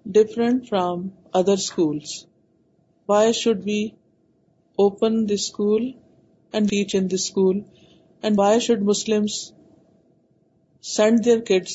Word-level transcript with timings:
different 0.06 0.68
from 0.70 1.08
other 1.34 1.52
schools 1.54 2.24
why 3.10 3.32
should 3.34 3.64
be 3.64 3.84
open 4.78 5.24
this 5.28 5.40
school 5.40 5.90
and 6.52 6.72
reach 6.72 6.96
in 6.96 7.08
this 7.08 7.14
school 7.14 7.60
and 8.24 8.36
why 8.38 8.60
should 8.68 8.82
Muslim 8.92 9.26
send 10.90 11.24
their 11.26 11.40
kids 11.48 11.74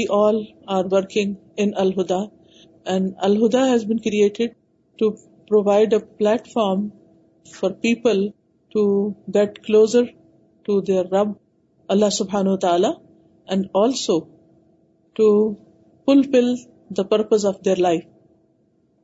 all 0.09 0.41
are 0.67 0.85
working 0.91 1.33
انہدا 1.57 2.19
and 2.91 3.11
Al Huda 3.21 3.67
has 3.69 3.83
been 3.87 3.97
created 4.05 4.51
to 4.99 5.09
provide 5.47 5.93
a 5.93 5.99
platform 6.53 6.87
for 7.57 7.71
people 7.87 8.27
to 8.73 8.83
get 9.35 9.57
closer 9.65 10.03
to 10.65 10.79
their 10.89 11.05
رب 11.13 11.29
اللہ 11.93 12.09
سبحان 12.17 12.47
و 12.47 12.55
تعالی 12.65 12.87
and 13.53 13.65
also 13.83 14.19
to 15.19 15.25
fulfil 16.31 16.53
the 16.97 17.03
purpose 17.09 17.45
of 17.45 17.55
their 17.65 17.77
life 17.87 18.03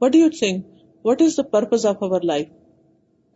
what 0.02 0.16
you 0.16 0.30
think 0.38 0.66
what 1.08 1.22
is 1.22 1.38
the 1.38 1.44
purpose 1.58 1.86
of 1.86 2.04
our 2.04 2.22
life 2.32 2.48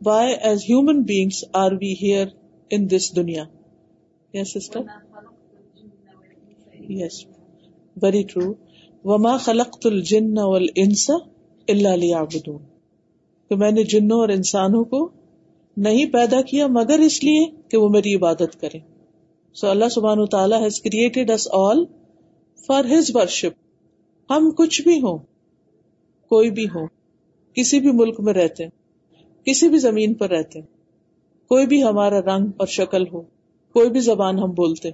why 0.05 0.33
as 0.50 0.63
human 0.69 1.02
beings 1.09 1.44
are 1.63 1.72
we 1.81 1.94
here 2.02 2.27
in 2.75 2.89
this 2.91 3.16
دنیا 3.16 3.44
yes 4.33 4.53
sister 4.53 4.80
yes 7.02 7.23
very 8.03 8.23
true 8.33 8.53
وما 9.11 9.35
خلق 9.45 9.78
والانس 9.85 11.09
اللہ 11.69 12.23
دون 12.45 12.57
کہ 13.50 13.55
میں 13.63 13.72
نے 13.72 13.83
جنوں 13.94 14.19
اور 14.19 14.30
انسانوں 14.38 14.83
کو 14.94 15.07
نہیں 15.85 16.11
پیدا 16.13 16.41
کیا 16.50 16.67
مگر 16.80 17.00
اس 17.05 17.23
لیے 17.23 17.45
کہ 17.72 17.78
وہ 17.78 17.89
میری 17.89 18.16
عبادت 18.16 18.59
کریں 18.61 18.80
سو 19.59 19.68
اللہ 19.70 19.90
سبحان 19.96 20.26
تعالیٰ 20.32 20.59
has 20.62 20.80
created 20.82 21.30
us 21.32 21.48
all 21.54 21.84
for 22.68 22.86
his 22.92 23.09
worship 23.16 24.32
ہم 24.32 24.50
کچھ 24.58 24.82
بھی 24.82 24.96
ہوں 25.02 25.18
کوئی 26.30 26.50
بھی 26.52 26.66
ہو 26.76 26.86
کسی 27.58 27.80
بھی 27.80 27.92
ملک 27.98 28.20
میں 28.28 28.34
رہتے 28.34 28.66
کسی 29.46 29.68
بھی 29.69 29.78
زمین 29.80 30.13
پر 30.22 30.30
رہتے 30.30 30.62
کوئی 31.53 31.66
بھی 31.74 31.81
ہمارا 31.84 32.19
رنگ 32.30 32.47
اور 32.63 32.68
شکل 32.78 33.08
ہو 33.12 33.22
کوئی 33.78 33.90
بھی 33.90 34.00
زبان 34.08 34.40
ہم 34.44 34.52
بولتے 34.62 34.92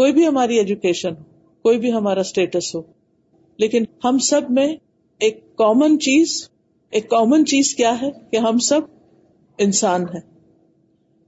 کوئی 0.00 0.12
بھی 0.12 0.26
ہماری 0.26 0.56
ایجوکیشن 0.58 1.14
ہو 1.18 1.22
کوئی 1.68 1.78
بھی 1.84 1.92
ہمارا 1.92 2.20
اسٹیٹس 2.28 2.74
ہو 2.74 2.80
لیکن 3.64 3.84
ہم 4.04 4.18
سب 4.30 4.50
میں 4.58 4.66
ایک 5.26 5.38
کامن 5.58 5.98
چیز 6.08 6.32
ایک 6.96 7.08
کامن 7.10 7.46
چیز 7.54 7.74
کیا 7.74 7.94
ہے 8.02 8.10
کہ 8.30 8.36
ہم 8.48 8.58
سب 8.70 8.90
انسان 9.68 10.04
ہے 10.14 10.20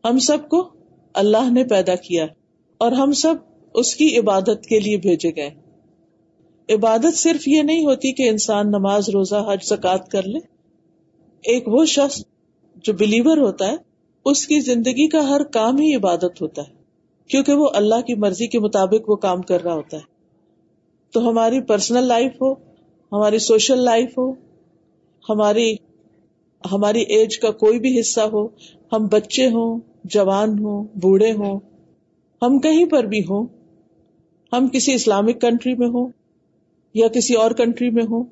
ہم 0.08 0.18
سب 0.30 0.48
کو 0.48 0.64
اللہ 1.24 1.50
نے 1.52 1.64
پیدا 1.74 1.94
کیا 2.08 2.24
ہے 2.24 2.44
اور 2.84 2.92
ہم 2.92 3.12
سب 3.20 3.34
اس 3.80 3.94
کی 3.96 4.08
عبادت 4.18 4.66
کے 4.68 4.78
لیے 4.80 4.96
بھیجے 5.06 5.30
گئے 5.36 6.74
عبادت 6.74 7.18
صرف 7.18 7.46
یہ 7.48 7.62
نہیں 7.62 7.84
ہوتی 7.84 8.12
کہ 8.18 8.28
انسان 8.28 8.70
نماز 8.70 9.08
روزہ 9.14 9.42
حج 9.48 9.64
زکات 9.66 10.08
کر 10.12 10.26
لے 10.34 10.38
ایک 11.52 11.68
وہ 11.74 11.84
شخص 11.96 12.18
جو 12.88 12.92
بلیور 13.02 13.36
ہوتا 13.38 13.68
ہے 13.70 13.76
اس 14.30 14.46
کی 14.46 14.58
زندگی 14.68 15.08
کا 15.08 15.20
ہر 15.28 15.42
کام 15.56 15.78
ہی 15.80 15.94
عبادت 15.96 16.40
ہوتا 16.42 16.62
ہے 16.62 16.74
کیونکہ 17.30 17.54
وہ 17.62 17.68
اللہ 17.80 18.00
کی 18.06 18.14
مرضی 18.24 18.46
کے 18.54 18.58
مطابق 18.64 19.08
وہ 19.10 19.16
کام 19.26 19.42
کر 19.50 19.62
رہا 19.64 19.74
ہوتا 19.74 19.96
ہے 19.96 20.14
تو 21.14 21.28
ہماری 21.28 21.60
پرسنل 21.70 22.06
لائف 22.08 22.40
ہو 22.42 22.52
ہماری 23.12 23.38
سوشل 23.46 23.84
لائف 23.84 24.18
ہو 24.18 24.30
ہماری 25.28 25.70
ہماری 26.72 27.00
ایج 27.16 27.38
کا 27.38 27.50
کوئی 27.62 27.78
بھی 27.86 27.98
حصہ 28.00 28.20
ہو 28.32 28.46
ہم 28.92 29.06
بچے 29.12 29.46
ہوں 29.56 29.78
جوان 30.16 30.58
ہوں 30.64 30.84
بوڑھے 31.04 31.32
ہوں 31.42 31.58
ہم 32.42 32.58
کہیں 32.64 32.84
پر 32.90 33.04
بھی 33.12 33.20
ہوں 33.28 33.46
ہم 34.52 34.68
کسی 34.72 34.94
اسلامک 34.94 35.40
کنٹری 35.40 35.74
میں 35.82 35.88
ہوں 35.94 36.08
یا 36.94 37.08
کسی 37.14 37.34
اور 37.42 37.50
کنٹری 37.60 37.90
میں 37.98 38.02
ہوں 38.10 38.24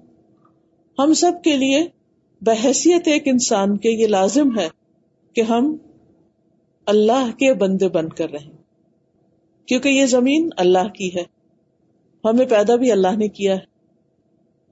ہم 0.98 1.12
سب 1.20 1.42
کے 1.44 1.56
لیے 1.56 1.82
بحثیت 2.46 3.08
ایک 3.08 3.28
انسان 3.28 3.76
کے 3.84 3.90
یہ 4.00 4.06
لازم 4.06 4.58
ہے 4.58 4.68
کہ 5.34 5.40
ہم 5.50 5.74
اللہ 6.92 7.30
کے 7.38 7.52
بندے 7.60 7.88
بن 7.88 8.08
کر 8.18 8.30
رہے 8.30 8.50
کیونکہ 9.68 9.88
یہ 9.88 10.06
زمین 10.06 10.48
اللہ 10.64 10.88
کی 10.98 11.10
ہے 11.14 11.22
ہمیں 12.24 12.44
پیدا 12.46 12.76
بھی 12.82 12.92
اللہ 12.92 13.16
نے 13.18 13.28
کیا 13.38 13.54
ہے 13.54 13.72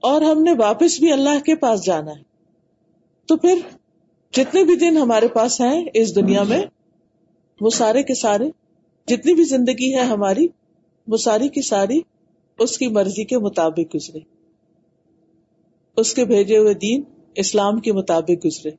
اور 0.09 0.21
ہم 0.31 0.41
نے 0.43 0.51
واپس 0.59 0.99
بھی 0.99 1.11
اللہ 1.13 1.39
کے 1.45 1.55
پاس 1.65 1.85
جانا 1.85 2.11
ہے 2.17 2.21
تو 3.27 3.37
پھر 3.43 3.59
جتنے 4.37 4.63
بھی 4.69 4.75
دن 4.85 4.97
ہمارے 4.97 5.27
پاس 5.35 5.59
ہیں 5.61 5.83
اس 6.01 6.15
دنیا 6.15 6.43
میں 6.53 6.63
وہ 7.61 7.69
سارے 7.79 8.03
کے 8.03 8.15
سارے 8.21 8.49
جتنی 9.07 9.33
بھی 9.35 9.43
زندگی 9.43 9.93
ہے 9.95 10.01
ہماری 10.11 10.47
وہ 11.11 11.17
ساری 11.21 11.47
کی 11.55 11.61
ساری 11.67 11.99
اس 12.65 12.77
کی 12.77 12.87
مرضی 12.97 13.23
کے 13.31 13.37
مطابق 13.45 13.95
گزرے 13.95 14.19
اس 16.03 16.13
کے 16.19 16.25
بھیجے 16.25 16.57
ہوئے 16.57 16.73
دین 16.83 17.03
اسلام 17.43 17.79
کے 17.87 17.91
مطابق 17.93 18.45
گزرے 18.45 18.71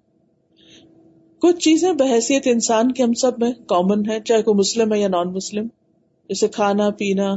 کچھ 1.42 1.56
چیزیں 1.64 1.92
بحثیت 2.00 2.46
انسان 2.52 2.92
کے 2.92 3.02
ہم 3.02 3.12
سب 3.22 3.38
میں 3.38 3.52
کامن 3.68 4.08
ہے 4.10 4.18
چاہے 4.28 4.42
کوئی 4.42 4.58
مسلم 4.58 4.92
ہے 4.92 4.98
یا 5.00 5.08
نان 5.16 5.32
مسلم 5.32 5.66
جیسے 6.28 6.48
کھانا 6.56 6.88
پینا 6.98 7.28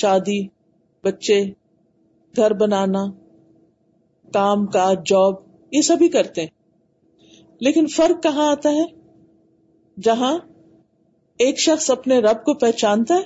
شادی 0.00 0.40
بچے 1.04 1.40
گھر 2.36 2.52
بنانا 2.62 3.04
کام 4.34 4.66
کاج 4.76 5.08
جاب 5.10 5.34
یہ 5.74 5.82
سبھی 5.90 6.08
کرتے 6.18 6.40
ہیں 6.40 7.38
لیکن 7.66 7.86
فرق 7.96 8.22
کہاں 8.22 8.50
آتا 8.52 8.70
ہے 8.78 8.84
جہاں 10.04 10.36
ایک 11.44 11.60
شخص 11.60 11.88
اپنے 11.90 12.18
رب 12.20 12.44
کو 12.44 12.54
پہچانتا 12.62 13.14
ہے 13.14 13.22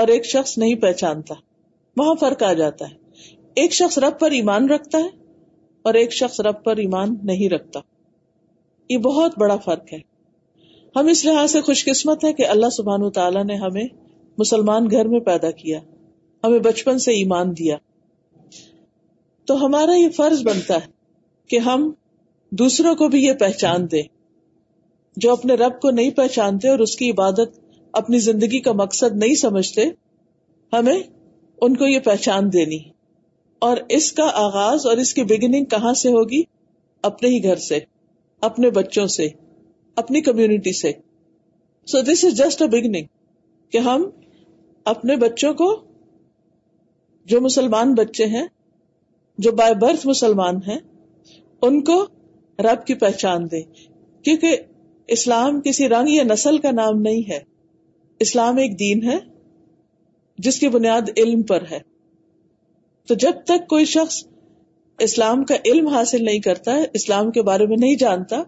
اور 0.00 0.08
ایک 0.12 0.24
شخص 0.26 0.56
نہیں 0.58 0.74
پہچانتا 0.82 1.34
وہاں 1.96 2.14
فرق 2.20 2.42
آ 2.42 2.52
جاتا 2.60 2.88
ہے 2.90 3.32
ایک 3.62 3.74
شخص 3.74 3.98
رب 4.04 4.18
پر 4.20 4.30
ایمان 4.36 4.68
رکھتا 4.70 4.98
ہے 4.98 5.08
اور 5.86 5.94
ایک 5.94 6.12
شخص 6.16 6.40
رب 6.46 6.62
پر 6.64 6.76
ایمان 6.84 7.14
نہیں 7.26 7.48
رکھتا 7.54 7.80
یہ 8.90 8.98
بہت 9.06 9.38
بڑا 9.38 9.56
فرق 9.64 9.92
ہے 9.92 9.98
ہم 10.96 11.06
اس 11.10 11.24
لحاظ 11.24 11.50
سے 11.50 11.60
خوش 11.66 11.84
قسمت 11.84 12.24
ہے 12.24 12.32
کہ 12.40 12.46
اللہ 12.46 12.70
سبحان 12.72 13.10
تعالیٰ 13.14 13.44
نے 13.44 13.54
ہمیں 13.66 13.84
مسلمان 14.38 14.88
گھر 14.90 15.08
میں 15.08 15.20
پیدا 15.28 15.50
کیا 15.60 15.78
ہمیں 16.44 16.58
بچپن 16.60 16.98
سے 16.98 17.12
ایمان 17.18 17.52
دیا 17.58 17.76
تو 19.46 19.54
ہمارا 19.64 19.94
یہ 19.96 20.08
فرض 20.16 20.42
بنتا 20.46 20.74
ہے 20.84 20.90
کہ 21.50 21.58
ہم 21.68 21.90
دوسروں 22.60 22.94
کو 22.96 23.08
بھی 23.08 23.24
یہ 23.24 23.32
پہچان 23.40 23.86
دیں 23.92 24.02
جو 25.22 25.32
اپنے 25.32 25.54
رب 25.54 25.80
کو 25.80 25.90
نہیں 25.98 26.10
پہچانتے 26.16 26.68
اور 26.68 26.78
اس 26.84 26.96
کی 26.96 27.10
عبادت 27.10 27.58
اپنی 28.00 28.18
زندگی 28.18 28.60
کا 28.60 28.72
مقصد 28.82 29.16
نہیں 29.16 29.34
سمجھتے 29.40 29.84
ہمیں 30.72 30.98
ان 31.60 31.76
کو 31.76 31.86
یہ 31.86 31.98
پہچان 32.04 32.52
دینی 32.52 32.78
اور 33.66 33.76
اس 33.96 34.10
کا 34.12 34.30
آغاز 34.44 34.86
اور 34.86 34.96
اس 35.02 35.12
کی 35.14 35.22
بگننگ 35.32 35.64
کہاں 35.74 35.92
سے 36.02 36.08
ہوگی 36.12 36.42
اپنے 37.10 37.28
ہی 37.34 37.42
گھر 37.44 37.56
سے 37.66 37.78
اپنے 38.48 38.70
بچوں 38.78 39.06
سے 39.16 39.28
اپنی 40.02 40.20
کمیونٹی 40.22 40.72
سے 40.80 40.92
so 41.92 42.00
this 42.12 42.24
is 42.24 42.36
just 42.38 42.62
a 42.62 42.68
beginning 42.68 43.06
کہ 43.72 43.78
ہم 43.88 44.08
اپنے 44.94 45.16
بچوں 45.16 45.52
کو 45.60 45.74
جو 47.32 47.40
مسلمان 47.40 47.94
بچے 47.94 48.24
ہیں 48.36 48.46
جو 49.44 49.52
بائی 49.58 49.74
برتھ 49.80 50.06
مسلمان 50.06 50.56
ہیں 50.66 50.78
ان 51.66 51.82
کو 51.84 52.04
رب 52.64 52.86
کی 52.86 52.94
پہچان 53.04 53.44
دے 53.50 53.62
کیونکہ 53.62 54.58
اسلام 55.12 55.60
کسی 55.64 55.88
رنگ 55.88 56.08
یا 56.08 56.22
نسل 56.32 56.58
کا 56.58 56.70
نام 56.74 57.00
نہیں 57.02 57.28
ہے 57.30 57.38
اسلام 58.24 58.56
ایک 58.58 58.78
دین 58.78 59.02
ہے 59.08 59.18
جس 60.44 60.58
کی 60.60 60.68
بنیاد 60.76 61.08
علم 61.16 61.42
پر 61.50 61.64
ہے 61.70 61.78
تو 63.08 63.14
جب 63.24 63.42
تک 63.46 63.66
کوئی 63.68 63.84
شخص 63.90 64.16
اسلام 65.06 65.44
کا 65.44 65.54
علم 65.70 65.86
حاصل 65.94 66.24
نہیں 66.24 66.38
کرتا 66.46 66.74
ہے 66.76 66.84
اسلام 67.00 67.30
کے 67.30 67.42
بارے 67.48 67.66
میں 67.66 67.76
نہیں 67.80 67.96
جانتا 68.00 68.42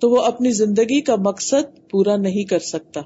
تو 0.00 0.10
وہ 0.10 0.22
اپنی 0.26 0.50
زندگی 0.60 1.00
کا 1.10 1.16
مقصد 1.26 1.76
پورا 1.90 2.16
نہیں 2.22 2.44
کر 2.50 2.58
سکتا 2.68 3.00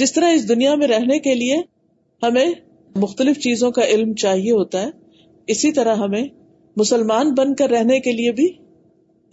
جس 0.00 0.12
طرح 0.12 0.30
اس 0.34 0.48
دنیا 0.48 0.74
میں 0.82 0.86
رہنے 0.88 1.18
کے 1.26 1.34
لیے 1.34 1.56
ہمیں 2.22 2.48
مختلف 3.06 3.38
چیزوں 3.46 3.70
کا 3.78 3.84
علم 3.94 4.14
چاہیے 4.24 4.50
ہوتا 4.52 4.82
ہے 4.82 4.90
اسی 5.54 5.72
طرح 5.78 5.94
ہمیں 6.04 6.22
مسلمان 6.76 7.32
بن 7.38 7.54
کر 7.54 7.70
رہنے 7.70 7.98
کے 8.08 8.12
لیے 8.12 8.32
بھی 8.40 8.48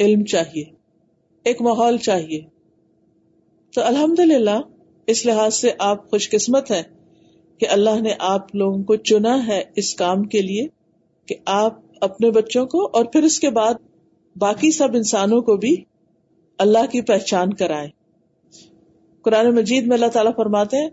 علم 0.06 0.24
چاہیے 0.36 0.64
ایک 1.50 1.62
ماحول 1.68 1.98
چاہیے 2.08 2.40
تو 3.76 3.82
الحمد 3.88 4.20
للہ 4.20 4.56
اس 5.12 5.26
لحاظ 5.26 5.54
سے 5.56 5.70
آپ 5.90 6.10
خوش 6.12 6.30
قسمت 6.30 6.70
ہیں 6.72 6.82
کہ 7.60 7.68
اللہ 7.76 8.00
نے 8.02 8.14
آپ 8.30 8.54
لوگوں 8.62 8.82
کو 8.88 8.96
چنا 9.12 9.36
ہے 9.48 9.62
اس 9.82 9.94
کام 10.02 10.24
کے 10.34 10.42
لیے 10.42 10.66
کہ 11.28 11.36
آپ 11.54 11.78
اپنے 12.08 12.32
بچوں 12.38 12.66
کو 12.74 12.84
اور 13.00 13.06
پھر 13.14 13.24
اس 13.24 13.40
کے 13.40 13.50
بعد 13.60 13.76
باقی 14.40 14.72
سب 14.78 14.96
انسانوں 14.98 15.42
کو 15.50 15.56
بھی 15.66 15.74
اللہ 16.66 16.86
کی 16.92 17.02
پہچان 17.12 17.54
کرائے 17.62 17.88
قرآن 19.28 19.50
مجید 19.56 19.88
میں 19.88 19.96
اللہ 19.98 20.12
تعالیٰ 20.14 20.34
فرماتے 20.38 20.82
ہیں 20.82 20.90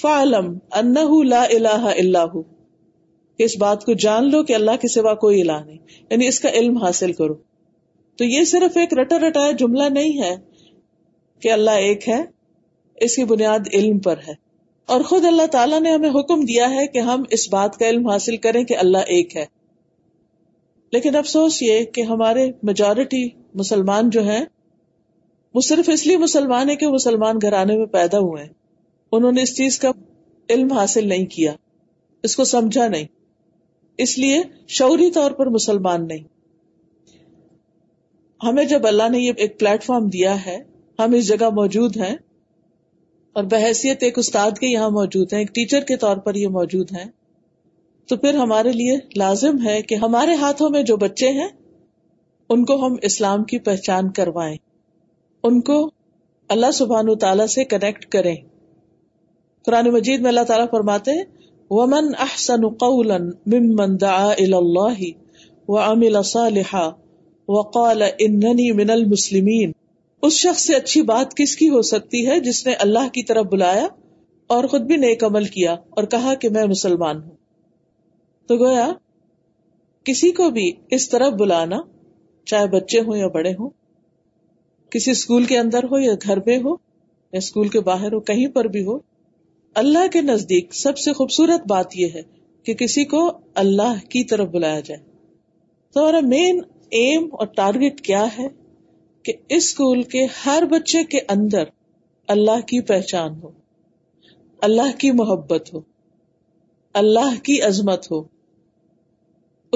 فا 0.00 0.16
علم 0.22 0.52
ان 0.82 0.94
لا 1.28 1.42
اللہ 1.42 1.86
اللہ 1.96 2.36
کہ 2.38 3.42
اس 3.50 3.56
بات 3.64 3.84
کو 3.86 3.92
جان 4.06 4.30
لو 4.30 4.42
کہ 4.50 4.54
اللہ 4.60 4.76
کے 4.82 4.88
سوا 4.98 5.14
کوئی 5.24 5.40
الہ 5.40 5.60
نہیں 5.66 5.78
یعنی 6.10 6.26
اس 6.28 6.38
کا 6.46 6.50
علم 6.60 6.76
حاصل 6.84 7.12
کرو 7.22 7.34
تو 8.18 8.24
یہ 8.24 8.44
صرف 8.54 8.76
ایک 8.76 8.94
رٹا 8.98 9.18
رٹایا 9.28 9.50
جملہ 9.64 9.88
نہیں 9.98 10.22
ہے 10.22 10.34
کہ 11.42 11.50
اللہ 11.52 11.84
ایک 11.88 12.08
ہے 12.08 12.22
اس 13.04 13.14
کی 13.16 13.24
بنیاد 13.24 13.68
علم 13.74 13.98
پر 14.06 14.18
ہے 14.28 14.32
اور 14.94 15.00
خود 15.10 15.24
اللہ 15.24 15.46
تعالیٰ 15.52 15.80
نے 15.80 15.90
ہمیں 15.94 16.10
حکم 16.18 16.40
دیا 16.44 16.70
ہے 16.70 16.86
کہ 16.92 16.98
ہم 17.08 17.22
اس 17.36 17.48
بات 17.52 17.76
کا 17.78 17.88
علم 17.88 18.06
حاصل 18.08 18.36
کریں 18.46 18.62
کہ 18.70 18.76
اللہ 18.84 19.12
ایک 19.16 19.36
ہے 19.36 19.44
لیکن 20.92 21.16
افسوس 21.16 21.60
یہ 21.62 21.84
کہ 21.98 22.02
ہمارے 22.10 22.46
میجورٹی 22.70 23.28
مسلمان 23.62 24.10
جو 24.16 24.24
ہیں 24.28 24.44
وہ 25.54 25.60
صرف 25.68 25.88
اس 25.92 26.06
لیے 26.06 26.16
مسلمان 26.18 26.70
ہے 26.70 26.76
کہ 26.80 26.88
مسلمان 26.88 27.38
گھرانے 27.42 27.76
میں 27.76 27.86
پیدا 27.92 28.18
ہوئے 28.26 28.42
ہیں 28.42 28.52
انہوں 29.18 29.32
نے 29.38 29.42
اس 29.42 29.56
چیز 29.56 29.78
کا 29.84 29.90
علم 30.56 30.72
حاصل 30.72 31.08
نہیں 31.08 31.26
کیا 31.36 31.52
اس 32.28 32.36
کو 32.36 32.44
سمجھا 32.54 32.86
نہیں 32.88 33.06
اس 34.04 34.16
لیے 34.18 34.40
شعوری 34.80 35.10
طور 35.14 35.30
پر 35.40 35.46
مسلمان 35.58 36.06
نہیں 36.08 36.22
ہمیں 38.44 38.64
جب 38.74 38.86
اللہ 38.86 39.08
نے 39.12 39.18
یہ 39.18 39.42
ایک 39.46 39.58
پلیٹ 39.60 39.82
فارم 39.84 40.06
دیا 40.12 40.34
ہے 40.44 40.58
ہم 41.00 41.12
اس 41.16 41.26
جگہ 41.26 41.48
موجود 41.56 41.96
ہیں 41.96 42.14
اور 43.36 43.44
بحثیت 43.50 44.02
ایک 44.06 44.18
استاد 44.18 44.58
کے 44.60 44.66
یہاں 44.68 44.88
موجود 44.96 45.32
ہیں 45.32 45.38
ایک 45.40 45.54
ٹیچر 45.58 45.84
کے 45.90 45.96
طور 46.02 46.16
پر 46.26 46.34
یہ 46.40 46.48
موجود 46.56 46.90
ہیں 46.96 47.04
تو 48.08 48.16
پھر 48.24 48.34
ہمارے 48.40 48.72
لیے 48.80 48.96
لازم 49.22 49.62
ہے 49.66 49.80
کہ 49.92 49.94
ہمارے 50.02 50.34
ہاتھوں 50.42 50.68
میں 50.74 50.82
جو 50.90 50.96
بچے 51.04 51.28
ہیں 51.38 51.48
ان 52.54 52.64
کو 52.70 52.76
ہم 52.84 52.96
اسلام 53.10 53.44
کی 53.52 53.58
پہچان 53.70 54.10
کروائیں 54.20 54.54
ان 55.50 55.60
کو 55.70 55.78
اللہ 56.56 56.70
سبحان 56.82 57.14
تعالیٰ 57.24 57.46
سے 57.54 57.64
کنیکٹ 57.72 58.04
کریں 58.18 58.34
قرآن 59.66 59.90
مجید 59.98 60.20
میں 60.20 60.28
اللہ 60.28 60.48
تعالیٰ 60.52 60.66
فرماتے 60.76 61.10
ہیں 61.18 61.24
ومن 61.78 62.12
احسن 62.28 62.68
قولا 62.86 63.16
ممن 63.56 64.00
دعا 64.06 64.30
وعمل 64.36 66.22
صالحا 66.36 66.88
وقال 67.58 68.02
من 68.38 68.90
اس 70.26 70.32
شخص 70.38 70.62
سے 70.66 70.74
اچھی 70.76 71.00
بات 71.10 71.34
کس 71.36 71.54
کی 71.56 71.68
ہو 71.70 71.80
سکتی 71.90 72.26
ہے 72.26 72.38
جس 72.46 72.66
نے 72.66 72.72
اللہ 72.84 73.06
کی 73.12 73.22
طرف 73.28 73.46
بلایا 73.50 73.86
اور 74.54 74.64
خود 74.72 74.82
بھی 74.86 74.96
نیک 75.04 75.22
عمل 75.24 75.44
کیا 75.54 75.72
اور 76.00 76.04
کہا 76.14 76.34
کہ 76.40 76.48
میں 76.56 76.64
مسلمان 76.72 77.22
ہوں 77.22 77.34
تو 78.48 78.56
گویا 78.64 78.90
کسی 80.08 80.30
کو 80.40 80.50
بھی 80.50 80.70
اس 80.96 81.08
طرف 81.10 81.32
بلانا 81.40 81.76
چاہے 82.52 82.66
بچے 82.76 83.00
ہوں 83.06 83.16
یا 83.16 83.26
بڑے 83.34 83.50
ہوں 83.58 83.70
کسی 84.92 85.10
اسکول 85.10 85.44
کے 85.52 85.58
اندر 85.58 85.84
ہو 85.90 85.98
یا 85.98 86.14
گھر 86.22 86.38
پہ 86.50 86.56
ہو 86.64 86.70
یا 87.32 87.38
اسکول 87.38 87.68
کے 87.76 87.80
باہر 87.88 88.12
ہو 88.12 88.20
کہیں 88.30 88.46
پر 88.54 88.64
بھی 88.76 88.84
ہو 88.86 88.98
اللہ 89.84 90.06
کے 90.12 90.20
نزدیک 90.22 90.74
سب 90.74 90.98
سے 90.98 91.12
خوبصورت 91.18 91.66
بات 91.68 91.96
یہ 91.96 92.08
ہے 92.14 92.22
کہ 92.66 92.74
کسی 92.84 93.04
کو 93.14 93.22
اللہ 93.64 93.98
کی 94.12 94.24
طرف 94.30 94.48
بلایا 94.54 94.80
جائے 94.90 95.00
تو 95.92 96.00
ہمارا 96.00 96.20
مین 96.28 96.60
ایم 97.00 97.28
اور 97.38 97.46
ٹارگیٹ 97.56 98.00
کیا 98.08 98.24
ہے 98.38 98.46
کہ 99.24 99.32
اس 99.48 99.64
اسکول 99.64 100.02
کے 100.12 100.24
ہر 100.44 100.62
بچے 100.70 101.02
کے 101.14 101.18
اندر 101.34 101.64
اللہ 102.34 102.60
کی 102.66 102.80
پہچان 102.90 103.40
ہو 103.42 103.50
اللہ 104.68 104.96
کی 105.00 105.10
محبت 105.20 105.72
ہو 105.74 105.80
اللہ 107.00 107.34
کی 107.44 107.60
عظمت 107.68 108.10
ہو 108.10 108.22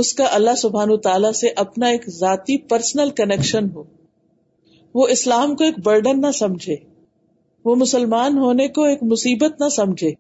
اس 0.03 0.13
کا 0.21 0.25
اللہ 0.37 0.55
سبحان 0.63 0.97
تعالی 1.03 1.33
سے 1.41 1.49
اپنا 1.65 1.87
ایک 1.97 2.09
ذاتی 2.21 2.57
پرسنل 2.73 3.11
کنیکشن 3.21 3.69
ہو 3.75 3.83
وہ 4.99 5.07
اسلام 5.17 5.55
کو 5.57 5.65
ایک 5.65 5.79
برڈن 5.85 6.21
نہ 6.21 6.31
سمجھے 6.41 6.77
وہ 7.65 7.75
مسلمان 7.81 8.39
ہونے 8.39 8.67
کو 8.79 8.83
ایک 8.93 9.03
مصیبت 9.13 9.61
نہ 9.61 9.69
سمجھے 9.79 10.11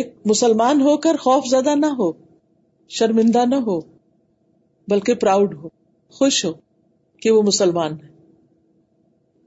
ایک 0.00 0.14
مسلمان 0.32 0.80
ہو 0.88 0.96
کر 1.06 1.16
خوف 1.24 1.46
زدہ 1.50 1.74
نہ 1.84 1.92
ہو 1.98 2.10
شرمندہ 2.98 3.44
نہ 3.54 3.60
ہو 3.68 3.78
بلکہ 4.90 5.14
پراؤڈ 5.24 5.54
ہو 5.62 5.68
خوش 6.18 6.44
ہو 6.44 6.50
کہ 7.24 7.30
وہ 7.34 7.42
مسلمان 7.42 7.92
ہے 8.02 8.08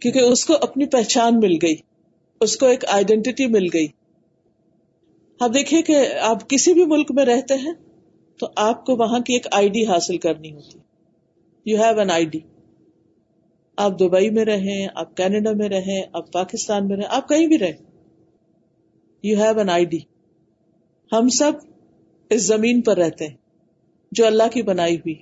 کیونکہ 0.02 0.30
اس 0.36 0.46
کو 0.46 0.56
اپنی 0.68 0.86
پہچان 0.94 1.40
مل 1.40 1.56
گئی 1.62 1.76
اس 2.46 2.56
کو 2.64 2.66
ایک 2.76 2.84
آئیڈینٹی 2.96 3.46
مل 3.56 3.68
گئی 3.74 3.88
آپ 5.48 5.54
دیکھیے 5.54 5.82
کہ 5.90 5.98
آپ 6.30 6.50
کسی 6.50 6.74
بھی 6.80 6.86
ملک 6.96 7.12
میں 7.20 7.26
رہتے 7.32 7.54
ہیں 7.66 7.74
تو 8.40 8.48
آپ 8.66 8.84
کو 8.86 8.96
وہاں 9.04 9.20
کی 9.30 9.34
ایک 9.34 9.48
آئی 9.60 9.70
ڈی 9.78 9.86
حاصل 9.92 10.18
کرنی 10.26 10.52
ہوتی 10.54 10.80
you 11.72 11.78
have 11.84 12.00
an 12.00 12.12
I 12.18 12.26
D 12.34 12.40
آپ 13.86 14.00
دبئی 14.00 14.30
میں 14.40 14.46
رہیں 14.50 14.88
آپ 15.04 15.16
کینیڈا 15.18 15.52
میں 15.62 15.70
رہیں 15.76 16.02
آپ 16.20 16.32
پاکستان 16.34 16.88
میں 16.88 16.98
رہیں 16.98 17.16
آپ 17.20 17.28
کہیں 17.30 17.46
بھی 17.54 17.60
رہیں 17.66 17.80
you 19.30 19.38
have 19.44 19.58
an 19.60 19.70
I 19.78 19.86
D 19.96 20.00
ہم 21.12 21.28
سب 21.42 21.66
اس 22.36 22.46
زمین 22.52 22.82
پر 22.90 22.98
رہتے 23.06 23.28
ہیں 23.28 23.36
جو 24.20 24.26
اللہ 24.32 24.54
کی 24.54 24.62
بنائی 24.72 24.96
ہوئی 25.06 25.22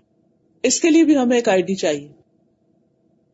اس 0.72 0.80
کے 0.82 0.90
لیے 0.90 1.04
بھی 1.12 1.18
ہمیں 1.18 1.36
ایک 1.38 1.50
آئی 1.58 1.62
ڈی 1.72 1.76
چاہیے 1.88 2.08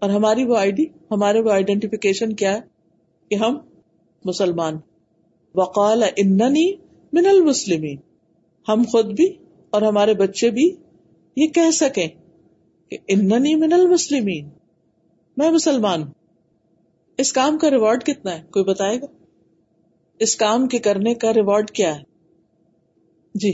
اور 0.04 0.10
ہماری 0.10 0.44
وہ 0.50 0.56
آئی 0.58 0.72
ڈی 0.78 0.84
ہمارے 1.12 1.42
وہ 1.46 1.52
آئیڈینٹیفکیشن 1.52 2.32
کیا 2.42 2.52
ہے 2.54 2.60
کہ 3.30 3.36
ہم 3.42 3.58
مسلمان 4.26 4.78
وقال 5.60 6.04
اننی 6.04 6.66
من 7.18 7.26
المسلمین 7.32 7.98
ہم 8.70 8.84
خود 8.92 9.14
بھی 9.20 9.28
اور 9.76 9.82
ہمارے 9.88 10.14
بچے 10.22 10.50
بھی 10.58 10.66
یہ 11.42 11.48
کہہ 11.58 11.70
سکیں 11.82 12.08
کہ 12.08 12.98
اننی 13.16 13.54
من 13.66 13.74
المسلمین 13.80 14.50
میں 15.44 15.50
مسلمان 15.58 16.04
ہوں 16.04 16.14
اس 17.26 17.32
کام 17.40 17.58
کا 17.64 17.70
ریوارڈ 17.76 18.04
کتنا 18.10 18.36
ہے 18.38 18.42
کوئی 18.58 18.66
بتائے 18.72 19.00
گا 19.02 19.08
اس 20.26 20.36
کام 20.46 20.68
کے 20.74 20.80
کرنے 20.90 21.14
کا 21.26 21.34
ریوارڈ 21.42 21.72
کیا 21.80 21.96
ہے 22.00 23.40
جی 23.46 23.54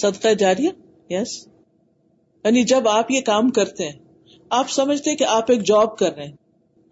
صدقہ 0.00 0.32
جاریہ 0.46 0.70
یس 1.10 1.14
yes. 1.16 1.36
یعنی 2.44 2.62
جب 2.74 2.88
آپ 2.96 3.10
یہ 3.10 3.20
کام 3.30 3.50
کرتے 3.60 3.88
ہیں 3.90 3.98
آپ 4.58 4.70
سمجھتے 4.70 5.14
کہ 5.16 5.24
آپ 5.28 5.50
ایک 5.50 5.62
جاب 5.66 5.96
کر 5.98 6.14
رہے 6.16 6.24
ہیں 6.24 6.32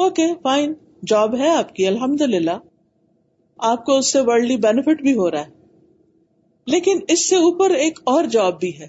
اوکے 0.04 0.26
فائن 0.42 0.72
جاب 1.08 1.36
ہے 1.38 1.48
آپ 1.56 1.74
کی 1.74 1.86
الحمد 1.86 2.20
للہ 2.30 2.56
آپ 3.70 3.84
کو 3.86 3.96
اس 3.98 4.12
سے 4.12 4.20
ورلڈلی 4.26 4.56
بینیفٹ 4.64 5.02
بھی 5.02 5.14
ہو 5.16 5.30
رہا 5.30 5.40
ہے 5.46 5.52
لیکن 6.72 7.00
اس 7.12 7.28
سے 7.28 7.36
اوپر 7.46 7.70
ایک 7.84 7.98
اور 8.12 8.24
جاب 8.36 8.58
بھی 8.60 8.70
ہے 8.78 8.86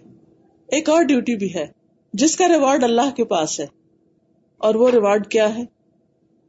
ایک 0.76 0.90
اور 0.90 1.04
ڈیوٹی 1.12 1.36
بھی 1.38 1.54
ہے 1.56 1.66
جس 2.22 2.36
کا 2.38 2.48
ریوارڈ 2.48 2.84
اللہ 2.84 3.12
کے 3.16 3.24
پاس 3.34 3.60
ہے 3.60 3.66
اور 4.68 4.76
وہ 4.82 4.90
ریوارڈ 4.92 5.28
کیا 5.32 5.54
ہے 5.58 5.64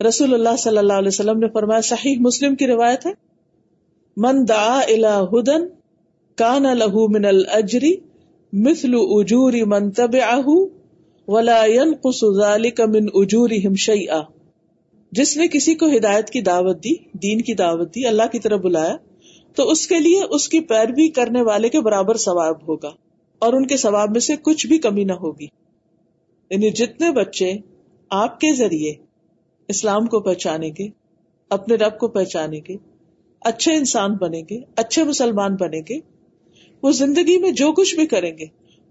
رسول 0.08 0.34
اللہ 0.34 0.56
صلی 0.58 0.78
اللہ 0.78 1.02
علیہ 1.02 1.08
وسلم 1.08 1.38
نے 1.38 1.48
فرمایا 1.54 1.80
صحیح 1.90 2.16
مسلم 2.26 2.54
کی 2.62 2.66
روایت 2.66 3.06
ہے 3.06 3.12
من 4.26 4.44
الى 4.56 5.12
ہدن 5.32 5.66
کان 6.42 6.62
لہو 6.78 7.06
من 7.18 7.24
الجری 7.32 7.94
مسلو 8.68 9.00
اجوری 9.18 9.62
من 9.74 9.90
تب 10.00 10.16
آہ 10.28 10.48
ولا 11.34 11.62
شيئا 13.78 14.20
جس 15.18 15.36
نے 15.36 15.46
کسی 15.52 15.74
کو 15.80 15.86
ہدایت 15.96 16.30
کی 16.30 16.40
دعوت 16.48 16.82
دی 16.84 16.92
دین 17.22 17.40
کی 17.48 17.54
دعوت 17.60 17.94
دی 17.94 18.06
اللہ 18.06 18.26
کی 18.32 18.38
طرف 18.44 18.60
بلایا 18.66 18.94
تو 19.56 19.68
اس 19.70 19.86
کے 19.92 19.98
لیے 20.00 20.22
اس 20.36 20.48
کی 20.48 20.60
پیروی 20.72 21.08
کرنے 21.18 21.42
والے 21.48 21.68
کے 21.76 21.80
برابر 21.88 22.16
ثواب 22.24 22.68
ہوگا 22.68 22.90
اور 23.46 23.52
ان 23.58 23.66
کے 23.72 23.76
ثواب 23.84 24.10
میں 24.12 24.20
سے 24.28 24.36
کچھ 24.48 24.66
بھی 24.72 24.78
کمی 24.86 25.04
نہ 25.04 25.12
ہوگی 25.24 25.44
یعنی 26.50 26.70
جتنے 26.82 27.10
بچے 27.20 27.52
آپ 28.22 28.38
کے 28.40 28.52
ذریعے 28.62 28.92
اسلام 29.74 30.06
کو 30.14 30.20
پہچانیں 30.30 30.70
گے 30.78 30.86
اپنے 31.56 31.74
رب 31.84 31.98
کو 31.98 32.08
پہچانیں 32.18 32.60
گے 32.68 32.76
اچھے 33.50 33.74
انسان 33.76 34.14
بنیں 34.20 34.42
گے 34.50 34.58
اچھے 34.84 35.04
مسلمان 35.10 35.56
بنیں 35.60 35.80
گے 35.88 35.98
وہ 36.82 36.90
زندگی 37.02 37.38
میں 37.40 37.50
جو 37.62 37.72
کچھ 37.80 37.94
بھی 37.96 38.06
کریں 38.14 38.32
گے 38.38 38.46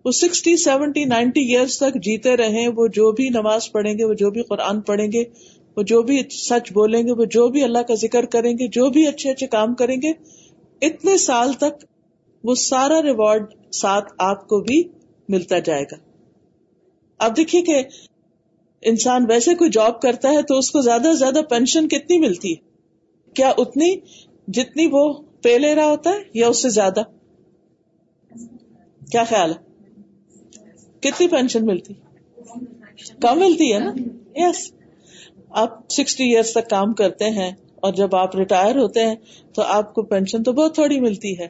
وہ 0.05 0.11
سکسٹی 0.11 0.55
سیونٹی 0.63 1.03
نائنٹی 1.11 1.41
ایئرس 1.53 1.77
تک 1.79 1.93
جیتے 2.07 2.35
رہے 2.37 2.67
وہ 2.79 2.85
جو 2.97 3.11
بھی 3.19 3.27
نماز 3.37 3.71
پڑھیں 3.71 3.93
گے 3.97 4.03
وہ 4.09 4.13
جو 4.21 4.29
بھی 4.31 4.41
قرآن 4.49 4.81
پڑھیں 4.89 5.07
گے 5.13 5.23
وہ 5.77 5.83
جو 5.91 6.01
بھی 6.09 6.21
سچ 6.37 6.71
بولیں 6.73 7.01
گے 7.07 7.11
وہ 7.21 7.25
جو 7.35 7.47
بھی 7.55 7.63
اللہ 7.63 7.85
کا 7.87 7.95
ذکر 8.01 8.25
کریں 8.35 8.51
گے 8.59 8.67
جو 8.75 8.89
بھی 8.97 9.05
اچھے 9.07 9.31
اچھے 9.31 9.47
کام 9.55 9.73
کریں 9.81 9.95
گے 10.01 10.11
اتنے 10.89 11.17
سال 11.25 11.53
تک 11.63 11.83
وہ 12.49 12.55
سارا 12.65 13.01
ریوارڈ 13.07 13.47
ساتھ 13.81 14.13
آپ 14.29 14.47
کو 14.47 14.59
بھی 14.69 14.81
ملتا 15.35 15.59
جائے 15.69 15.83
گا 15.91 15.97
اب 17.25 17.35
دیکھیے 17.37 17.61
کہ 17.71 17.81
انسان 18.93 19.25
ویسے 19.29 19.55
کوئی 19.63 19.69
جاب 19.79 19.99
کرتا 20.01 20.29
ہے 20.37 20.41
تو 20.51 20.57
اس 20.57 20.69
کو 20.71 20.81
زیادہ 20.91 21.11
سے 21.11 21.17
زیادہ 21.23 21.41
پینشن 21.49 21.87
کتنی 21.95 22.17
ملتی 22.27 22.51
ہے 22.55 23.33
کیا 23.39 23.51
اتنی 23.65 23.93
جتنی 24.59 24.85
وہ 24.91 25.05
پے 25.47 25.57
لے 25.59 25.75
رہا 25.75 25.89
ہوتا 25.95 26.09
ہے 26.17 26.39
یا 26.43 26.47
اس 26.53 26.61
سے 26.61 26.69
زیادہ 26.79 27.03
کیا 29.11 29.23
خیال 29.33 29.51
ہے 29.59 29.63
کتنی 31.05 31.27
پینشن 31.31 31.65
ملتی 31.65 31.93
کم 33.23 33.39
ملتی 33.39 33.73
ہے 33.73 33.79
نا 33.79 33.91
یس 34.41 34.61
آپ 35.63 35.77
سکسٹی 35.97 36.23
ایئرس 36.33 36.53
تک 36.53 36.69
کام 36.69 36.93
کرتے 37.01 37.29
ہیں 37.37 37.49
اور 37.85 37.93
جب 37.99 38.15
آپ 38.15 38.35
ریٹائر 38.35 38.77
ہوتے 38.77 39.03
ہیں 39.07 39.15
تو 39.55 39.61
آپ 39.77 39.93
کو 39.93 40.01
پینشن 40.13 40.43
تو 40.43 40.53
بہت 40.59 40.75
تھوڑی 40.75 40.99
ملتی 40.99 41.37
ہے 41.39 41.47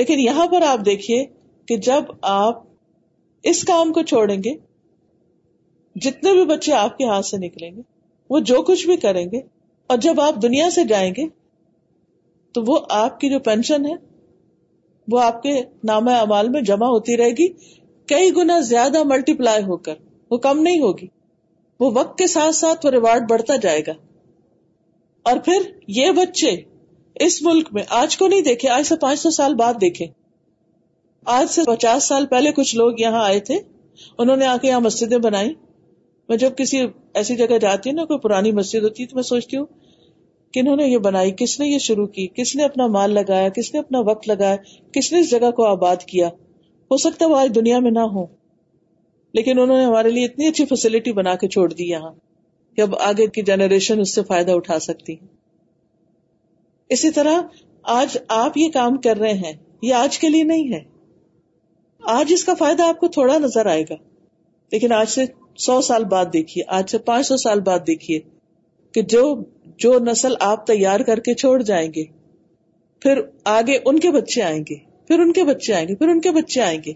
لیکن 0.00 0.20
یہاں 0.20 0.46
پر 0.52 0.62
آپ 0.66 0.84
دیکھیے 0.86 1.24
کہ 1.70 1.76
جب 1.88 2.12
آپ 2.36 2.62
اس 3.52 3.62
کام 3.72 3.92
کو 3.92 4.02
چھوڑیں 4.12 4.38
گے 4.44 4.52
جتنے 6.04 6.32
بھی 6.38 6.44
بچے 6.54 6.72
آپ 6.84 6.96
کے 6.98 7.08
ہاتھ 7.08 7.26
سے 7.26 7.36
نکلیں 7.46 7.70
گے 7.76 7.82
وہ 8.34 8.40
جو 8.50 8.60
کچھ 8.70 8.86
بھی 8.86 8.96
کریں 9.06 9.24
گے 9.32 9.38
اور 9.92 9.98
جب 10.06 10.20
آپ 10.20 10.40
دنیا 10.42 10.70
سے 10.76 10.84
جائیں 10.94 11.10
گے 11.16 11.26
تو 12.56 12.62
وہ 12.66 12.78
آپ 13.02 13.20
کی 13.20 13.30
جو 13.30 13.38
پینشن 13.50 13.86
ہے 13.90 13.94
وہ 15.12 15.20
آپ 15.22 15.42
کے 15.42 15.52
نام 15.90 16.08
امال 16.20 16.48
میں 16.56 16.60
جمع 16.72 16.86
ہوتی 16.96 17.16
رہے 17.22 17.30
گی 17.40 17.48
کئی 18.08 18.30
گنا 18.36 18.58
زیادہ 18.68 19.02
ملٹی 19.10 19.34
پلائی 19.36 19.62
ہو 19.64 19.76
کر 19.86 19.94
وہ 20.30 20.36
کم 20.46 20.58
نہیں 20.62 20.80
ہوگی 20.80 21.06
وہ 21.80 21.90
وقت 21.94 22.16
کے 22.18 22.26
ساتھ 22.32 22.54
ساتھ 22.54 22.84
وہ 22.86 22.90
ریوارڈ 22.90 23.28
بڑھتا 23.30 23.56
جائے 23.62 23.80
گا 23.86 23.92
اور 25.30 25.38
پھر 25.44 25.70
یہ 25.98 26.10
بچے 26.18 26.50
اس 27.26 27.40
ملک 27.42 27.68
میں 27.72 27.82
آج 27.86 27.92
آج 27.96 28.00
آج 28.02 28.16
کو 28.18 28.26
نہیں 28.28 28.40
دیکھے 28.48 28.68
دیکھے 28.68 28.82
سے 28.82 28.88
سے 28.94 29.00
پانچ 29.04 29.20
سو 29.20 29.30
سال 29.36 29.54
بعد 29.60 29.84
پچاس 31.66 32.08
سال 32.08 32.26
پہلے 32.34 32.52
کچھ 32.56 32.74
لوگ 32.76 33.00
یہاں 33.00 33.22
آئے 33.24 33.40
تھے 33.50 33.58
انہوں 34.18 34.36
نے 34.36 34.46
آ 34.46 34.56
کے 34.62 34.68
یہاں 34.68 34.80
مسجدیں 34.86 35.18
بنائی 35.28 35.52
میں 36.28 36.36
جب 36.44 36.56
کسی 36.56 36.84
ایسی 37.22 37.36
جگہ 37.36 37.58
جاتی 37.66 37.90
ہوں 37.90 37.96
نا 37.96 38.04
کوئی 38.12 38.18
پرانی 38.28 38.52
مسجد 38.60 38.84
ہوتی 38.88 39.02
ہے 39.02 39.08
تو 39.08 39.16
میں 39.16 39.26
سوچتی 39.32 39.56
ہوں 39.56 39.66
کہ 40.52 40.60
انہوں 40.60 40.76
نے 40.76 40.86
یہ 40.88 40.98
بنائی 41.10 41.30
کس 41.38 41.58
نے 41.60 41.68
یہ 41.68 41.78
شروع 41.88 42.06
کی 42.18 42.26
کس 42.42 42.54
نے 42.56 42.64
اپنا 42.64 42.86
مال 42.98 43.14
لگایا 43.20 43.48
کس 43.60 43.72
نے 43.74 43.80
اپنا 43.80 44.00
وقت 44.10 44.28
لگایا 44.28 44.56
کس 44.98 45.12
نے 45.12 45.20
اس 45.20 45.30
جگہ 45.30 45.50
کو 45.62 45.66
آباد 45.72 46.04
کیا 46.14 46.28
ہو 46.90 46.96
سکتا 47.04 47.24
ہے 47.24 47.30
وہ 47.30 47.38
آج 47.40 47.54
دنیا 47.54 47.78
میں 47.84 47.90
نہ 47.90 48.04
ہو 48.14 48.24
لیکن 49.36 49.58
انہوں 49.58 49.76
نے 49.78 49.84
ہمارے 49.84 50.10
لیے 50.10 50.24
اتنی 50.24 50.46
اچھی 50.48 50.64
فیسلٹی 50.72 51.12
بنا 51.12 51.34
کے 51.44 51.48
چھوڑ 51.54 51.68
دی 51.72 51.88
یہاں 51.90 52.10
کہ 52.76 52.80
اب 52.80 52.94
آگے 53.08 53.26
کی 53.36 53.42
جنریشن 53.52 54.00
اس 54.00 54.14
سے 54.14 54.22
فائدہ 54.28 54.50
اٹھا 54.60 54.78
سکتی 54.88 55.12
ہے 55.20 55.32
اسی 56.94 57.10
طرح 57.18 57.40
آج 57.98 58.16
آج 58.16 58.18
آپ 58.42 58.56
یہ 58.56 58.64
یہ 58.64 58.70
کام 58.72 58.96
کر 59.06 59.16
رہے 59.20 59.32
ہیں 59.44 59.52
کے 60.20 60.28
لیے 60.28 60.42
نہیں 60.52 60.72
ہے 60.72 60.80
آج 62.14 62.32
اس 62.32 62.44
کا 62.44 62.54
فائدہ 62.58 62.86
آپ 62.92 62.98
کو 63.00 63.08
تھوڑا 63.16 63.36
نظر 63.44 63.66
آئے 63.74 63.82
گا 63.90 63.94
لیکن 64.72 64.92
آج 65.00 65.08
سے 65.18 65.24
سو 65.66 65.80
سال 65.88 66.04
بعد 66.14 66.32
دیکھیے 66.32 66.64
آج 66.78 66.90
سے 66.90 66.98
پانچ 67.10 67.26
سو 67.28 67.36
سال 67.46 67.60
بعد 67.70 67.86
دیکھیے 67.86 68.18
کہ 68.94 69.02
جو 69.16 69.22
جو 69.86 69.98
نسل 70.10 70.34
آپ 70.52 70.66
تیار 70.72 71.00
کر 71.10 71.20
کے 71.28 71.34
چھوڑ 71.44 71.60
جائیں 71.72 71.88
گے 71.96 72.04
پھر 73.02 73.20
آگے 73.58 73.78
ان 73.84 73.98
کے 74.06 74.10
بچے 74.20 74.42
آئیں 74.52 74.60
گے 74.70 74.82
پھر 75.08 75.18
ان 75.20 75.32
کے 75.32 75.42
بچے 75.44 75.72
آئیں 75.74 75.86
گے 75.88 75.94
پھر 75.94 76.08
ان 76.08 76.20
کے 76.20 76.30
بچے 76.32 76.60
آئیں 76.62 76.78
گے 76.86 76.92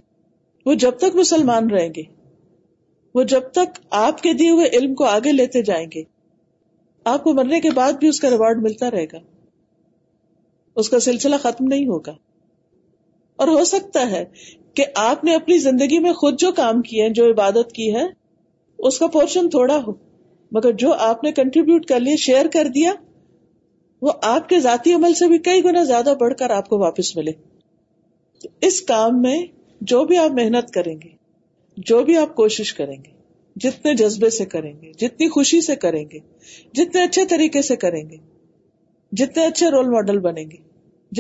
وہ 0.67 0.75
جب 0.85 0.97
تک 1.01 1.17
مسلمان 1.17 1.71
رہیں 1.71 1.89
گے 1.97 2.03
وہ 3.15 3.23
جب 3.33 3.51
تک 3.59 3.79
آپ 3.99 4.23
کے 4.23 4.33
دیے 4.41 4.51
ہوئے 4.51 4.69
علم 4.79 4.95
کو 5.01 5.05
آگے 5.07 5.33
لیتے 5.33 5.63
جائیں 5.71 5.87
گے 5.95 6.03
آپ 7.13 7.23
کو 7.25 7.33
مرنے 7.35 7.61
کے 7.61 7.71
بعد 7.75 7.93
بھی 8.01 8.09
اس 8.09 8.21
کا 8.21 8.31
ریوارڈ 8.31 8.63
ملتا 8.63 8.91
رہے 8.91 9.05
گا 9.13 9.19
اس 10.83 10.89
کا 10.89 10.99
سلسلہ 11.09 11.37
ختم 11.43 11.65
نہیں 11.75 11.87
ہوگا 11.87 12.15
اور 13.43 13.49
ہو 13.49 13.65
سکتا 13.71 14.11
ہے 14.11 14.25
کہ 14.79 14.85
آپ 15.07 15.25
نے 15.25 15.35
اپنی 15.35 15.59
زندگی 15.59 15.99
میں 16.03 16.13
خود 16.21 16.39
جو 16.41 16.51
کام 16.63 16.81
کیے 16.89 17.09
جو 17.19 17.31
عبادت 17.31 17.73
کی 17.75 17.95
ہے 17.95 18.05
اس 18.89 18.99
کا 18.99 19.07
پورشن 19.19 19.49
تھوڑا 19.51 19.77
ہو 19.87 19.93
مگر 20.57 20.73
جو 20.83 20.93
آپ 21.09 21.25
نے 21.25 21.33
کنٹریبیوٹ 21.39 21.87
کر 21.87 22.01
لیا 22.01 22.17
شیئر 22.25 22.47
کر 22.53 22.69
دیا 22.75 22.93
وہ 24.07 24.13
آپ 24.33 24.49
کے 24.49 24.59
ذاتی 24.67 24.93
عمل 24.95 25.15
سے 25.23 25.29
بھی 25.29 25.39
کئی 25.49 25.65
گنا 25.65 25.83
زیادہ 25.85 26.15
بڑھ 26.21 26.35
کر 26.39 26.51
آپ 26.57 26.69
کو 26.69 26.79
واپس 26.83 27.17
ملے 27.17 27.33
اس 28.67 28.81
کام 28.89 29.21
میں 29.23 29.39
جو 29.91 30.05
بھی 30.05 30.17
آپ 30.19 30.31
محنت 30.39 30.71
کریں 30.75 30.95
گے 31.05 31.09
جو 31.91 32.03
بھی 32.05 32.17
آپ 32.17 32.35
کوشش 32.35 32.73
کریں 32.75 32.97
گے 33.05 33.17
جتنے 33.67 33.95
جذبے 33.97 34.31
سے 34.31 34.45
کریں 34.47 34.73
گے 34.83 34.93
جتنی 35.01 35.29
خوشی 35.35 35.61
سے 35.67 35.77
کریں 35.85 36.05
گے 36.13 36.19
جتنے 36.77 37.03
اچھے 37.05 37.25
طریقے 37.31 37.63
سے 37.69 37.77
کریں 37.85 38.03
گے 38.11 38.17
جتنے 39.19 39.47
اچھے 39.47 39.69
رول 39.71 39.89
ماڈل 39.91 40.19
بنیں 40.27 40.45
گے 40.51 40.57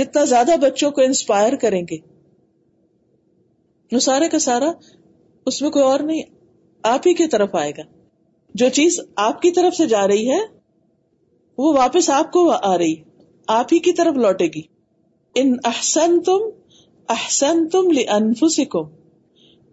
جتنا 0.00 0.25
زیادہ 0.34 0.56
بچوں 0.62 0.90
کو 0.98 1.02
انسپائر 1.02 1.56
کریں 1.60 1.82
گے 1.90 1.96
وہ 3.92 3.98
سارے 4.06 4.28
کا 4.28 4.38
سارا 4.48 4.70
اس 5.46 5.60
میں 5.62 5.70
کوئی 5.70 5.84
اور 5.84 6.00
نہیں 6.08 6.22
آپ 6.92 7.06
ہی 7.08 7.14
کی 7.20 7.26
طرف 7.32 7.54
آئے 7.60 7.72
گا 7.78 7.82
جو 8.60 8.68
چیز 8.78 8.98
آپ 9.26 9.40
کی 9.42 9.50
طرف 9.58 9.75
سے 9.76 9.87
جا 9.87 10.06
رہی 10.08 10.30
ہے 10.30 10.40
وہ 11.58 11.72
واپس 11.76 12.10
آپ 12.16 12.30
کو 12.32 12.50
آ 12.50 12.76
رہی 12.78 12.94
آپ 13.56 13.72
ہی 13.72 13.78
کی 13.87 13.92
طرف 14.00 14.16
لوٹے 14.25 14.46
گی 14.56 14.62
ان 15.40 15.54
احسن 15.72 16.20
تم 16.26 16.48
احسن 17.12 17.67
تم 17.73 17.91
لی 17.99 18.03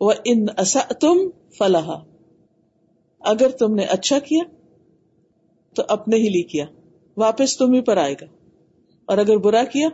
و 0.06 0.10
ان 0.26 0.46
تم 1.02 1.24
فلاح 1.58 1.90
اگر 3.32 3.50
تم 3.60 3.74
نے 3.80 3.84
اچھا 3.96 4.20
کیا 4.30 4.44
تو 5.76 5.84
اپنے 5.96 6.16
ہی 6.24 6.30
لی 6.36 6.42
کیا 6.54 6.66
واپس 7.24 7.58
تم 7.58 7.74
ہی 7.74 7.82
پر 7.90 7.98
آئے 8.04 8.14
گا 8.22 8.26
اور 9.12 9.18
اگر 9.24 9.38
برا 9.48 9.64
کیا 9.74 9.88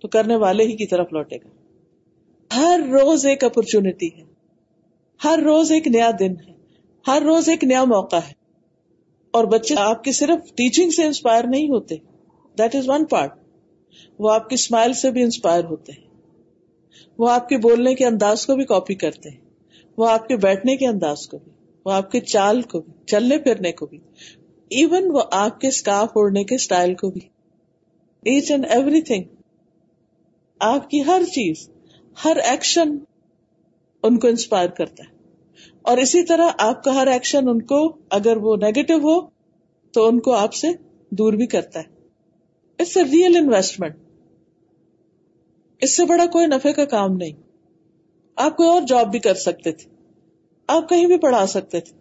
تو 0.00 0.08
کرنے 0.16 0.36
والے 0.44 0.64
ہی 0.70 0.76
کی 0.76 0.86
طرف 0.92 1.12
لوٹے 1.12 1.36
گا 1.44 2.56
ہر 2.56 2.80
روز 2.92 3.26
ایک 3.32 3.44
اپرچونٹی 3.44 4.08
ہے 4.16 4.22
ہر 5.24 5.40
روز 5.44 5.72
ایک 5.72 5.86
نیا 5.96 6.10
دن 6.20 6.34
ہے 6.46 6.52
ہر 7.08 7.22
روز 7.26 7.48
ایک 7.48 7.64
نیا 7.64 7.84
موقع 7.94 8.16
ہے 8.28 8.32
اور 9.38 9.44
بچے 9.52 9.74
آپ 9.80 10.02
کی 10.04 10.12
صرف 10.12 10.52
ٹیچنگ 10.60 10.90
سے 10.96 11.04
انسپائر 11.06 11.44
نہیں 11.54 11.68
ہوتے 11.70 11.96
دیٹ 12.58 12.74
از 12.74 12.88
ون 12.88 13.04
پارٹ 13.10 13.34
وہ 14.24 14.30
آپ 14.32 14.48
کی 14.48 14.54
اسمائل 14.54 14.92
سے 15.04 15.10
بھی 15.18 15.22
انسپائر 15.22 15.64
ہوتے 15.74 15.92
ہیں 15.92 16.08
وہ 17.18 17.30
آپ 17.30 17.48
کے 17.48 17.56
بولنے 17.66 17.94
کے 17.94 18.06
انداز 18.06 18.46
کو 18.46 18.54
بھی 18.56 18.64
کاپی 18.74 18.94
کرتے 19.04 19.28
ہیں 19.30 19.82
وہ 19.98 20.08
آپ 20.10 20.26
کے 20.28 20.36
بیٹھنے 20.44 20.76
کے 20.76 20.86
انداز 20.86 21.26
کو 21.28 21.38
بھی 21.38 21.50
وہ 21.84 21.92
آپ 21.92 22.10
کے 22.12 22.20
چال 22.32 22.62
کو 22.72 22.80
بھی 22.80 22.92
چلنے 23.12 23.38
پھرنے 23.46 23.72
کو 23.80 23.86
بھی 23.92 23.98
ایون 24.80 25.10
وہ 25.16 25.22
آپ 25.40 25.60
کے 25.60 25.60
کے 25.60 25.68
اسکارف 25.74 26.16
اوڑھنے 26.22 26.42
اسٹائل 26.54 26.94
کو 27.02 27.10
بھی 27.10 27.20
ایچ 28.32 28.50
اینڈ 28.50 28.66
ایوری 28.76 29.00
تھنگ 29.10 29.24
آپ 30.70 30.88
کی 30.90 31.02
ہر 31.06 31.22
چیز 31.34 31.68
ہر 32.24 32.36
ایکشن 32.50 32.96
ان 34.08 34.18
کو 34.18 34.28
انسپائر 34.28 34.68
کرتا 34.80 35.04
ہے 35.04 35.18
اور 35.90 35.98
اسی 35.98 36.22
طرح 36.32 36.50
آپ 36.68 36.82
کا 36.84 36.94
ہر 37.00 37.06
ایکشن 37.14 37.48
ان 37.48 37.62
کو 37.72 37.80
اگر 38.18 38.36
وہ 38.46 38.56
نیگیٹو 38.66 38.98
ہو 39.08 39.20
تو 39.94 40.06
ان 40.08 40.20
کو 40.28 40.34
آپ 40.36 40.54
سے 40.62 40.72
دور 41.18 41.32
بھی 41.42 41.46
کرتا 41.56 41.80
ہے 41.80 42.80
اٹس 42.82 42.96
اے 42.96 43.02
ریئل 43.12 43.36
انویسٹمنٹ 43.40 43.96
اس 45.82 45.96
سے 45.96 46.04
بڑا 46.06 46.24
کوئی 46.32 46.46
نفے 46.46 46.72
کا 46.72 46.84
کام 46.84 47.14
نہیں 47.16 47.32
آپ 48.46 48.56
کوئی 48.56 48.68
اور 48.68 48.82
جاب 48.88 49.10
بھی 49.10 49.18
کر 49.26 49.34
سکتے 49.46 49.72
تھے 49.72 49.88
آپ 50.74 50.88
کہیں 50.88 51.06
بھی 51.12 51.18
پڑھا 51.18 51.44
سکتے 51.54 51.80
تھے 51.86 51.98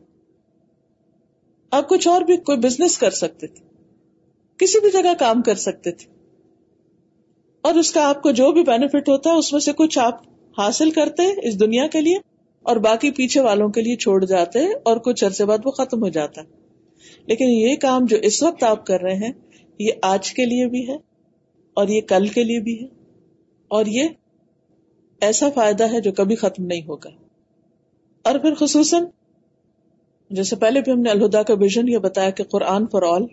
آپ 1.78 1.88
کچھ 1.90 2.08
اور 2.08 2.22
بھی 2.32 2.38
کوئی 2.50 2.58
بزنس 2.66 2.98
کر 2.98 3.10
سکتے 3.24 3.48
تھے 3.48 3.68
کسی 4.64 4.80
بھی 4.84 4.90
جگہ 5.02 5.14
کام 5.20 5.42
کر 5.50 5.56
سکتے 5.66 5.92
تھے 6.02 6.08
اور 7.70 7.76
اس 7.80 7.92
کا 7.94 8.08
آپ 8.10 8.22
کو 8.24 8.32
جو 8.40 8.52
بھی 8.52 8.64
بینیفٹ 8.70 9.10
ہوتا 9.10 9.30
ہے 9.30 9.38
اس 9.38 9.52
میں 9.54 9.60
سے 9.62 9.72
کچھ 9.78 9.98
آپ 10.00 10.22
حاصل 10.58 10.92
کرتے 10.92 11.24
اس 11.48 11.60
دنیا 11.60 11.88
کے 11.92 12.02
لیے 12.02 12.18
اور 12.70 12.78
باقی 12.86 13.12
پیچھے 13.18 13.42
والوں 13.42 13.70
کے 13.76 13.82
لیے 13.82 13.96
چھوڑ 14.06 14.24
جاتے 14.26 14.66
اور 14.90 14.98
کچھ 15.06 15.24
عرصے 15.26 15.46
بعد 15.52 15.66
وہ 15.66 15.72
ختم 15.80 16.04
ہو 16.04 16.10
جاتا 16.20 16.42
ہے 16.42 16.58
لیکن 17.28 17.50
یہ 17.52 17.76
کام 17.82 18.06
جو 18.14 18.18
اس 18.30 18.42
وقت 18.44 18.64
آپ 18.70 18.86
کر 18.86 19.02
رہے 19.02 19.16
ہیں 19.26 19.32
یہ 19.80 20.06
آج 20.14 20.34
کے 20.40 20.46
لیے 20.46 20.68
بھی 20.76 20.88
ہے 20.90 20.96
اور 21.82 21.88
یہ 21.96 22.02
کل 22.08 22.28
کے 22.38 22.44
لیے 22.44 22.60
بھی 22.64 22.80
ہے 22.84 22.88
اور 23.78 23.86
یہ 23.98 24.08
ایسا 25.28 25.50
فائدہ 25.56 25.84
ہے 25.92 26.00
جو 26.02 26.12
کبھی 26.20 26.36
ختم 26.44 26.64
نہیں 26.66 26.88
ہوگا 26.88 27.10
اور 28.30 28.38
پھر 28.46 28.54
خصوصاً 28.60 29.04
جیسے 30.38 30.56
پہلے 30.64 30.82
بھی 30.86 30.92
ہم 30.92 31.00
نے 31.02 31.10
الہدا 31.10 31.42
کا 31.50 31.54
ویژن 31.60 31.88
یہ 31.90 31.98
بتایا 32.06 32.30
کہ 32.40 32.44
قرآن 32.52 32.88
فار 32.92 33.02
آل 33.10 33.26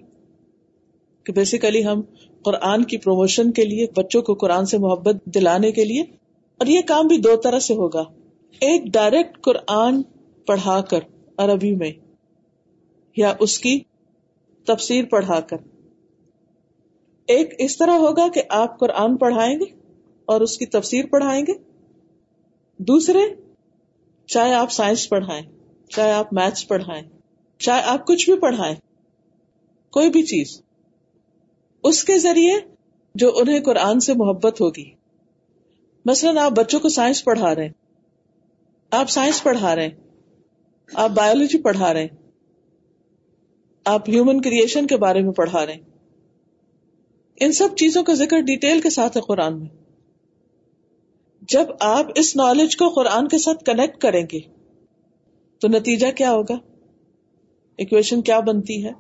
کہ 1.27 1.33
بیسیکلی 1.39 1.85
ہم 1.87 2.03
قرآن 2.45 2.85
کی 2.91 2.97
پروموشن 3.05 3.53
کے 3.53 3.65
لیے 3.65 3.87
بچوں 3.97 4.23
کو 4.29 4.35
قرآن 4.45 4.67
سے 4.73 4.79
محبت 4.79 5.25
دلانے 5.35 5.71
کے 5.79 5.85
لیے 5.85 6.03
اور 6.61 6.67
یہ 6.73 6.83
کام 6.89 7.07
بھی 7.07 7.19
دو 7.29 7.37
طرح 7.47 7.59
سے 7.69 7.75
ہوگا 7.81 8.05
ایک 8.69 8.85
ڈائریکٹ 8.93 9.41
قرآن 9.49 10.03
پڑھا 10.49 10.81
کر 10.91 11.09
عربی 11.45 11.75
میں 11.85 11.91
یا 13.17 13.33
اس 13.47 13.59
کی 13.65 13.79
تفسیر 14.69 15.05
پڑھا 15.11 15.41
کر 15.51 15.57
ایک 17.35 17.55
اس 17.67 17.77
طرح 17.79 17.99
ہوگا 18.07 18.29
کہ 18.35 18.43
آپ 18.61 18.79
قرآن 18.79 19.17
پڑھائیں 19.25 19.55
گے 19.61 19.75
اور 20.33 20.41
اس 20.45 20.57
کی 20.59 20.67
تفسیر 20.77 21.07
پڑھائیں 21.11 21.43
گے 21.47 21.53
دوسرے 22.91 23.19
چاہے 24.35 24.55
آپ 24.55 24.73
سائنس 24.73 25.09
پڑھائیں 25.09 25.43
چاہے 25.97 26.13
آپ 26.13 26.33
میتھس 26.39 26.67
پڑھائیں 26.69 27.03
چاہے 27.67 27.83
آپ 27.93 28.07
کچھ 28.07 28.29
بھی 28.31 28.39
پڑھائیں 28.41 28.75
کوئی 29.97 30.11
بھی 30.17 30.23
چیز 30.31 30.61
اس 31.91 32.03
کے 32.05 32.19
ذریعے 32.19 32.59
جو 33.23 33.31
انہیں 33.41 33.61
قرآن 33.67 34.01
سے 34.07 34.15
محبت 34.23 34.61
ہوگی 34.61 34.85
مثلاً 36.11 36.39
آپ 36.39 36.53
بچوں 36.57 36.81
کو 36.81 36.89
سائنس 36.97 37.25
پڑھا 37.25 37.55
رہے 37.55 37.65
ہیں 37.65 37.73
آپ 38.99 39.11
سائنس 39.11 39.43
پڑھا 39.43 39.75
رہے 39.77 39.87
ہیں 39.87 40.95
آپ 41.05 41.11
بایولوجی 41.15 41.61
پڑھا 41.63 41.93
رہے 41.95 42.03
ہیں 42.03 42.17
آپ 43.95 44.09
ہیومن 44.11 44.41
کریشن 44.43 44.87
کے 44.93 44.97
بارے 45.07 45.21
میں 45.29 45.33
پڑھا 45.37 45.65
رہے 45.67 45.73
ہیں 45.75 45.95
ان 47.47 47.53
سب 47.63 47.75
چیزوں 47.79 48.03
کا 48.05 48.15
ذکر 48.25 48.41
ڈیٹیل 48.53 48.81
کے 48.81 48.91
ساتھ 48.91 49.17
ہے 49.17 49.23
قرآن 49.27 49.59
میں 49.59 49.69
جب 51.53 51.69
آپ 51.87 52.07
اس 52.21 52.35
نالج 52.37 52.77
کو 52.77 52.89
قرآن 52.95 53.29
کے 53.33 53.39
ساتھ 53.39 53.65
کنیکٹ 53.65 53.99
کریں 54.03 54.23
گے 54.33 54.39
تو 55.61 55.69
نتیجہ 55.75 56.07
کیا 56.17 56.31
ہوگا 56.33 56.55
اکویشن 57.85 58.23
کیا 58.29 58.39
بنتی 58.47 58.85
ہے 58.87 58.93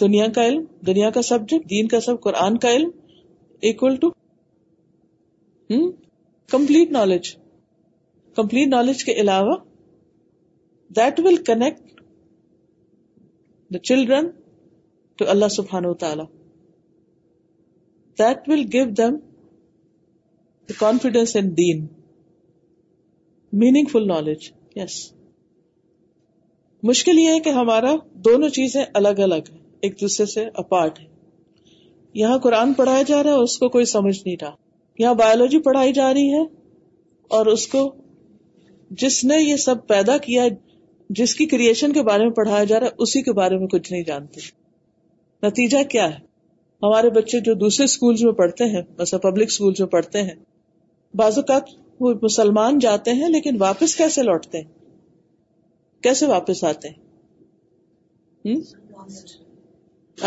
دنیا 0.00 0.26
کا 0.34 0.44
علم 0.46 0.62
دنیا 0.86 1.10
کا 1.16 1.22
سبجیکٹ 1.30 1.68
دین 1.70 1.88
کا 1.94 2.00
سب 2.00 2.20
قرآن 2.22 2.58
کا 2.66 2.70
علم 2.76 2.90
equal 3.70 3.96
to 4.04 4.10
complete 6.54 6.90
knowledge 7.00 7.34
complete 8.36 8.68
knowledge 8.78 9.04
کے 9.10 9.20
علاوہ 9.26 9.56
that 10.96 11.20
will 11.24 11.36
connect 11.52 12.00
the 13.74 13.78
children 13.90 14.28
to 15.18 15.28
اللہ 15.36 15.48
سبحان 15.58 15.86
و 15.86 15.94
تعالی 16.06 16.30
that 18.18 18.48
will 18.48 18.64
give 18.72 18.84
them 18.98 19.16
confidence 20.78 21.34
in 21.36 21.56
then 21.56 21.84
meaning 23.60 23.86
full 23.92 24.06
knowledge 24.08 24.50
yes 24.76 24.94
مشکل 26.88 27.18
یہ 27.18 27.32
ہے 27.32 27.40
کہ 27.40 27.50
ہمارا 27.58 27.94
دونوں 28.24 28.48
چیزیں 28.58 28.84
الگ 28.94 29.20
الگ 29.26 29.50
ہیں 29.50 29.58
ایک 29.84 30.00
دوسرے 30.00 30.26
سے 30.32 30.44
اپارٹ 30.62 30.98
ہے 31.00 31.06
یہاں 32.20 32.38
قرآن 32.42 32.72
پڑھایا 32.74 33.02
جا 33.06 33.22
رہا 33.22 33.30
ہے 33.32 33.42
اس 33.42 33.56
کو 33.58 33.68
کوئی 33.68 33.84
سمجھ 33.92 34.16
نہیں 34.26 34.36
رہا 34.42 34.54
یہاں 34.98 35.14
بایولوجی 35.20 35.58
پڑھائی 35.62 35.92
جا 35.92 36.12
رہی 36.14 36.32
ہے 36.34 36.42
اور 37.36 37.46
اس 37.52 37.66
کو 37.68 37.82
جس 39.02 39.22
نے 39.24 39.38
یہ 39.40 39.56
سب 39.64 39.86
پیدا 39.88 40.16
کیا 40.26 40.44
جس 41.18 41.34
کی 41.34 41.46
کریشن 41.46 41.92
کے 41.92 42.02
بارے 42.02 42.22
میں 42.24 42.32
پڑھایا 42.34 42.64
جا 42.72 42.80
رہا 42.80 42.86
ہے 42.86 43.02
اسی 43.02 43.22
کے 43.22 43.32
بارے 43.40 43.56
میں 43.58 43.66
کچھ 43.72 43.92
نہیں 43.92 44.02
جانتے 44.06 44.40
نتیجہ 45.46 45.82
کیا 45.90 46.08
ہے 46.12 46.18
ہمارے 46.82 47.10
بچے 47.18 47.40
جو 47.44 47.54
دوسرے 47.64 47.84
اسکول 47.84 48.14
میں 48.22 48.32
پڑھتے 48.42 48.64
ہیں 48.74 48.82
پبلک 49.22 49.48
اسکول 49.52 49.72
میں 49.78 49.86
پڑھتے 49.96 50.22
ہیں 50.22 50.34
بعض 51.18 51.36
اوقات 51.38 51.68
وہ 52.04 52.12
مسلمان 52.22 52.78
جاتے 52.84 53.12
ہیں 53.20 53.28
لیکن 53.28 53.56
واپس 53.60 53.94
کیسے 53.96 54.22
لوٹتے 54.22 54.60
ہیں 54.60 56.02
کیسے 56.02 56.26
واپس 56.26 56.62
آتے 56.70 56.88
ہیں 58.48 58.54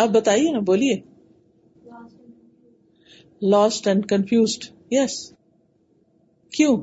آپ 0.03 0.09
بتائیے 0.13 0.51
نا 0.51 0.59
بولیے 0.69 0.95
لاسٹ 3.55 3.87
اینڈ 3.87 4.05
کنفیوزڈ 4.09 4.65
یس 4.93 5.17
کیوں 6.57 6.75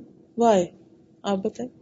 وائے 0.43 0.67
آپ 1.33 1.39
بتائیے 1.45 1.73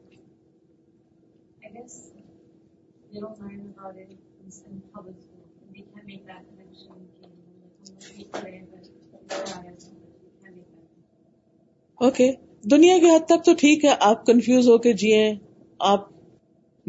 اوکے 12.06 12.30
دنیا 12.70 12.96
کی 13.02 13.10
حد 13.14 13.26
تک 13.28 13.44
تو 13.46 13.52
ٹھیک 13.58 13.84
ہے 13.84 13.90
آپ 14.10 14.24
کنفیوز 14.26 14.68
ہو 14.68 14.76
کے 14.84 14.92
جیے 15.00 15.18
آپ 15.90 16.08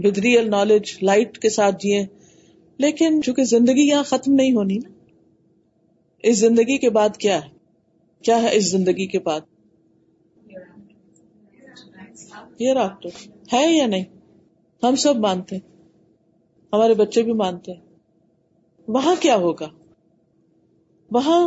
بدریئل 0.03 0.50
نالج 0.50 0.93
لائٹ 1.08 1.38
کے 1.43 1.50
ساتھ 1.55 1.75
جیے 1.82 2.00
لیکن 2.86 3.22
چونکہ 3.25 3.43
زندگی 3.51 3.82
یہاں 3.88 4.03
ختم 4.12 4.34
نہیں 4.41 4.53
ہونی 4.55 4.77
نا 4.84 4.89
اس 6.29 6.38
زندگی 6.39 6.77
کے 6.86 6.89
بعد 6.98 7.17
کیا 7.25 7.36
ہے 7.43 7.50
کیا 8.25 8.41
ہے 8.41 8.55
اس 8.58 8.70
زندگی 8.72 9.05
کے 9.13 9.20
بعد 9.27 10.55
یہ 12.62 12.73
رابطہ 12.78 13.10
ہے 13.54 13.63
یا 13.73 13.86
نہیں 13.93 14.04
ہم 14.86 14.95
سب 15.04 15.19
مانتے 15.28 15.56
ہمارے 16.73 16.93
بچے 17.04 17.21
بھی 17.30 17.34
مانتے 17.43 17.71
ہیں 17.71 17.82
وہاں 18.97 19.15
کیا 19.28 19.36
ہوگا 19.45 19.67
وہاں 21.19 21.39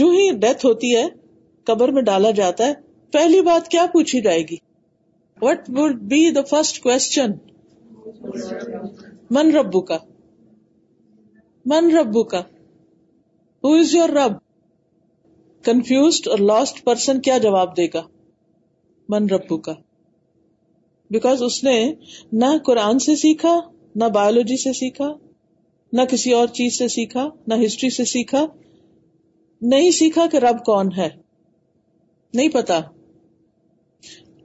جو 0.00 0.06
ہی 0.16 0.30
ڈیتھ 0.46 0.66
ہوتی 0.66 0.94
ہے 0.96 1.06
قبر 1.72 1.88
میں 1.98 2.02
ڈالا 2.10 2.30
جاتا 2.40 2.66
ہے 2.70 2.82
پہلی 3.14 3.40
بات 3.46 3.68
کیا 3.70 3.84
پوچھی 3.92 4.20
جائے 4.20 4.40
گی 4.50 4.56
what 5.40 5.68
would 5.76 5.98
be 6.12 6.18
the 6.34 6.42
first 6.50 7.18
من 9.36 9.54
ربو 9.56 9.80
کا 9.90 9.96
من 11.72 11.90
ربو 11.96 12.22
کا 12.32 12.40
یور 13.92 14.08
رب 14.16 14.32
اور 16.32 16.38
لاسٹ 16.48 16.82
پرسن 16.84 17.20
کیا 17.28 17.36
جواب 17.44 17.76
دے 17.76 17.86
گا 17.94 18.02
من 19.14 19.30
ربو 19.32 19.58
کا 19.68 19.72
بیکاز 21.18 21.42
اس 21.48 21.62
نے 21.64 21.76
نہ 22.44 22.50
قرآن 22.66 22.98
سے 23.06 23.14
سیکھا 23.22 23.54
نہ 24.02 24.08
بایولوجی 24.18 24.56
سے 24.62 24.72
سیکھا 24.80 25.12
نہ 26.00 26.04
کسی 26.14 26.32
اور 26.40 26.46
چیز 26.58 26.78
سے 26.78 26.88
سیکھا 26.98 27.28
نہ 27.52 27.62
ہسٹری 27.64 27.90
سے 28.00 28.04
سیکھا 28.16 28.44
نہیں 29.74 29.90
سیکھا 30.02 30.26
کہ 30.32 30.44
رب 30.48 30.64
کون 30.70 30.92
ہے 30.98 31.08
نہیں 32.34 32.48
پتا 32.58 32.80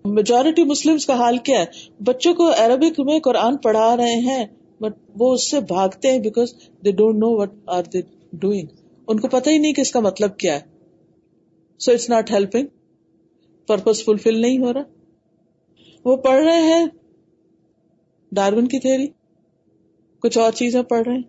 میجورٹی 0.05 0.63
مسلم 0.63 0.97
کا 1.07 1.13
حال 1.19 1.37
کیا 1.45 1.59
ہے 1.59 2.03
بچوں 2.09 2.33
کو 2.35 2.49
عربک 2.65 2.99
میں 3.05 3.19
قرآن 3.23 3.57
پڑھا 3.63 3.95
رہے 3.97 4.19
ہیں 4.27 4.45
بٹ 4.81 4.93
وہ 5.19 5.33
اس 5.33 5.49
سے 5.51 5.59
بھاگتے 5.69 6.11
ہیں 6.11 6.19
because 6.23 6.53
they 6.85 6.91
don't 6.97 7.17
know 7.19 7.31
what 7.39 7.53
are 7.77 7.83
they 7.93 8.01
doing 8.41 8.67
ان 9.11 9.19
کو 9.19 9.27
پتا 9.31 9.51
ہی 9.51 9.57
نہیں 9.57 9.73
کہ 9.73 9.81
اس 9.81 9.91
کا 9.91 9.99
مطلب 10.05 10.37
کیا 10.39 10.53
ہے 10.59 10.67
so 11.85 11.91
it's 11.91 12.09
not 12.09 12.31
helping 12.31 12.67
purpose 13.67 14.03
fulfil 14.05 14.41
نہیں 14.41 14.57
ہو 14.65 14.73
رہا 14.73 16.09
وہ 16.09 16.15
پڑھ 16.27 16.43
رہے 16.43 16.61
ہیں 16.71 16.85
ڈارون 18.37 18.67
کی 18.67 18.79
تھیری 18.79 19.07
کچھ 20.21 20.37
اور 20.37 20.51
چیزیں 20.61 20.81
پڑھ 20.89 21.07
رہے 21.07 21.15
ہیں 21.15 21.21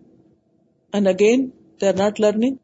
and 0.93 1.07
again 1.07 1.49
they 1.81 1.87
are 1.87 1.93
not 1.99 2.19
learning 2.21 2.55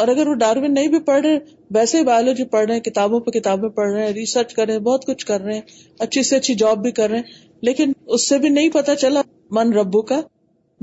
اور 0.00 0.08
اگر 0.08 0.26
وہ 0.28 0.34
ڈارون 0.40 0.72
نہیں 0.74 0.88
بھی 0.88 0.98
پڑھ 1.06 1.20
رہے 1.24 1.38
ویسے 1.74 1.98
ہی 1.98 2.04
بایولوجی 2.04 2.44
پڑھ 2.52 2.64
رہے 2.66 2.74
ہیں 2.76 2.80
کتابوں 2.82 3.18
پہ 3.24 3.30
کتابیں 3.30 3.68
پڑھ 3.78 3.90
رہے 3.92 4.04
ہیں 4.04 4.12
ریسرچ 4.18 4.52
کر 4.54 4.66
رہے 4.66 4.74
ہیں 4.74 4.80
بہت 4.86 5.04
کچھ 5.06 5.24
کر 5.30 5.40
رہے 5.40 5.54
ہیں 5.54 5.84
اچھی 6.06 6.22
سے 6.28 6.36
اچھی 6.36 6.54
جاب 6.62 6.78
بھی 6.82 6.90
کر 7.00 7.10
رہے 7.10 7.16
ہیں 7.18 7.44
لیکن 7.68 7.92
اس 8.16 8.28
سے 8.28 8.38
بھی 8.44 8.48
نہیں 8.54 8.70
پتا 8.76 8.94
چلا 9.02 9.22
من 9.58 9.72
ربو 9.78 10.02
کا 10.12 10.20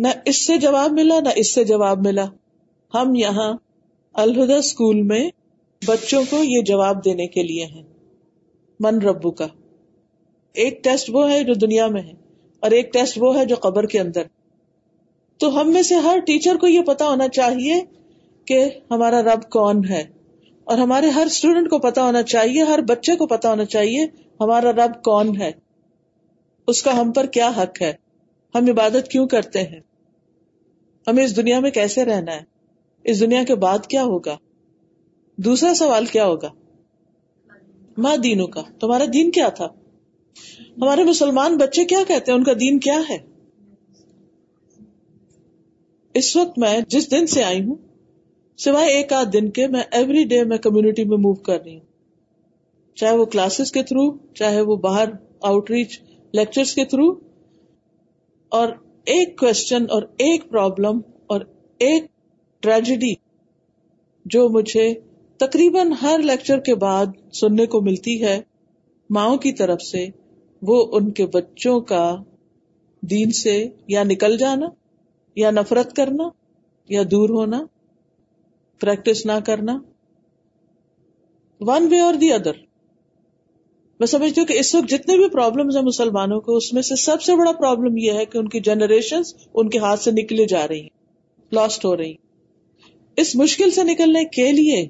نہ 0.06 0.08
اس 0.34 0.45
سے 0.47 0.58
جواب 0.65 0.91
ملا 0.99 1.19
نہ 1.27 1.34
اس 1.43 1.53
سے 1.56 1.63
جواب 1.71 2.06
ملا 2.08 2.25
ہم 2.93 3.15
یہاں 3.23 3.51
الہدا 4.25 4.58
اسکول 4.65 5.01
میں 5.13 5.23
بچوں 5.88 6.23
کو 6.30 6.43
یہ 6.43 6.62
جواب 6.73 7.03
دینے 7.10 7.27
کے 7.39 7.43
لیے 7.49 7.65
ہیں 7.73 7.84
من 8.88 9.01
ربو 9.10 9.32
کا 9.41 9.47
ایک 10.65 10.84
ٹیسٹ 10.84 11.10
وہ 11.13 11.30
ہے 11.32 11.43
جو 11.49 11.53
دنیا 11.65 11.88
میں 11.97 12.01
ہے 12.01 12.13
اور 12.67 12.77
ایک 12.82 12.93
ٹیسٹ 12.93 13.17
وہ 13.27 13.38
ہے 13.39 13.45
جو 13.45 13.56
قبر 13.67 13.88
کے 13.95 13.99
اندر 14.08 14.30
تو 15.41 15.51
ہم 15.62 15.73
میں 15.73 15.82
سے 15.93 16.08
ہر 16.10 16.19
ٹیچر 16.27 16.58
کو 16.65 16.75
یہ 16.77 16.82
پتا 16.93 17.08
ہونا 17.13 17.27
چاہیے 17.41 17.82
کہ 18.47 18.60
ہمارا 18.91 19.21
رب 19.21 19.49
کون 19.53 19.83
ہے 19.89 20.03
اور 20.71 20.77
ہمارے 20.77 21.07
ہر 21.15 21.25
اسٹوڈینٹ 21.31 21.69
کو 21.69 21.77
پتا 21.86 22.03
ہونا 22.03 22.21
چاہیے 22.33 22.63
ہر 22.69 22.81
بچے 22.91 23.15
کو 23.21 23.27
پتا 23.33 23.49
ہونا 23.49 23.65
چاہیے 23.75 24.03
ہمارا 24.41 24.71
رب 24.75 25.01
کون 25.03 25.36
ہے 25.41 25.51
اس 26.73 26.81
کا 26.83 26.99
ہم 27.01 27.12
پر 27.17 27.25
کیا 27.38 27.49
حق 27.57 27.81
ہے 27.81 27.91
ہم 28.55 28.69
عبادت 28.71 29.07
کیوں 29.12 29.27
کرتے 29.33 29.62
ہیں 29.71 29.79
ہمیں 31.07 31.23
اس 31.23 31.36
دنیا 31.36 31.60
میں 31.65 31.71
کیسے 31.77 32.05
رہنا 32.05 32.36
ہے 32.36 32.43
اس 33.12 33.19
دنیا 33.19 33.43
کے 33.51 33.55
بعد 33.63 33.88
کیا 33.93 34.03
ہوگا 34.12 34.36
دوسرا 35.47 35.73
سوال 35.81 36.05
کیا 36.13 36.25
ہوگا 36.27 36.49
ماں 38.05 38.15
دینوں 38.27 38.47
کا 38.55 38.62
تمہارا 38.81 39.05
دین 39.13 39.31
کیا 39.39 39.47
تھا 39.60 39.65
ہمارے 40.81 41.03
مسلمان 41.03 41.57
بچے 41.57 41.86
کیا 41.93 41.99
کہتے 42.07 42.31
ہیں 42.31 42.38
ان 42.38 42.43
کا 42.49 42.53
دین 42.60 42.79
کیا 42.88 42.97
ہے 43.10 43.17
اس 46.21 46.36
وقت 46.36 46.57
میں 46.65 46.79
جس 46.95 47.12
دن 47.12 47.27
سے 47.36 47.43
آئی 47.43 47.62
ہوں 47.65 47.75
سوائے 48.63 48.91
ایک 48.97 49.11
آدھ 49.13 49.29
دن 49.33 49.49
کے 49.55 49.67
میں 49.73 49.81
ایوری 49.97 50.23
ڈے 50.29 50.43
میں 50.51 50.57
کمیونٹی 50.61 51.03
میں 51.09 51.17
موو 51.23 51.33
کر 51.47 51.57
رہی 51.63 51.73
ہوں 51.73 51.85
چاہے 52.99 53.17
وہ 53.17 53.25
کلاسز 53.33 53.71
کے 53.71 53.83
تھرو 53.89 54.05
چاہے 54.39 54.61
وہ 54.69 54.75
باہر 54.85 55.09
آؤٹ 55.49 55.67
کے 55.67 55.83
لیکچر 56.39 56.99
اور 58.57 58.69
ایک 59.13 59.37
کوشچن 59.39 59.85
اور 59.95 60.01
ایک 60.25 60.49
پرابلم 60.49 60.99
اور 61.33 61.41
ایک 61.87 62.03
ٹریجڈی 62.63 63.13
جو 64.35 64.47
مجھے 64.53 64.87
تقریباً 65.43 65.91
ہر 66.01 66.19
لیکچر 66.29 66.59
کے 66.69 66.75
بعد 66.85 67.13
سننے 67.39 67.65
کو 67.73 67.81
ملتی 67.89 68.15
ہے 68.25 68.37
ماؤں 69.17 69.37
کی 69.47 69.51
طرف 69.63 69.81
سے 69.91 70.05
وہ 70.69 70.83
ان 70.97 71.11
کے 71.19 71.25
بچوں 71.33 71.79
کا 71.91 72.03
دین 73.09 73.31
سے 73.43 73.57
یا 73.95 74.03
نکل 74.13 74.37
جانا 74.45 74.67
یا 75.43 75.51
نفرت 75.59 75.95
کرنا 75.95 76.29
یا 76.95 77.01
دور 77.11 77.29
ہونا 77.39 77.61
پریکٹس 78.81 79.25
نہ 79.25 79.37
کرنا 79.45 79.77
ون 81.67 81.87
وے 81.91 81.99
اور 82.01 82.13
دی 82.23 82.31
ادر 82.33 82.57
میں 83.99 84.07
سمجھتی 84.07 84.39
ہوں 84.41 84.47
کہ 84.47 84.57
اس 84.59 84.73
وقت 84.75 84.89
جتنے 84.89 85.15
بھی 85.17 85.29
پرابلمس 85.33 85.75
ہیں 85.75 85.83
مسلمانوں 85.83 86.39
کو 86.47 86.55
اس 86.57 86.71
میں 86.73 86.81
سے 86.89 86.95
سب 87.03 87.21
سے 87.27 87.35
بڑا 87.35 87.51
پرابلم 87.59 87.97
یہ 87.97 88.19
ہے 88.19 88.25
کہ 88.33 88.37
ان 88.37 88.47
کی 88.55 88.59
جنریشن 88.67 89.21
ان 89.61 89.69
کے 89.75 89.79
ہاتھ 89.85 89.99
سے 90.03 90.11
نکلے 90.21 90.45
جا 90.51 90.67
رہی 90.67 90.79
ہیں 90.81 91.55
لاسٹ 91.57 91.85
ہو 91.85 91.95
رہی 91.97 92.13
اس 93.23 93.35
مشکل 93.35 93.71
سے 93.79 93.83
نکلنے 93.83 94.23
کے 94.35 94.51
لیے 94.51 94.85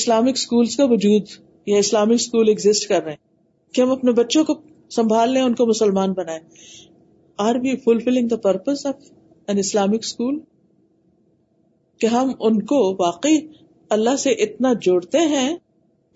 اسلامک 0.00 0.36
اسکولس 0.40 0.76
کا 0.76 0.84
وجود 0.90 1.30
یا 1.72 1.78
اسلامک 1.78 2.20
اسکول 2.24 2.48
ایگزٹ 2.48 2.88
کر 2.88 3.02
رہے 3.02 3.10
ہیں 3.10 3.74
کہ 3.74 3.80
ہم 3.82 3.90
اپنے 3.92 4.12
بچوں 4.20 4.44
کو 4.44 4.54
سنبھال 4.96 5.32
لیں 5.32 5.42
ان 5.42 5.54
کو 5.62 5.66
مسلمان 5.66 6.12
بنائیں 6.22 6.40
are 7.48 7.54
we 7.66 7.76
fulfilling 7.84 8.28
the 8.28 8.36
purpose 8.48 8.86
of 8.92 9.10
an 9.48 9.58
Islamic 9.66 10.04
school 10.06 10.38
کہ 12.00 12.06
ہم 12.16 12.30
ان 12.46 12.60
کو 12.66 12.76
واقعی 12.98 13.38
اللہ 13.96 14.16
سے 14.24 14.30
اتنا 14.44 14.72
جوڑتے 14.86 15.18
ہیں 15.34 15.48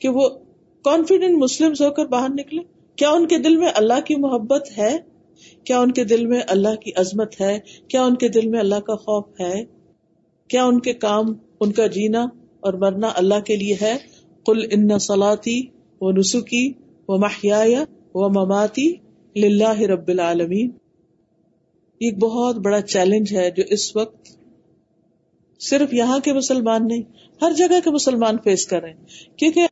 کہ 0.01 0.09
وہ 0.19 0.29
کانفیڈنٹ 0.85 1.39
مسلم 1.43 1.73
ہو 1.81 1.91
کر 1.95 2.07
باہر 2.17 2.29
نکلے 2.39 2.63
کیا 3.01 3.11
ان 3.17 3.27
کے 3.29 3.39
دل 3.47 3.57
میں 3.63 3.71
اللہ 3.81 4.01
کی 4.07 4.17
محبت 4.25 4.69
ہے 4.79 4.97
کیا 5.69 5.81
ان 5.81 5.91
کے 5.93 6.05
دل 6.13 6.27
میں 6.27 6.41
اللہ 6.55 6.75
کی 6.85 6.91
عظمت 7.01 7.41
ہے 7.41 7.59
کیا 7.89 8.05
ان 8.05 8.15
کے 8.23 8.29
دل 8.37 8.47
میں 8.51 8.59
اللہ 8.61 8.81
کا 8.87 8.95
خوف 9.05 9.41
ہے 9.41 9.55
کیا 10.51 10.65
ان 10.65 10.79
کے 10.87 10.93
کام 11.07 11.33
ان 11.65 11.73
کا 11.79 11.87
جینا 11.97 12.25
اور 12.67 12.75
مرنا 12.85 13.11
اللہ 13.23 13.41
کے 13.47 13.57
لیے 13.57 13.75
ہے 13.83 13.97
کل 14.47 14.65
ان 14.77 14.99
سلاتی 15.09 15.61
وہ 16.01 16.13
نسخی 16.19 16.67
و 17.13 17.19
محیا 17.27 17.65
وہ 18.21 18.29
مماتی 18.41 18.91
لاہ 19.59 19.81
رب 19.93 20.09
العالمین 20.09 20.69
ایک 22.07 22.19
بہت 22.19 22.57
بڑا 22.65 22.81
چیلنج 22.95 23.33
ہے 23.37 23.51
جو 23.57 23.63
اس 23.77 23.85
وقت 23.97 24.37
صرف 25.69 25.93
یہاں 25.95 26.19
کے 26.25 26.33
مسلمان 26.33 26.87
نہیں 26.89 27.03
ہر 27.43 27.53
جگہ 27.57 27.81
کے 27.85 27.91
مسلمان 27.91 28.37
فیس 28.45 28.67
کر 28.67 28.83
رہے 28.83 28.91
ہیں 28.91 29.39
کیونکہ 29.39 29.67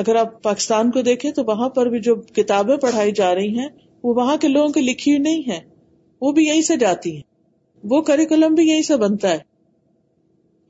اگر 0.00 0.16
آپ 0.16 0.42
پاکستان 0.42 0.90
کو 0.92 1.02
دیکھیں 1.02 1.30
تو 1.36 1.42
وہاں 1.46 1.68
پر 1.78 1.88
بھی 1.90 2.00
جو 2.00 2.14
کتابیں 2.36 2.76
پڑھائی 2.82 3.12
جا 3.20 3.34
رہی 3.34 3.58
ہیں 3.58 3.68
وہ 4.02 4.14
وہاں 4.16 4.36
کے 4.40 4.48
لوگوں 4.48 4.82
لکھی 4.82 5.10
ہوئی 5.12 5.22
نہیں 5.22 5.50
ہیں 5.50 5.60
وہ 5.66 6.26
وہ 6.26 6.32
بھی 6.32 6.62
سے 6.66 6.76
جاتی 6.78 7.20
کریکولم 8.06 8.54
بھی 8.54 8.82
سے 8.86 8.96
بنتا 9.00 9.30
ہے 9.30 9.38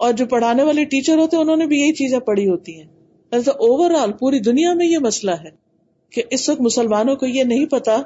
اور 0.06 0.12
جو 0.18 0.24
پڑھانے 0.30 0.62
والے 0.62 0.84
ٹیچر 0.94 1.18
ہوتے 1.18 1.36
ہیں 1.36 1.42
انہوں 1.42 1.56
نے 1.56 1.66
بھی 1.66 1.78
یہی 1.80 1.92
چیزیں 2.00 2.18
پڑھی 2.28 2.48
ہوتی 2.48 2.74
ہیں 2.80 3.38
اوور 3.66 3.90
آل 4.02 4.12
پوری 4.18 4.38
دنیا 4.48 4.72
میں 4.80 4.86
یہ 4.86 4.98
مسئلہ 5.06 5.30
ہے 5.44 5.50
کہ 6.14 6.22
اس 6.36 6.48
وقت 6.48 6.60
مسلمانوں 6.70 7.14
کو 7.22 7.26
یہ 7.26 7.44
نہیں 7.52 7.66
پتا 7.76 7.96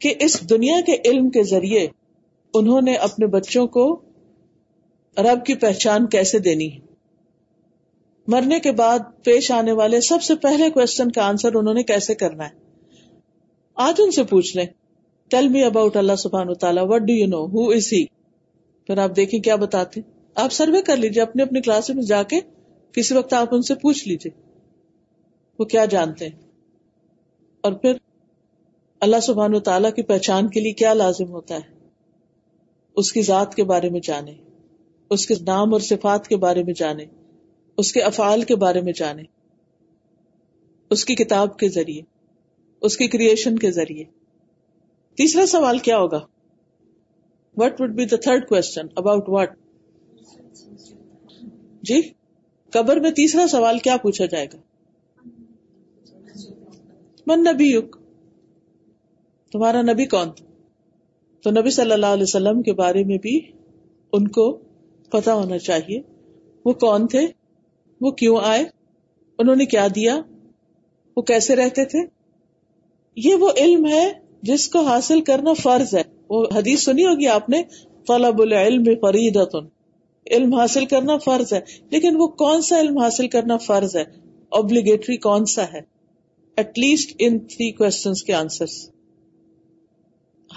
کہ 0.00 0.14
اس 0.26 0.40
دنیا 0.50 0.80
کے 0.86 0.96
علم 1.10 1.28
کے 1.38 1.42
ذریعے 1.52 1.86
انہوں 2.60 2.80
نے 2.90 2.94
اپنے 3.08 3.26
بچوں 3.36 3.66
کو 3.78 3.86
رب 5.24 5.44
کی 5.46 5.54
پہچان 5.60 6.06
کیسے 6.12 6.38
دینی 6.46 6.68
مرنے 8.32 8.58
کے 8.60 8.70
بعد 8.80 8.98
پیش 9.24 9.50
آنے 9.52 9.72
والے 9.78 10.00
سب 10.08 10.22
سے 10.22 10.34
پہلے 10.42 10.68
کوشچن 10.70 11.10
کا 11.10 11.26
آنسر 11.26 11.54
انہوں 11.56 11.74
نے 11.74 11.82
کیسے 11.90 12.14
کرنا 12.22 12.44
ہے 12.44 13.04
آج 13.84 14.00
ان 14.04 14.10
سے 14.16 14.22
پوچھ 14.30 14.56
لیں 14.56 14.66
ٹیل 15.30 15.48
می 15.54 15.62
اباؤٹ 15.64 15.96
اللہ 15.96 16.16
سبحان 16.22 16.52
تعالیٰ 16.60 16.84
what 16.88 17.02
do 17.06 17.12
you 17.12 17.26
know 17.28 17.40
who 17.54 17.68
is 17.76 17.92
he 17.92 18.04
پھر 18.86 18.98
آپ 19.04 19.16
دیکھیں 19.16 19.38
کیا 19.44 19.56
بتاتے 19.62 20.00
آپ 20.42 20.52
سروے 20.52 20.82
کر 20.86 20.96
لیجیے 20.96 21.22
اپنے 21.22 21.42
اپنے 21.42 21.60
کلاس 21.60 21.90
میں 21.90 22.02
جا 22.10 22.22
کے 22.34 22.40
کسی 22.96 23.14
وقت 23.16 23.32
آپ 23.40 23.54
ان 23.54 23.62
سے 23.70 23.74
پوچھ 23.82 24.06
لیجیے 24.08 24.32
وہ 25.58 25.64
کیا 25.74 25.84
جانتے 25.96 26.28
ہیں 26.28 26.36
اور 27.64 27.72
پھر 27.84 27.96
اللہ 29.08 29.20
سبحان 29.22 29.58
تعالیٰ 29.70 29.92
کی 29.94 30.02
پہچان 30.12 30.50
کے 30.50 30.60
لیے 30.60 30.72
کیا 30.82 30.92
لازم 30.94 31.30
ہوتا 31.30 31.54
ہے 31.54 31.74
اس 33.00 33.12
کی 33.12 33.22
ذات 33.22 33.54
کے 33.54 33.64
بارے 33.72 33.88
میں 33.96 34.00
جانے 34.10 34.32
اس 35.14 35.26
کے 35.26 35.34
نام 35.46 35.72
اور 35.72 35.80
صفات 35.88 36.26
کے 36.28 36.36
بارے 36.44 36.62
میں 36.66 36.74
جانے 36.78 37.04
اس 37.82 37.92
کے 37.92 38.02
افعال 38.02 38.42
کے 38.50 38.56
بارے 38.62 38.80
میں 38.82 38.92
جانے 39.00 39.22
اس 40.94 41.04
کی 41.04 41.14
کتاب 41.22 41.56
کے 41.58 41.68
ذریعے 41.76 42.02
اس 42.86 42.96
کی 42.96 43.08
کریشن 43.12 43.58
کے 43.58 43.70
ذریعے 43.78 44.04
تیسرا 45.20 45.46
سوال 45.52 45.78
کیا 45.88 45.98
ہوگا 45.98 46.20
what 47.62 47.80
would 47.80 47.94
be 48.00 48.04
the 48.06 48.16
third 48.24 48.46
question 48.48 48.86
about 49.02 49.30
جی 51.90 52.00
قبر 52.72 53.00
میں 53.00 53.10
تیسرا 53.20 53.46
سوال 53.50 53.78
کیا 53.86 53.96
پوچھا 54.02 54.26
جائے 54.34 54.46
گا 54.52 54.60
من 57.30 57.40
نبی 57.44 57.72
تمہارا 59.52 59.82
نبی 59.92 60.04
کون 60.14 60.30
تھا 60.36 60.44
تو 61.42 61.50
نبی 61.60 61.70
صلی 61.70 61.92
اللہ 61.92 62.14
علیہ 62.16 62.28
وسلم 62.28 62.62
کے 62.68 62.72
بارے 62.82 63.02
میں 63.12 63.18
بھی 63.28 63.40
ان 64.18 64.28
کو 64.38 64.46
پتا 65.12 65.34
ہونا 65.40 65.58
چاہیے 65.66 66.00
وہ 66.64 66.72
کون 66.84 67.06
تھے 67.12 67.26
وہ 68.04 68.10
کیوں 68.20 68.36
آئے 68.52 68.64
انہوں 69.40 69.56
نے 69.56 69.64
کیا 69.74 69.86
دیا 69.94 70.16
وہ 71.16 71.22
کیسے 71.30 71.56
رہتے 71.56 71.84
تھے 71.92 71.98
یہ 73.28 73.34
وہ 73.40 73.50
علم 73.64 73.86
ہے 73.92 74.06
جس 74.50 74.66
کو 74.72 74.82
حاصل 74.86 75.20
کرنا 75.28 75.52
فرض 75.62 75.94
ہے 75.94 76.02
وہ 76.30 76.44
حدیث 76.54 76.84
سنی 76.84 77.04
ہوگی 77.06 77.26
آپ 77.34 77.48
نے 77.54 77.62
طلب 78.08 78.40
العلم 78.42 78.84
فریدتن 79.02 79.66
علم 80.36 80.54
حاصل 80.54 80.84
کرنا 80.92 81.16
فرض 81.24 81.52
ہے 81.52 81.60
لیکن 81.90 82.16
وہ 82.20 82.26
کون 82.42 82.62
سا 82.68 82.80
علم 82.80 82.98
حاصل 82.98 83.28
کرنا 83.34 83.56
فرض 83.66 83.96
ہے 83.96 84.02
اوبلیگیٹری 84.60 85.16
کون 85.26 85.44
سا 85.54 85.64
ہے 85.72 85.80
ایٹ 86.62 86.78
لیسٹ 86.78 87.14
ان 87.26 87.38
تھری 87.54 87.70
کے 87.80 88.34
آنسر 88.34 88.74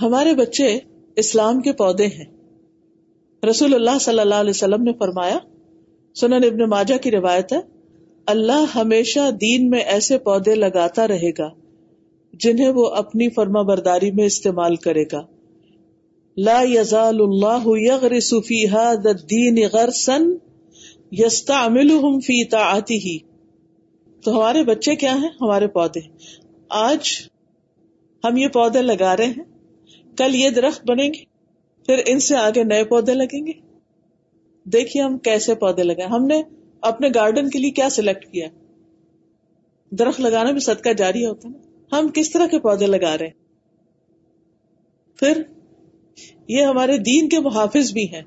ہمارے 0.02 0.34
بچے 0.42 0.68
اسلام 1.24 1.62
کے 1.62 1.72
پودے 1.82 2.08
ہیں 2.18 2.26
رسول 3.48 3.74
اللہ 3.76 3.98
صلی 4.02 4.20
اللہ 4.20 4.42
علیہ 4.46 4.56
وسلم 4.56 4.84
نے 4.84 4.94
فرمایا 5.00 5.38
سنن 6.20 6.44
ابن 6.48 6.64
ماجہ 6.70 6.98
کی 7.04 7.12
روایت 7.12 7.54
ہے 7.54 7.60
اللہ 8.34 8.76
ہمیشہ 8.78 9.30
دین 9.42 9.70
میں 9.70 9.80
ایسے 9.94 10.18
پودے 10.26 10.56
لگاتا 10.56 11.08
رہے 11.08 11.30
گا 11.38 11.50
جنہیں 12.44 12.70
وہ 12.80 12.86
اپنی 13.04 13.30
فرما 13.36 13.62
برداری 13.70 14.12
میں 14.20 14.26
استعمال 14.32 14.76
کرے 14.88 15.04
گا 15.12 15.22
لا 16.48 16.62
سفی 18.28 18.64
ہین 18.74 19.58
غر 19.74 19.90
سن 19.96 20.14
الدين 20.14 20.36
امل 20.36 20.38
يستعملهم 21.20 22.64
آتی 22.64 22.96
ہی 23.06 23.18
تو 24.26 24.36
ہمارے 24.38 24.64
بچے 24.70 24.96
کیا 25.04 25.14
ہیں 25.22 25.30
ہمارے 25.42 25.68
پودے 25.78 26.00
آج 26.84 27.14
ہم 28.24 28.38
یہ 28.38 28.48
پودے 28.60 28.82
لگا 28.82 29.16
رہے 29.18 29.34
ہیں 29.38 30.18
کل 30.18 30.36
یہ 30.42 30.50
درخت 30.60 30.86
بنیں 30.90 31.08
گے 31.14 31.24
پھر 31.90 32.02
ان 32.12 32.20
سے 32.24 32.36
آگے 32.38 32.64
نئے 32.64 32.84
پودے 32.90 33.14
لگیں 33.14 33.40
گے 33.46 33.52
دیکھیے 34.74 35.02
ہم 35.04 35.18
کیسے 35.28 35.54
پودے 35.62 35.84
لگائے 35.84 36.10
ہم 36.10 36.26
نے 36.32 36.42
اپنے 36.90 37.08
گارڈن 37.16 37.50
کے 37.54 37.60
لیے 37.60 37.72
کیا 37.80 37.90
سلیکٹ 37.96 38.26
کیا 38.32 38.48
درخت 40.00 40.20
لگانا 40.22 40.52
بھی 40.52 40.60
صدقہ 40.66 40.90
جاری 41.00 41.26
ہوتا 41.26 41.50
ہے 41.50 41.96
ہم 41.96 42.08
کس 42.16 42.30
طرح 42.32 42.48
کے 42.52 42.60
پودے 42.68 42.88
لگا 42.88 43.18
رہے 43.18 43.28
ہیں 43.28 45.18
پھر 45.20 45.42
یہ 46.56 46.64
ہمارے 46.72 46.98
دین 47.10 47.30
کے 47.30 47.40
محافظ 47.48 47.92
بھی 47.94 48.06
ہیں 48.14 48.22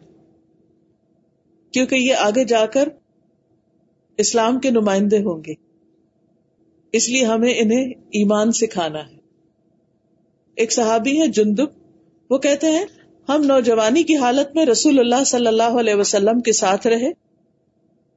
کیونکہ 1.73 1.95
یہ 2.07 2.23
آگے 2.25 2.45
جا 2.55 2.65
کر 2.79 2.89
اسلام 4.25 4.59
کے 4.67 4.71
نمائندے 4.79 5.19
ہوں 5.29 5.43
گے 5.47 5.55
اس 6.99 7.09
لیے 7.11 7.25
ہمیں 7.31 7.53
انہیں 7.57 7.91
ایمان 8.23 8.51
سکھانا 8.65 9.07
ہے 9.11 9.19
ایک 10.63 10.73
صحابی 10.79 11.17
ہے 11.21 11.27
جندب 11.41 11.79
وہ 12.35 12.39
کہتے 12.49 12.71
ہیں 12.77 12.85
ہم 13.29 13.43
نوجوانی 13.47 14.03
کی 14.05 14.17
حالت 14.19 14.55
میں 14.57 14.65
رسول 14.67 14.99
اللہ 14.99 15.25
صلی 15.27 15.47
اللہ 15.47 15.79
علیہ 15.81 15.95
وسلم 15.95 16.41
کے 16.47 16.53
ساتھ 16.61 16.87
رہے 16.87 17.11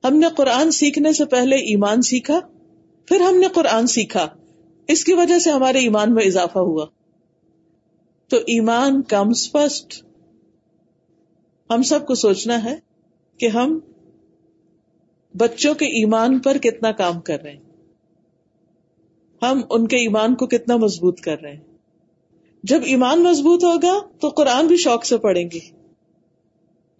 ہم 0.03 0.15
نے 0.19 0.27
قرآن 0.37 0.71
سیکھنے 0.77 1.11
سے 1.17 1.25
پہلے 1.33 1.55
ایمان 1.73 2.01
سیکھا 2.11 2.39
پھر 3.09 3.21
ہم 3.27 3.35
نے 3.39 3.47
قرآن 3.55 3.87
سیکھا 3.95 4.25
اس 4.93 5.03
کی 5.05 5.13
وجہ 5.19 5.37
سے 5.39 5.51
ہمارے 5.51 5.79
ایمان 5.79 6.13
میں 6.13 6.23
اضافہ 6.25 6.59
ہوا 6.69 6.85
تو 8.29 8.37
ایمان 8.55 9.01
کمز 9.13 9.47
فسٹ 9.51 9.95
ہم 11.73 11.81
سب 11.91 12.05
کو 12.07 12.15
سوچنا 12.23 12.63
ہے 12.63 12.75
کہ 13.39 13.47
ہم 13.57 13.79
بچوں 15.43 15.73
کے 15.75 15.85
ایمان 15.99 16.39
پر 16.47 16.57
کتنا 16.63 16.91
کام 17.03 17.19
کر 17.29 17.41
رہے 17.43 17.51
ہیں 17.53 17.63
ہم 19.43 19.61
ان 19.77 19.87
کے 19.87 19.97
ایمان 20.03 20.35
کو 20.41 20.47
کتنا 20.57 20.75
مضبوط 20.83 21.19
کر 21.21 21.39
رہے 21.41 21.53
ہیں 21.53 21.63
جب 22.71 22.83
ایمان 22.91 23.21
مضبوط 23.23 23.63
ہوگا 23.63 23.89
تو 24.21 24.29
قرآن 24.37 24.67
بھی 24.67 24.75
شوق 24.83 25.03
سے 25.05 25.17
پڑھیں 25.23 25.43
گے 25.53 25.59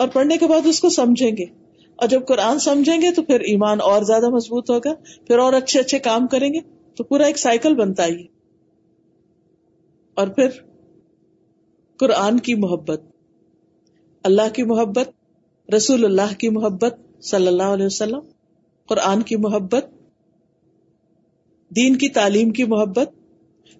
اور 0.04 0.08
پڑھنے 0.16 0.38
کے 0.38 0.48
بعد 0.48 0.66
اس 0.72 0.80
کو 0.82 0.90
سمجھیں 0.98 1.32
گے 1.38 1.44
اور 2.02 2.08
جب 2.10 2.26
قرآن 2.28 2.60
سمجھیں 2.66 3.02
گے 3.02 3.12
تو 3.16 3.24
پھر 3.30 3.40
ایمان 3.52 3.82
اور 3.92 4.02
زیادہ 4.10 4.30
مضبوط 4.36 4.70
ہوگا 4.70 4.94
پھر 5.28 5.40
اور 5.46 5.54
اچھے 5.62 5.80
اچھے 5.80 6.00
کام 6.10 6.28
کریں 6.36 6.48
گے 6.54 6.60
تو 6.98 7.04
پورا 7.12 7.26
ایک 7.32 7.38
سائیکل 7.46 7.76
بنتا 7.82 8.06
ہی 8.08 8.22
اور 10.24 10.28
پھر 10.38 10.60
قرآن 12.04 12.40
کی 12.50 12.56
محبت 12.68 13.02
اللہ 14.32 14.54
کی 14.54 14.64
محبت 14.74 15.10
رسول 15.76 16.06
اللہ 16.06 16.38
کی 16.40 16.50
محبت 16.60 17.00
صلی 17.32 17.48
اللہ 17.48 17.74
علیہ 17.80 17.86
وسلم 17.86 18.22
قرآن 18.90 19.22
کی 19.32 19.36
محبت 19.48 19.90
دین 21.76 21.98
کی 22.04 22.10
تعلیم 22.22 22.50
کی 22.60 22.64
محبت 22.76 23.24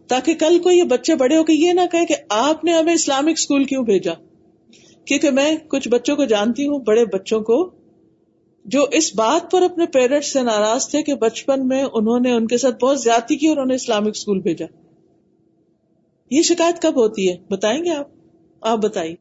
تاکہ 0.10 0.34
کل 0.40 0.58
کو 0.64 0.72
یہ 0.72 0.84
بچے 0.90 1.16
بڑے 1.16 1.38
ہو 1.38 1.44
کے 1.44 1.54
یہ 1.54 1.74
نہ 1.74 1.86
کہے 1.92 2.06
کہ 2.06 2.16
آپ 2.38 2.64
نے 2.66 2.74
ہمیں 2.78 2.94
اسلامک 2.94 3.38
اسکول 3.40 3.64
کیوں 3.72 3.84
بھیجا 3.84 4.14
کیونکہ 5.06 5.32
میں 5.32 5.52
کچھ 5.70 5.88
بچوں 5.90 6.16
کو 6.16 6.26
جانتی 6.34 6.68
ہوں 6.68 6.80
بڑے 6.86 7.06
بچوں 7.14 7.40
کو 7.50 7.58
جو 8.76 8.84
اس 8.98 9.12
بات 9.16 9.50
پر 9.52 9.62
اپنے 9.64 9.86
پیرنٹس 9.94 10.32
سے 10.34 10.42
ناراض 10.44 10.88
تھے 10.90 11.02
کہ 11.10 11.14
بچپن 11.24 11.68
میں 11.68 11.84
انہوں 12.00 12.20
نے 12.20 12.32
ان 12.36 12.48
کے 12.54 12.58
ساتھ 12.64 12.76
بہت 12.84 13.00
زیادتی 13.02 13.36
کی 13.42 13.48
اور 13.48 13.68
اسلامک 13.74 14.16
اسکول 14.20 14.40
بھیجا 14.48 14.66
یہ 16.36 16.42
شکایت 16.44 16.82
کب 16.82 16.96
ہوتی 17.02 17.30
ہے 17.30 17.36
بتائیں 17.56 17.84
گے 17.86 17.94
آپ 17.96 18.08
آپ 18.70 18.78
بتائیے 18.84 19.16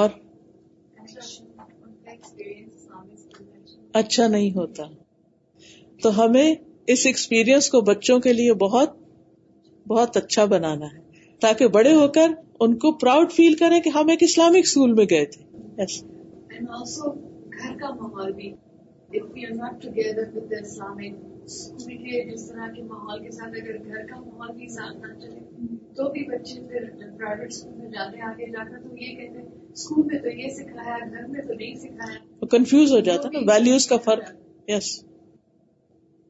اور 0.00 0.08
اچھا 4.00 4.26
نہیں 4.26 4.50
ہوتا 4.56 4.82
تو 6.02 6.18
ہمیں 6.24 6.54
اس 6.92 7.04
ایکسپیرئنس 7.06 7.68
کو 7.72 7.80
بچوں 7.88 8.18
کے 8.20 8.32
لیے 8.32 8.54
بہت 8.60 8.94
بہت 9.90 10.16
اچھا 10.16 10.44
بنانا 10.52 10.86
ہے 10.94 11.34
تاکہ 11.42 11.68
بڑے 11.76 11.92
ہو 11.94 12.06
کر 12.16 12.32
ان 12.64 12.74
کو 12.84 12.90
پراؤڈ 13.02 13.32
فیل 13.32 13.54
کرے 13.60 13.80
کہ 13.84 13.88
ہم 13.96 14.08
ایک 14.14 14.22
اسلامک 14.26 14.66
اسکول 14.68 14.92
میں 15.00 15.04
گئے 15.10 15.26
تھے 15.34 15.42
yes. 15.80 16.00
گھر 17.60 17.76
کا 17.82 17.90
ماحول 17.98 18.32
بھی 18.40 18.50
جس 22.30 22.48
طرح 22.48 22.66
کے 22.74 22.82
ماحول 22.82 23.22
کے 23.22 23.30
ساتھ 23.36 23.54
اگر 23.60 23.76
گھر 23.76 24.06
کا 24.06 24.18
ماحول 24.20 24.56
بھی 24.56 24.68
ساتھ 24.74 25.06
نہ 25.06 25.12
چلے 25.20 25.74
تو 26.00 26.08
بھی 26.16 26.24
بچے 26.32 26.60
پھر 26.72 26.88
پرائیویٹ 27.18 27.52
اسکول 27.54 27.74
میں 27.82 27.90
جاتے 27.98 28.16
ہیں 28.20 28.24
آگے 28.32 28.50
جا 28.56 28.64
کر 28.70 28.80
تو 28.88 28.96
یہ 29.04 29.14
کہتے 29.20 29.38
ہیں 29.42 29.46
اسکول 29.80 30.06
میں 30.10 30.18
تو 30.26 30.34
یہ 30.40 30.48
سکھایا 30.58 30.96
گھر 31.10 31.26
میں 31.36 31.46
تو 31.48 31.52
نہیں 31.54 31.74
سکھایا 31.86 32.46
کنفیوز 32.56 32.92
ہو 32.94 33.00
جاتا 33.10 33.32
نا 33.38 33.44
ویلوز 33.52 33.86
کا 33.94 33.96
فرق 34.10 34.34
یس 34.70 34.74
yes. 34.80 34.90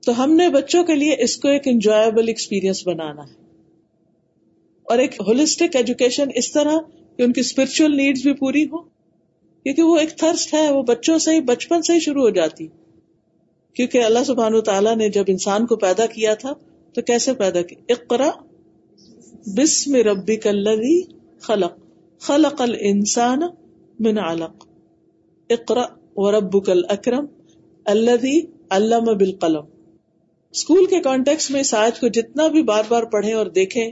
تو 0.07 0.23
ہم 0.23 0.33
نے 0.37 0.49
بچوں 0.51 0.83
کے 0.91 0.95
لیے 0.95 1.17
اس 1.25 1.37
کو 1.41 1.49
ایک 1.55 1.67
انجوائبل 1.69 2.29
ایکسپیرئنس 2.29 2.87
بنانا 2.87 3.23
ہے 3.29 3.39
اور 4.93 4.99
ایک 4.99 5.15
ہولسٹک 5.27 5.77
ایجوکیشن 5.77 6.29
اس 6.43 6.51
طرح 6.53 6.79
کہ 7.17 7.23
ان 7.23 7.33
کی 7.33 7.41
اسپرچل 7.41 7.97
نیڈس 7.97 8.23
بھی 8.27 8.33
پوری 8.39 8.63
ہو 8.73 8.79
کیونکہ 8.85 9.83
وہ 9.83 9.97
ایک 9.99 10.25
ہے 10.53 10.69
وہ 10.77 10.83
بچوں 10.93 11.19
سے 11.25 11.41
بچپن 11.53 11.83
سے 11.89 11.93
ہی 11.95 12.01
شروع 12.07 12.23
ہو 12.23 12.31
جاتی 12.39 12.67
کیونکہ 13.77 14.05
اللہ 14.05 14.25
سبحان 14.27 14.55
و 14.55 14.61
تعالیٰ 14.69 14.97
نے 14.97 15.09
جب 15.17 15.25
انسان 15.35 15.67
کو 15.73 15.77
پیدا 15.85 16.07
کیا 16.15 16.35
تھا 16.45 16.53
تو 16.95 17.03
کیسے 17.11 17.33
پیدا 17.43 17.63
کی 17.69 17.75
اقرا 17.97 18.31
بسم 19.57 19.95
ربی 20.09 20.37
کلوی 20.47 21.01
خلق 21.49 21.77
خلق 22.29 22.63
انسان 22.93 23.43
کل 26.67 26.83
اکرم 26.97 27.27
اللہ 27.95 28.27
اللہ 28.79 29.13
بال 29.21 29.33
قلم 29.47 29.69
اسکول 30.57 30.87
کے 30.91 31.01
کانٹیکس 31.03 31.51
میں 31.51 31.63
آیت 31.79 31.99
کو 32.01 32.09
جتنا 32.17 32.47
بھی 32.55 32.63
بار 32.71 32.85
بار 32.89 33.03
پڑھیں 33.11 33.33
اور 33.33 33.47
دیکھیں 33.59 33.89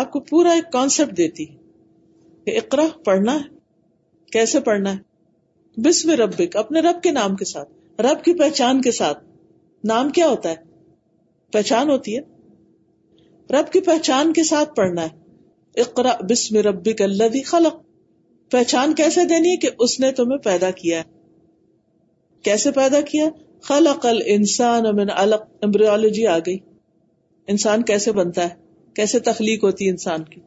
آپ 0.00 0.10
کو 0.12 0.20
پورا 0.30 0.52
ایک 0.58 0.72
کانسیپٹ 0.72 1.16
دیتی 1.16 1.44
کہ 2.46 2.56
اقرا 2.58 2.84
پڑھنا 3.04 3.32
ہے 3.34 3.38
ہے 3.38 4.32
کیسے 4.32 4.60
پڑھنا 4.66 4.92
بسم 5.84 6.10
ربک 6.20 6.56
اپنے 6.64 6.80
رب 6.80 6.86
رب 6.86 7.00
کے 7.02 7.08
کے 7.08 7.12
نام 7.18 7.36
ساتھ 7.52 8.22
کی 8.24 8.34
پہچان 8.38 8.80
کے 8.82 8.90
ساتھ 8.98 9.22
نام 9.92 10.08
کیا 10.18 10.28
ہوتا 10.28 10.50
ہے 10.50 10.54
پہچان 11.52 11.90
ہوتی 11.90 12.16
ہے 12.16 13.54
رب 13.58 13.72
کی 13.72 13.80
پہچان 13.88 14.32
کے 14.38 14.44
ساتھ 14.50 14.74
پڑھنا 14.76 15.02
ہے 15.06 15.80
اقرا 15.80 16.12
بسم 16.30 16.56
ربک 16.68 17.02
اللہ 17.02 17.40
خلق 17.50 17.80
پہچان 18.52 18.94
کیسے 19.02 19.24
دینی 19.32 19.52
ہے 19.52 19.56
کہ 19.66 19.70
اس 19.86 19.98
نے 20.00 20.12
تمہیں 20.20 20.38
پیدا 20.50 20.70
کیا 20.82 20.98
ہے 20.98 21.12
کیسے 22.50 22.70
پیدا 22.80 23.00
کیا 23.12 23.28
خلق 23.68 24.02
الانسان 24.08 24.86
من 24.96 25.10
علق 25.20 25.44
امبریولوجی 25.66 26.24
آ 26.32 26.36
گئی 26.46 26.56
انسان 27.52 27.82
کیسے 27.90 28.12
بنتا 28.18 28.42
ہے 28.48 28.98
کیسے 28.98 29.18
تخلیق 29.28 29.64
ہوتی 29.64 29.86
ہے 29.86 29.90
انسان 29.90 30.24
کی 30.32 30.40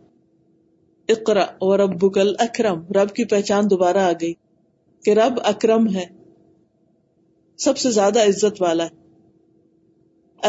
اقرا 1.13 1.43
اور 1.67 1.79
رب 1.79 1.95
بکل 2.03 2.33
اکرم 2.45 2.83
رب 2.97 3.13
کی 3.19 3.25
پہچان 3.31 3.69
دوبارہ 3.69 4.03
آ 4.11 4.11
گئی 4.21 4.33
کہ 5.05 5.13
رب 5.21 5.39
اکرم 5.53 5.87
ہے 5.95 6.05
سب 7.65 7.77
سے 7.85 7.91
زیادہ 7.97 8.25
عزت 8.33 8.61
والا 8.61 8.85
ہے 8.91 8.95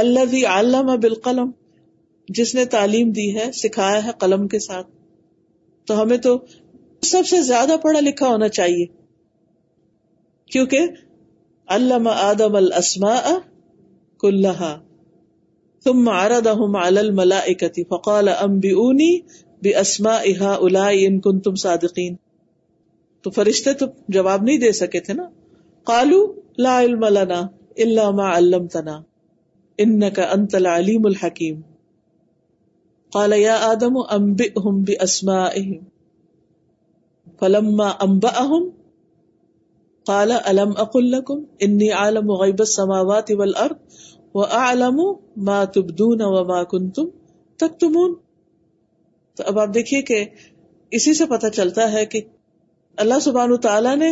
اللہ 0.02 0.24
بھی 0.30 0.44
علامہ 0.58 0.96
بالقلم 1.02 1.50
جس 2.38 2.54
نے 2.54 2.64
تعلیم 2.78 3.10
دی 3.18 3.26
ہے 3.38 3.50
سکھایا 3.62 4.04
ہے 4.06 4.10
قلم 4.24 4.46
کے 4.54 4.58
ساتھ 4.68 4.86
تو 5.90 6.00
ہمیں 6.02 6.16
تو 6.28 6.36
سب 7.12 7.26
سے 7.30 7.40
زیادہ 7.50 7.76
پڑھا 7.82 8.00
لکھا 8.08 8.26
ہونا 8.32 8.48
چاہیے 8.58 8.86
کیونکہ 10.52 10.86
علم 11.74 12.06
آدم 12.10 12.54
الاسماء 12.58 13.30
كلها 14.22 14.82
ثم 15.88 16.06
عرضهم 16.08 16.76
على 16.76 17.00
الملائكة 17.00 17.82
فقال 17.90 18.28
انبئوني 18.28 19.10
باسماء 19.62 20.32
هؤلاء 20.42 21.06
ان 21.08 21.20
كنتم 21.26 21.54
صادقين 21.64 22.16
تو 23.22 23.30
فرشتے 23.40 23.74
تو 23.82 23.88
جواب 24.18 24.48
نہیں 24.48 24.58
دے 24.64 24.70
سکے 24.78 25.00
تھے 25.08 25.14
نا 25.20 25.26
قالوا 25.92 26.22
لا 26.66 26.74
علم 26.86 27.04
لنا 27.18 27.40
الا 27.86 28.08
ما 28.22 28.30
علمتنا 28.36 28.96
انك 29.86 30.34
انت 30.38 30.54
العليم 30.60 31.06
الحكيم 31.12 31.60
قال 33.18 33.34
يا 33.42 33.58
آدم 33.70 34.00
انبئهم 34.04 34.80
باسمائهم 34.90 37.38
فلما 37.42 37.88
انبئهم 38.08 38.68
کالا 40.08 40.36
علم 40.50 40.70
اک 40.82 40.94
القم 40.98 41.40
انی 41.66 41.88
عالم 42.02 42.30
غیب 42.42 42.62
سماوات 42.74 43.30
اول 43.32 43.50
ارد 43.64 43.96
و 44.40 44.44
علم 44.58 45.00
ما 45.48 45.56
تبدون 45.74 46.22
و 46.28 46.44
ما 46.50 46.62
کن 46.70 46.86
تم 46.98 47.08
تک 47.62 47.74
تمون 47.80 48.14
تو 49.36 49.44
اب 49.50 49.58
آپ 49.64 49.74
دیکھیے 49.74 50.00
کہ 50.10 50.20
اسی 50.98 51.12
سے 51.18 51.26
پتا 51.32 51.50
چلتا 51.58 51.90
ہے 51.92 52.04
کہ 52.14 52.20
اللہ 53.04 53.20
سبحان 53.24 53.56
تعالیٰ 53.66 53.94
نے 54.04 54.08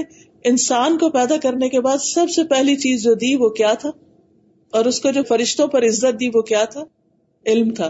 انسان 0.51 0.99
کو 0.99 1.09
پیدا 1.15 1.37
کرنے 1.45 1.69
کے 1.75 1.81
بعد 1.87 2.03
سب 2.09 2.31
سے 2.35 2.45
پہلی 2.51 2.75
چیز 2.83 3.03
جو 3.05 3.15
دی 3.23 3.35
وہ 3.45 3.49
کیا 3.61 3.73
تھا 3.85 3.91
اور 4.79 4.91
اس 4.91 5.01
کو 5.07 5.11
جو 5.19 5.23
فرشتوں 5.29 5.67
پر 5.77 5.87
عزت 5.89 6.19
دی 6.21 6.29
وہ 6.35 6.43
کیا 6.51 6.65
تھا 6.75 6.85
علم 7.55 7.73
تھا 7.81 7.89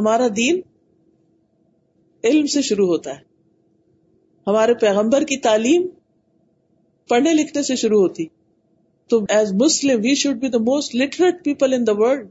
ہمارا 0.00 0.26
دین 0.40 0.60
علم 2.30 2.46
سے 2.56 2.62
شروع 2.70 2.88
ہوتا 2.94 3.16
ہے 3.18 4.50
ہمارے 4.50 4.74
پیغمبر 4.84 5.28
کی 5.32 5.36
تعلیم 5.46 5.86
پڑھنے 7.08 7.32
لکھنے 7.34 7.62
سے 7.62 7.76
شروع 7.82 8.00
ہوتی 8.00 8.26
تو 9.10 9.20
as 9.34 9.52
Muslim 9.60 10.00
we 10.04 10.14
should 10.22 10.36
be 10.40 10.48
the 10.54 10.58
most 10.70 10.94
literate 11.02 11.44
people 11.44 11.72
in 11.74 11.86
the 11.86 11.92
world 12.00 12.26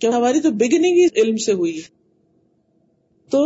کیا 0.00 0.10
ہماری 0.16 0.40
تو 0.40 0.50
بگننگ 0.60 0.96
ہی 1.00 1.06
علم 1.22 1.36
سے 1.46 1.52
ہوئی 1.60 1.80
تو 3.30 3.40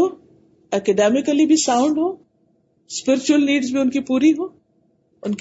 بھی 1.36 1.44
بھی 1.52 1.56
ساؤنڈ 1.64 1.98
ہو 1.98 2.06
ہو 2.08 2.12
اسپرچل 2.96 3.48
ان 3.48 3.76
ان 3.82 3.90
کی 3.90 3.98
کی 3.98 4.00
پوری 4.10 4.32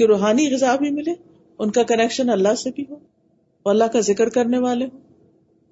روحانی 0.08 0.48
غذا 0.54 0.76
بھی 0.84 0.90
ملے 1.00 1.14
ان 1.64 1.72
کا 1.78 1.84
کنیکشن 1.92 2.30
اللہ 2.38 2.56
سے 2.64 2.72
بھی 2.76 2.84
ہو 2.90 2.98
اللہ 3.72 3.92
کا 3.94 4.00
ذکر 4.10 4.30
کرنے 4.38 4.60
والے 4.68 4.86
ہو 4.92 4.98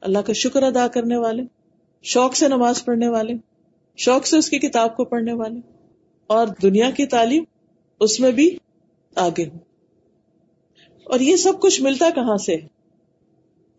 اللہ 0.09 0.25
کا 0.29 0.33
شکر 0.41 0.63
ادا 0.71 0.88
کرنے 0.97 1.17
والے 1.25 1.43
شوق 2.15 2.35
سے 2.41 2.47
نماز 2.57 2.83
پڑھنے 2.85 3.07
والے 3.17 3.33
شوق 4.07 4.27
سے 4.33 4.38
اس 4.38 4.49
کی 4.49 4.59
کتاب 4.67 4.95
کو 4.97 5.05
پڑھنے 5.13 5.33
والے 5.43 5.59
اور 6.39 6.55
دنیا 6.63 6.89
کی 6.97 7.05
تعلیم 7.17 7.43
اس 8.07 8.19
میں 8.19 8.31
بھی 8.41 8.49
آگے 9.23 9.43
اور 11.13 11.19
یہ 11.19 11.36
سب 11.45 11.60
کچھ 11.62 11.82
ملتا 11.82 12.10
کہاں 12.15 12.36
سے 12.45 12.56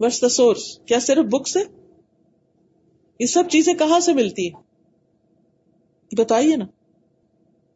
وٹس 0.01 0.20
دا 0.22 0.29
سورس 0.29 0.62
کیا 0.87 0.99
صرف 1.07 1.25
بک 1.33 1.49
سے 1.49 1.61
یہ 3.20 3.27
سب 3.33 3.49
چیزیں 3.53 3.72
کہاں 3.79 3.99
سے 4.07 4.12
ملتی 4.14 4.49
ہیں 4.49 4.64
بتائیے 6.18 6.57
نا 6.57 6.64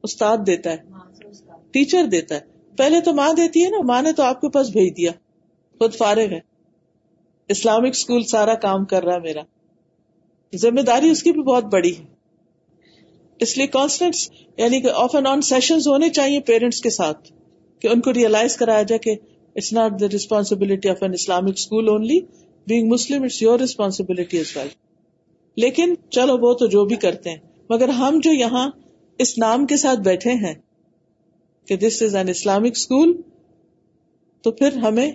استاد 0.08 0.36
دیتا 0.46 0.70
ہے 0.72 1.28
ٹیچر 1.72 2.04
دیتا 2.12 2.34
ہے 2.34 2.74
پہلے 2.78 3.00
تو 3.04 3.12
ماں 3.14 3.32
دیتی 3.36 3.64
ہے 3.64 3.70
نا 3.70 3.80
ماں 3.86 4.00
نے 4.02 4.12
تو 4.16 4.22
آپ 4.22 4.40
کے 4.40 4.48
پاس 4.50 4.68
بھیج 4.76 4.96
دیا 4.96 5.10
خود 5.78 5.94
فارغ 5.96 6.32
ہے 6.32 6.38
اسلامک 7.54 7.94
اسکول 7.98 8.22
سارا 8.32 8.54
کام 8.64 8.84
کر 8.92 9.04
رہا 9.04 9.18
میرا 9.24 9.40
ذمہ 10.60 10.80
داری 10.86 11.10
اس 11.10 11.22
کی 11.22 11.32
بھی 11.32 11.42
بہت 11.50 11.64
بڑی 11.72 11.92
ہے 11.98 12.04
اس 13.46 13.56
لیے 13.58 13.66
کانسٹنٹ 13.76 14.16
یعنی 14.60 14.80
کہ 14.82 14.90
آف 15.02 15.14
اینڈ 15.14 15.26
آن 15.26 15.40
سیشن 15.50 15.78
ہونے 15.86 16.08
چاہیے 16.20 16.40
پیرنٹس 16.46 16.80
کے 16.82 16.90
ساتھ 17.00 17.32
کہ 17.80 17.88
ان 17.88 18.00
کو 18.06 18.12
ریئلائز 18.14 18.56
کرایا 18.56 18.82
جائے 18.90 18.98
کہ 19.04 19.14
it's 19.56 19.72
not 19.72 20.00
the 20.00 20.06
responsibility 20.12 20.88
of 20.88 21.02
an 21.02 21.12
Islamic 21.18 21.58
school 21.60 21.88
only 21.88 22.18
being 22.72 22.88
Muslim 22.90 23.22
it's 23.24 23.40
your 23.42 23.58
responsibility 23.60 24.38
as 24.38 24.56
well 24.56 24.68
لیکن 25.64 25.94
چلو 26.16 26.36
وہ 26.42 26.52
تو 26.62 26.66
جو 26.74 26.84
بھی 26.90 26.96
کرتے 27.04 27.30
ہیں 27.30 27.38
مگر 27.70 27.88
ہم 28.02 28.18
جو 28.24 28.32
یہاں 28.32 28.68
اس 29.24 29.36
نام 29.38 29.64
کے 29.72 29.76
ساتھ 29.84 30.00
بیٹھے 30.10 30.32
ہیں 30.44 30.54
کہ 31.68 31.76
this 31.86 32.00
is 32.02 32.14
an 32.20 32.28
Islamic 32.28 32.78
school 32.80 33.16
تو 34.42 34.50
پھر 34.60 34.76
ہمیں 34.82 35.10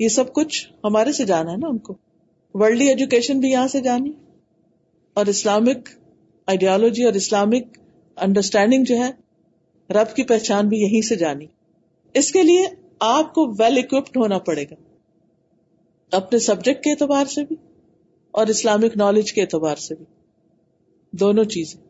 یہ 0.00 0.08
سب 0.16 0.32
کچھ 0.34 0.58
ہمارے 0.84 1.12
سے 1.12 1.24
جانا 1.32 1.52
ہے 1.52 1.56
نا 1.56 1.68
ان 1.68 1.78
کو 1.88 1.96
ورلڈلی 2.60 2.88
ایجوکیشن 2.88 3.40
بھی 3.40 3.50
یہاں 3.50 3.68
سے 3.74 3.80
جانی 3.80 4.12
اور 5.20 5.26
اسلامک 5.34 5.88
آئیڈیالوجی 6.52 7.04
اور 7.04 7.14
اسلامک 7.22 7.78
انڈرسٹینڈنگ 8.26 8.84
جو 8.92 8.96
ہے 9.04 9.10
رب 10.00 10.14
کی 10.16 10.22
پہچان 10.34 10.68
بھی 10.68 10.80
یہیں 10.80 11.00
سے 11.08 11.16
جانی 11.24 11.46
اس 12.20 12.30
کے 12.32 12.42
لیے 12.42 12.64
آپ 13.08 13.32
کو 13.34 13.46
ویل 13.58 13.78
اکوپڈ 13.78 14.16
ہونا 14.16 14.38
پڑے 14.48 14.64
گا 14.70 14.74
اپنے 16.16 16.38
سبجیکٹ 16.46 16.82
کے 16.84 16.90
اعتبار 16.90 17.24
سے 17.34 17.44
بھی 17.50 17.56
اور 18.40 18.46
اسلامک 18.54 18.96
نالج 19.02 19.32
کے 19.32 19.40
اعتبار 19.42 19.76
سے 19.86 19.94
بھی 20.00 20.04
دونوں 21.22 21.44
چیزیں 21.54 21.80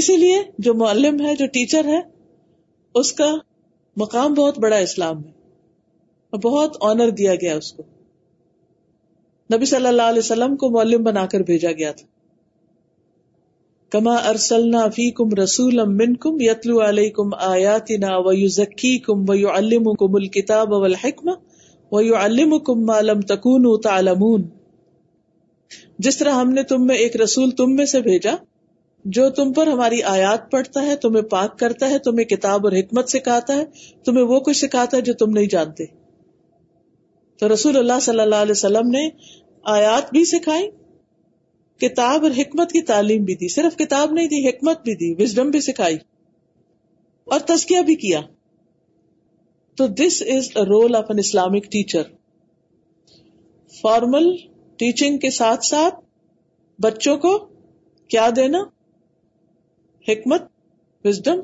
اسی 0.00 0.16
لیے 0.16 0.38
جو 0.66 0.74
معلم 0.84 1.20
ہے 1.26 1.34
جو 1.36 1.46
ٹیچر 1.56 1.88
ہے 1.94 2.00
اس 3.00 3.12
کا 3.20 3.30
مقام 4.02 4.34
بہت 4.34 4.58
بڑا 4.64 4.76
اسلام 4.86 5.24
ہے 5.24 6.36
بہت 6.42 6.76
آنر 6.90 7.10
دیا 7.16 7.34
گیا 7.40 7.54
اس 7.56 7.72
کو 7.76 7.82
نبی 9.54 9.64
صلی 9.70 9.86
اللہ 9.86 10.10
علیہ 10.12 10.22
وسلم 10.24 10.56
کو 10.62 10.70
معلم 10.76 11.02
بنا 11.04 11.26
کر 11.32 11.40
بھیجا 11.50 11.72
گیا 11.82 11.90
تھا 11.98 12.06
کما 13.92 14.14
ارسل 14.28 14.62
جس 26.04 26.16
طرح 26.18 26.32
ہم 26.40 26.50
نے 26.50 26.62
تم 26.70 26.86
میں 26.86 26.94
ایک 26.96 27.16
رسول 27.22 27.50
تم 27.58 27.74
میں 27.76 27.84
سے 27.92 28.00
بھیجا 28.06 28.34
جو 29.16 29.28
تم 29.36 29.52
پر 29.58 29.66
ہماری 29.72 30.02
آیات 30.14 30.50
پڑھتا 30.50 30.82
ہے 30.86 30.96
تمہیں 31.04 31.22
پاک 31.36 31.58
کرتا 31.58 31.90
ہے 31.90 31.98
تمہیں 32.10 32.24
کتاب 32.34 32.66
اور 32.66 32.76
حکمت 32.78 33.08
سکھاتا 33.16 33.56
ہے 33.60 33.64
تمہیں 34.06 34.24
وہ 34.34 34.40
کچھ 34.48 34.58
سکھاتا 34.66 34.96
ہے 34.96 35.02
جو 35.10 35.20
تم 35.24 35.36
نہیں 35.40 35.48
جانتے 35.56 35.86
تو 37.40 37.52
رسول 37.54 37.76
اللہ 37.84 38.00
صلی 38.08 38.20
اللہ 38.30 38.46
علیہ 38.48 38.60
وسلم 38.60 38.90
نے 38.98 39.08
آیات 39.78 40.12
بھی 40.12 40.24
سکھائی 40.36 40.68
کتاب 41.80 42.22
اور 42.24 42.30
حکمت 42.38 42.72
کی 42.72 42.80
تعلیم 42.90 43.24
بھی 43.24 43.34
دی 43.36 43.48
صرف 43.54 43.76
کتاب 43.76 44.12
نہیں 44.12 44.28
دی 44.28 44.48
حکمت 44.48 44.82
بھی 44.84 44.94
دی 45.00 45.12
وزڈم 45.22 45.50
بھی 45.50 45.60
سکھائی 45.60 45.96
اور 47.32 47.40
تزکیہ 47.48 47.80
بھی 47.86 47.94
کیا 48.04 48.20
تو 49.76 49.86
this 50.00 50.22
is 50.34 50.50
a 50.56 50.64
role 50.70 50.94
of 50.96 51.04
an 51.10 51.18
Islamic 51.18 51.70
teacher 51.72 52.02
formal 53.80 54.30
teaching 54.78 55.18
کے 55.18 55.30
ساتھ 55.40 55.64
ساتھ 55.64 55.94
بچوں 56.82 57.16
کو 57.18 57.36
کیا 58.10 58.28
دینا 58.36 58.58
حکمت 60.08 60.46
وزڈم 61.04 61.40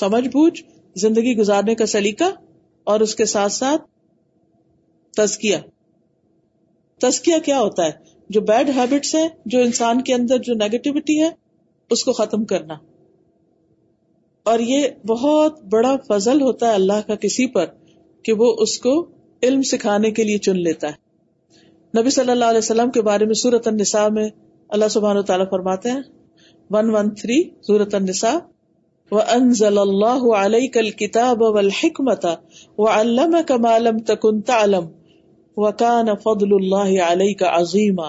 سمجھ 0.00 0.26
بوجھ 0.28 0.60
زندگی 1.00 1.36
گزارنے 1.36 1.74
کا 1.74 1.86
سلیقہ 1.92 2.30
اور 2.92 3.00
اس 3.00 3.14
کے 3.14 3.24
ساتھ 3.32 3.52
ساتھ 3.52 3.82
تزکیا 5.16 5.58
تزکیہ 7.02 7.38
کیا 7.44 7.60
ہوتا 7.60 7.84
ہے 7.86 8.14
جو 8.34 8.40
بیڈ 8.46 8.70
ہیبٹس 8.76 9.14
ہیں 9.14 9.28
جو 9.54 9.58
انسان 9.62 10.00
کے 10.04 10.14
اندر 10.14 10.38
جو 10.46 10.54
نیگیٹیوٹی 10.64 11.20
ہے 11.22 11.28
اس 11.96 12.02
کو 12.04 12.12
ختم 12.12 12.44
کرنا 12.52 12.74
اور 14.50 14.58
یہ 14.72 14.86
بہت 15.06 15.62
بڑا 15.72 15.94
فضل 16.08 16.40
ہوتا 16.42 16.68
ہے 16.68 16.74
اللہ 16.74 17.06
کا 17.06 17.14
کسی 17.24 17.46
پر 17.52 17.66
کہ 18.24 18.32
وہ 18.38 18.52
اس 18.62 18.78
کو 18.86 18.94
علم 19.46 19.62
سکھانے 19.70 20.10
کے 20.18 20.24
لیے 20.24 20.38
چن 20.46 20.60
لیتا 20.62 20.88
ہے 20.90 21.98
نبی 22.00 22.10
صلی 22.10 22.30
اللہ 22.30 22.44
علیہ 22.52 22.58
وسلم 22.64 22.90
کے 22.96 23.02
بارے 23.08 23.24
میں 23.26 23.34
سورت 23.44 23.68
النساء 23.68 24.06
میں 24.18 24.28
اللہ 24.76 24.88
سبحانہ 24.90 25.18
و 25.18 25.22
تعالیٰ 25.30 25.48
فرماتے 25.50 25.90
ہیں 25.90 26.02
ون 26.74 26.90
ون 26.94 27.10
تھری 27.22 27.40
سورت 27.66 27.94
النساء 28.00 28.34
وَأَنزَلَ 29.14 29.80
اللَّهُ 29.86 30.38
عَلَيْكَ 30.38 30.78
الْكِتَابَ 30.84 31.52
وَالْحِكْمَةَ 31.56 32.78
وَعَلَّمَكَ 32.84 33.66
مَا 33.66 33.78
لَمْ 33.86 34.00
تَكُنْ 34.10 34.40
تَعْلَمْ 34.52 34.86
وکان 35.64 36.14
فضل 36.22 36.52
اللہ 36.54 36.90
علیہ 37.02 37.34
کا 37.42 37.50
عظیم 37.58 38.00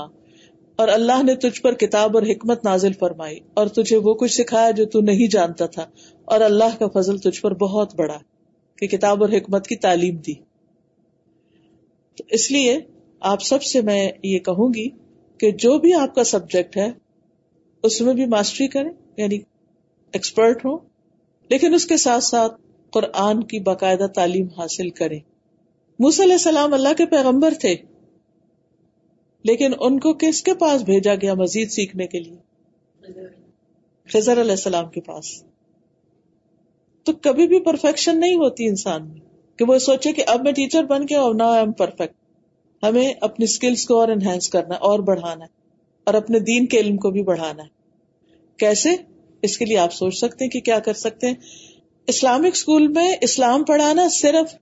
اور 0.81 0.88
اللہ 0.93 1.21
نے 1.23 1.36
تجھ 1.43 1.62
پر 1.62 1.73
کتاب 1.83 2.17
اور 2.17 2.23
حکمت 2.31 2.63
نازل 2.65 2.93
فرمائی 2.99 3.38
اور 3.60 3.67
تجھے 3.77 3.97
وہ 4.07 4.13
کچھ 4.23 4.31
سکھایا 4.33 4.71
جو 4.79 4.86
تو 4.95 5.01
نہیں 5.12 5.31
جانتا 5.36 5.65
تھا 5.75 5.86
اور 6.33 6.41
اللہ 6.47 6.77
کا 6.79 6.88
فضل 6.99 7.17
تجھ 7.29 7.41
پر 7.41 7.53
بہت 7.63 7.95
بڑا 7.99 8.17
کہ 8.79 8.88
کتاب 8.88 9.23
اور 9.23 9.31
حکمت 9.33 9.67
کی 9.67 9.75
تعلیم 9.86 10.15
دی 10.27 10.33
تو 12.17 12.23
اس 12.38 12.49
لیے 12.51 12.77
آپ 13.31 13.41
سب 13.43 13.63
سے 13.71 13.81
میں 13.89 14.01
یہ 14.23 14.39
کہوں 14.49 14.67
گی 14.73 14.88
کہ 15.39 15.51
جو 15.63 15.77
بھی 15.79 15.93
آپ 15.99 16.13
کا 16.15 16.23
سبجیکٹ 16.33 16.77
ہے 16.77 16.88
اس 17.89 18.01
میں 18.01 18.13
بھی 18.13 18.25
ماسٹری 18.36 18.67
کریں 18.75 18.91
یعنی 19.23 19.38
ایکسپرٹ 20.19 20.65
ہو 20.65 20.75
لیکن 21.49 21.73
اس 21.73 21.86
کے 21.88 21.97
ساتھ 22.07 22.23
ساتھ 22.23 22.62
قرآن 22.93 23.43
کی 23.53 23.60
باقاعدہ 23.71 24.07
تعلیم 24.15 24.47
حاصل 24.57 24.89
کریں 25.01 25.19
موس 26.03 26.19
علیہ 26.21 26.33
السلام 26.33 26.73
اللہ 26.73 26.93
کے 26.97 27.05
پیغمبر 27.12 27.53
تھے 27.62 27.75
لیکن 29.49 29.73
ان 29.88 29.99
کو 29.99 30.13
کس 30.23 30.41
کے 30.49 30.53
پاس 30.63 30.81
بھیجا 30.89 31.13
گیا 31.21 31.33
مزید 31.39 31.71
سیکھنے 31.75 32.07
کے 32.07 32.19
لیے 32.19 33.12
خزر 34.13 34.41
علیہ 34.41 34.57
السلام 34.60 34.89
کے 34.89 35.01
پاس 35.07 35.31
تو 37.05 37.13
کبھی 37.29 37.47
بھی 37.53 37.60
پرفیکشن 37.69 38.19
نہیں 38.19 38.36
ہوتی 38.45 38.67
انسان 38.67 39.07
میں 39.07 39.19
کہ 39.60 39.65
وہ 39.71 39.77
سوچے 39.88 40.12
کہ 40.19 40.23
اب 40.36 40.43
میں 40.43 40.51
ٹیچر 40.60 40.83
بن 40.91 41.03
گیا 41.10 41.21
اور 41.21 41.39
ایم 41.60 41.71
پرفیکٹ 41.81 42.13
ہمیں 42.86 43.10
اپنی 43.29 43.45
اسکلس 43.51 43.86
کو 43.88 43.99
اور 43.99 44.07
انہینس 44.15 44.49
کرنا 44.55 44.75
ہے 44.75 44.79
اور 44.89 44.99
بڑھانا 45.10 45.43
ہے 45.45 45.49
اور 46.10 46.13
اپنے 46.21 46.39
دین 46.51 46.67
کے 46.73 46.79
علم 46.79 46.97
کو 47.05 47.12
بھی 47.12 47.23
بڑھانا 47.31 47.63
ہے 47.63 47.69
کیسے 48.65 48.95
اس 49.49 49.57
کے 49.57 49.65
لیے 49.65 49.77
آپ 49.88 49.93
سوچ 49.93 50.17
سکتے 50.17 50.43
ہیں 50.45 50.51
کہ 50.51 50.60
کیا 50.69 50.79
کر 50.89 51.01
سکتے 51.05 51.27
ہیں 51.27 51.36
اسلامک 52.15 52.55
اسکول 52.62 52.88
میں 52.99 53.10
اسلام 53.29 53.63
پڑھانا 53.73 54.07
صرف 54.19 54.55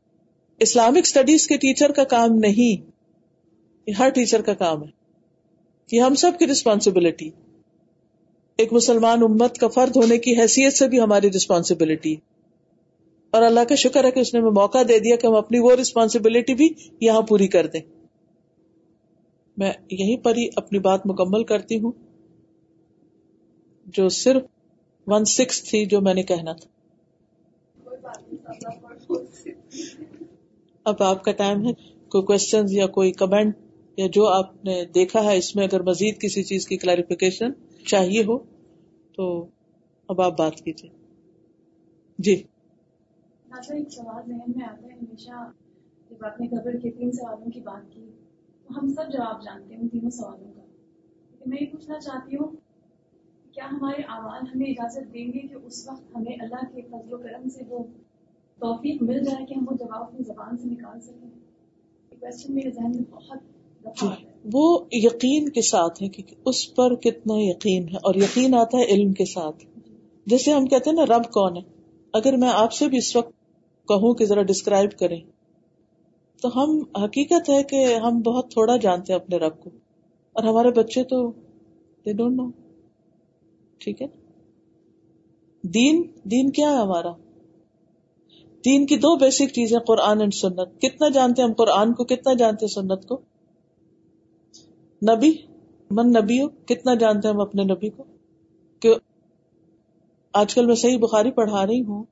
اسلامک 0.63 1.05
اسٹڈیز 1.05 1.47
کے 1.47 1.57
ٹیچر 1.63 1.91
کا 1.95 2.03
کام 2.17 2.37
نہیں 2.41 3.91
ہر 3.97 4.09
ٹیچر 4.15 4.41
کا 4.41 4.53
کام 4.61 4.83
ہے 4.83 5.95
یہ 5.95 6.01
ہم 6.01 6.15
سب 6.21 6.37
کی 6.39 6.47
رسپانسبلٹی 6.51 7.29
ایک 8.63 8.71
مسلمان 8.73 9.23
امت 9.23 9.57
کا 9.59 9.67
فرد 9.73 9.95
ہونے 10.01 10.17
کی 10.27 10.35
حیثیت 10.39 10.77
سے 10.77 10.87
بھی 10.89 10.99
ہماری 10.99 11.31
رسپانسبلٹی 11.35 12.15
اور 13.37 13.41
اللہ 13.43 13.63
کا 13.69 13.75
شکر 13.83 14.03
ہے 14.05 14.11
کہ 14.11 14.19
اس 14.19 14.33
نے 14.33 14.39
موقع 14.59 14.83
دے 14.89 14.99
دیا 15.07 15.15
کہ 15.21 15.27
ہم 15.27 15.35
اپنی 15.35 15.59
وہ 15.59 15.71
رسپانسبلٹی 15.81 16.53
بھی 16.61 16.69
یہاں 17.07 17.21
پوری 17.31 17.47
کر 17.57 17.67
دیں 17.73 17.81
میں 19.61 19.71
یہیں 19.89 20.17
پر 20.23 20.35
ہی 20.37 20.47
اپنی 20.61 20.79
بات 20.87 21.05
مکمل 21.11 21.43
کرتی 21.51 21.79
ہوں 21.83 21.91
جو 23.97 24.07
صرف 24.23 24.43
ون 25.11 25.25
سکس 25.35 25.63
تھی 25.69 25.85
جو 25.95 26.01
میں 26.07 26.13
نے 26.13 26.23
کہنا 26.33 26.53
تھا 26.61 26.73
اب 30.89 31.01
آپ 31.03 31.21
کا 31.23 31.31
ٹائم 31.37 31.63
ہے 31.65 31.71
کوئی 32.13 32.23
کوشچن 32.25 32.65
یا 32.71 32.85
کوئی 32.97 33.11
کمنٹ 33.21 33.55
یا 33.99 34.07
جو 34.17 34.25
آپ 34.33 34.53
نے 34.65 34.73
دیکھا 34.95 35.23
ہے 35.25 35.37
اس 35.37 35.55
میں 35.55 35.63
اگر 35.65 35.81
مزید 35.87 36.19
کسی 36.21 36.43
چیز 36.49 36.67
کی 36.67 36.77
کلیریفیکیشن 36.83 37.53
چاہیے 37.91 38.23
ہو 38.27 38.37
تو 39.15 39.25
اب 40.13 40.21
آپ 40.25 40.37
بات 40.39 40.59
کیجیے 40.65 40.89
جی 42.27 42.33
ایک 42.33 43.89
سوال 43.93 44.21
ذہن 44.27 44.51
میں 44.55 44.65
آتا 44.67 44.87
ہے 44.87 44.93
ہمیشہ 44.93 45.45
جب 46.11 46.25
آپ 46.25 46.39
نے 46.41 46.47
قبر 46.53 46.77
کے 46.83 46.91
تین 46.99 47.11
سوالوں 47.19 47.51
کی 47.51 47.59
بات 47.71 47.91
کی 47.93 48.05
تو 48.67 48.77
ہم 48.79 48.93
سب 48.95 49.11
جواب 49.17 49.43
جانتے 49.45 49.73
ہیں 49.75 49.81
ان 49.81 49.87
تینوں 49.89 50.09
سوالوں 50.21 50.53
کا 50.55 50.61
لیکن 50.61 51.49
میں 51.49 51.57
یہ 51.61 51.71
پوچھنا 51.71 51.99
چاہتی 52.07 52.35
ہوں 52.41 52.55
کیا 53.55 53.67
ہمارے 53.71 54.01
عوام 54.17 54.43
ہمیں 54.53 54.67
اجازت 54.67 55.13
دیں 55.13 55.25
گے 55.33 55.47
کہ 55.47 55.65
اس 55.65 55.87
وقت 55.89 56.15
ہمیں 56.15 56.35
اللہ 56.39 56.65
کے 56.75 56.87
فضل 56.91 57.13
و 57.13 57.17
کرم 57.27 57.49
سے 57.57 57.63
وہ 57.69 57.83
توفیق 58.61 59.01
مل 59.03 59.23
جائے 59.23 59.45
کہ 59.45 59.53
ہم 59.53 59.65
وہ 59.69 59.75
جواب 59.79 60.01
اپنی 60.01 60.23
زبان 60.27 60.57
سے 60.57 60.67
نکال 60.69 60.99
سکیں 61.01 61.43
کوشچن 62.19 62.53
میرے 62.55 62.69
ذہن 62.75 62.91
میں 62.95 63.03
بہت 63.15 63.39
دفعہ 63.85 64.09
جی، 64.15 64.25
وہ 64.53 64.63
یقین 65.05 65.49
کے 65.57 65.61
ساتھ 65.69 66.01
ہے 66.03 66.07
کہ 66.13 66.23
اس 66.51 66.59
پر 66.75 66.95
کتنا 67.07 67.37
یقین 67.39 67.87
ہے 67.93 67.97
اور 68.09 68.15
یقین 68.21 68.55
آتا 68.59 68.77
ہے 68.79 68.85
علم 68.95 69.11
کے 69.21 69.25
ساتھ 69.33 69.65
جیسے 70.33 70.51
ہم 70.51 70.65
کہتے 70.73 70.89
ہیں 70.89 70.97
نا 70.97 71.05
رب 71.15 71.29
کون 71.37 71.57
ہے 71.57 71.61
اگر 72.19 72.37
میں 72.43 72.49
آپ 72.61 72.71
سے 72.73 72.87
بھی 72.93 72.97
اس 72.97 73.15
وقت 73.15 73.33
کہوں 73.93 74.13
کہ 74.19 74.25
ذرا 74.31 74.43
ڈسکرائب 74.51 74.97
کریں 74.99 75.19
تو 76.41 76.49
ہم 76.55 76.79
حقیقت 77.03 77.49
ہے 77.49 77.61
کہ 77.73 77.83
ہم 78.05 78.21
بہت 78.29 78.51
تھوڑا 78.51 78.75
جانتے 78.87 79.13
ہیں 79.13 79.19
اپنے 79.19 79.37
رب 79.45 79.59
کو 79.63 79.69
اور 80.37 80.43
ہمارے 80.49 80.71
بچے 80.79 81.03
تو 81.11 81.19
دے 82.05 82.13
ڈونٹ 82.21 82.37
نو 82.39 82.49
ٹھیک 83.83 84.01
ہے 84.01 84.07
دین 85.77 86.03
دین 86.31 86.49
کیا 86.57 86.69
ہے 86.71 86.75
ہمارا 86.81 87.11
دین 88.65 88.85
کی 88.89 88.95
دو 89.05 89.09
بیسک 89.21 89.51
چیزیں 89.55 89.79
قرآن 89.87 90.21
اینڈ 90.21 90.33
سنت 90.33 90.69
کتنا 90.81 91.07
جانتے 91.15 91.41
ہم 91.41 91.51
قرآن 91.57 91.93
کو 91.97 92.03
کتنا 92.11 92.33
جانتے 92.37 92.67
سنت 92.73 93.05
کو 93.09 93.17
نبی 95.09 95.29
من 95.97 96.11
نبی 96.17 96.39
ہو 96.41 96.47
کتنا 96.71 96.93
جانتے 97.03 97.27
ہم 97.27 97.39
اپنے 97.41 97.63
نبی 97.73 97.89
کو 97.97 98.03
کہ 98.85 98.93
آج 100.41 100.53
کل 100.53 100.65
میں 100.71 100.75
صحیح 100.83 100.97
بخاری 101.03 101.31
پڑھا 101.41 101.65
رہی 101.65 101.81
ہوں 101.89 102.03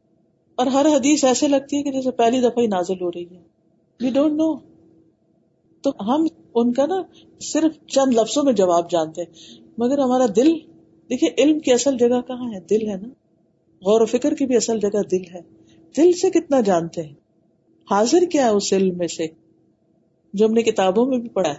اور 0.61 0.67
ہر 0.75 0.85
حدیث 0.95 1.23
ایسے 1.31 1.47
لگتی 1.47 1.77
ہے 1.77 1.83
کہ 1.83 1.91
جیسے 1.95 2.11
پہلی 2.21 2.39
دفعہ 2.41 2.61
ہی 2.63 2.67
نازل 2.75 3.01
ہو 3.01 3.09
رہی 3.15 3.25
ہے 3.31 3.41
وی 4.01 4.09
ڈونٹ 4.19 4.37
نو 4.41 4.51
تو 5.87 5.93
ہم 6.09 6.27
ان 6.61 6.71
کا 6.79 6.85
نا 6.93 7.01
صرف 7.53 7.79
چند 7.95 8.13
لفظوں 8.19 8.43
میں 8.49 8.53
جواب 8.61 8.89
جانتے 8.91 9.21
ہیں 9.29 9.57
مگر 9.85 10.03
ہمارا 10.05 10.25
دل 10.35 10.53
دیکھیے 11.13 11.29
علم 11.43 11.59
کی 11.65 11.73
اصل 11.79 11.97
جگہ 12.05 12.21
کہاں 12.27 12.51
ہے 12.53 12.59
دل 12.75 12.87
ہے 12.89 12.97
نا 13.01 13.07
غور 13.87 14.01
و 14.01 14.05
فکر 14.15 14.33
کی 14.41 14.45
بھی 14.51 14.55
اصل 14.61 14.79
جگہ 14.87 15.01
دل 15.15 15.27
ہے 15.33 15.41
دل 15.97 16.11
سے 16.21 16.29
کتنا 16.39 16.59
جانتے 16.67 17.01
ہیں 17.05 17.13
حاضر 17.91 18.23
کیا 18.31 18.43
ہے 18.45 18.49
اس 18.59 18.71
علم 18.73 18.97
میں 18.97 19.07
سے 19.15 19.25
جو 20.39 20.45
ہم 20.45 20.53
نے 20.53 20.61
کتابوں 20.69 21.05
میں 21.09 21.17
بھی 21.25 21.29
پڑھا 21.37 21.49
ہے 21.49 21.57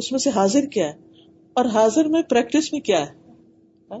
اس 0.00 0.10
میں 0.12 0.18
سے 0.24 0.30
حاضر 0.34 0.66
کیا 0.74 0.86
ہے 0.88 1.26
اور 1.60 1.64
حاضر 1.74 2.08
میں 2.14 2.22
پریکٹس 2.30 2.72
میں 2.72 2.80
کیا 2.80 3.04
ہے 3.04 3.12
ہاں؟ 3.90 4.00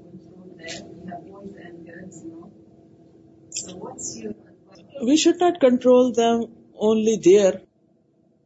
We 5.03 5.17
should 5.17 5.39
not 5.39 5.59
control 5.59 6.11
them 6.11 6.45
only 6.77 7.17
there. 7.17 7.61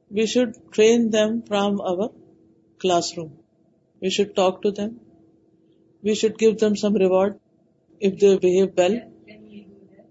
We 0.09 0.25
should 0.25 0.53
train 0.71 1.09
them 1.11 1.41
from 1.41 1.81
our 1.81 2.09
classroom. 2.79 3.31
We 3.99 4.09
should 4.09 4.35
talk 4.35 4.61
to 4.61 4.71
them. 4.71 4.99
We 6.01 6.15
should 6.15 6.37
give 6.37 6.57
them 6.59 6.77
some 6.77 6.93
reward 6.93 7.39
if 7.99 8.19
they 8.19 8.37
behave 8.37 8.73
well. 8.77 8.99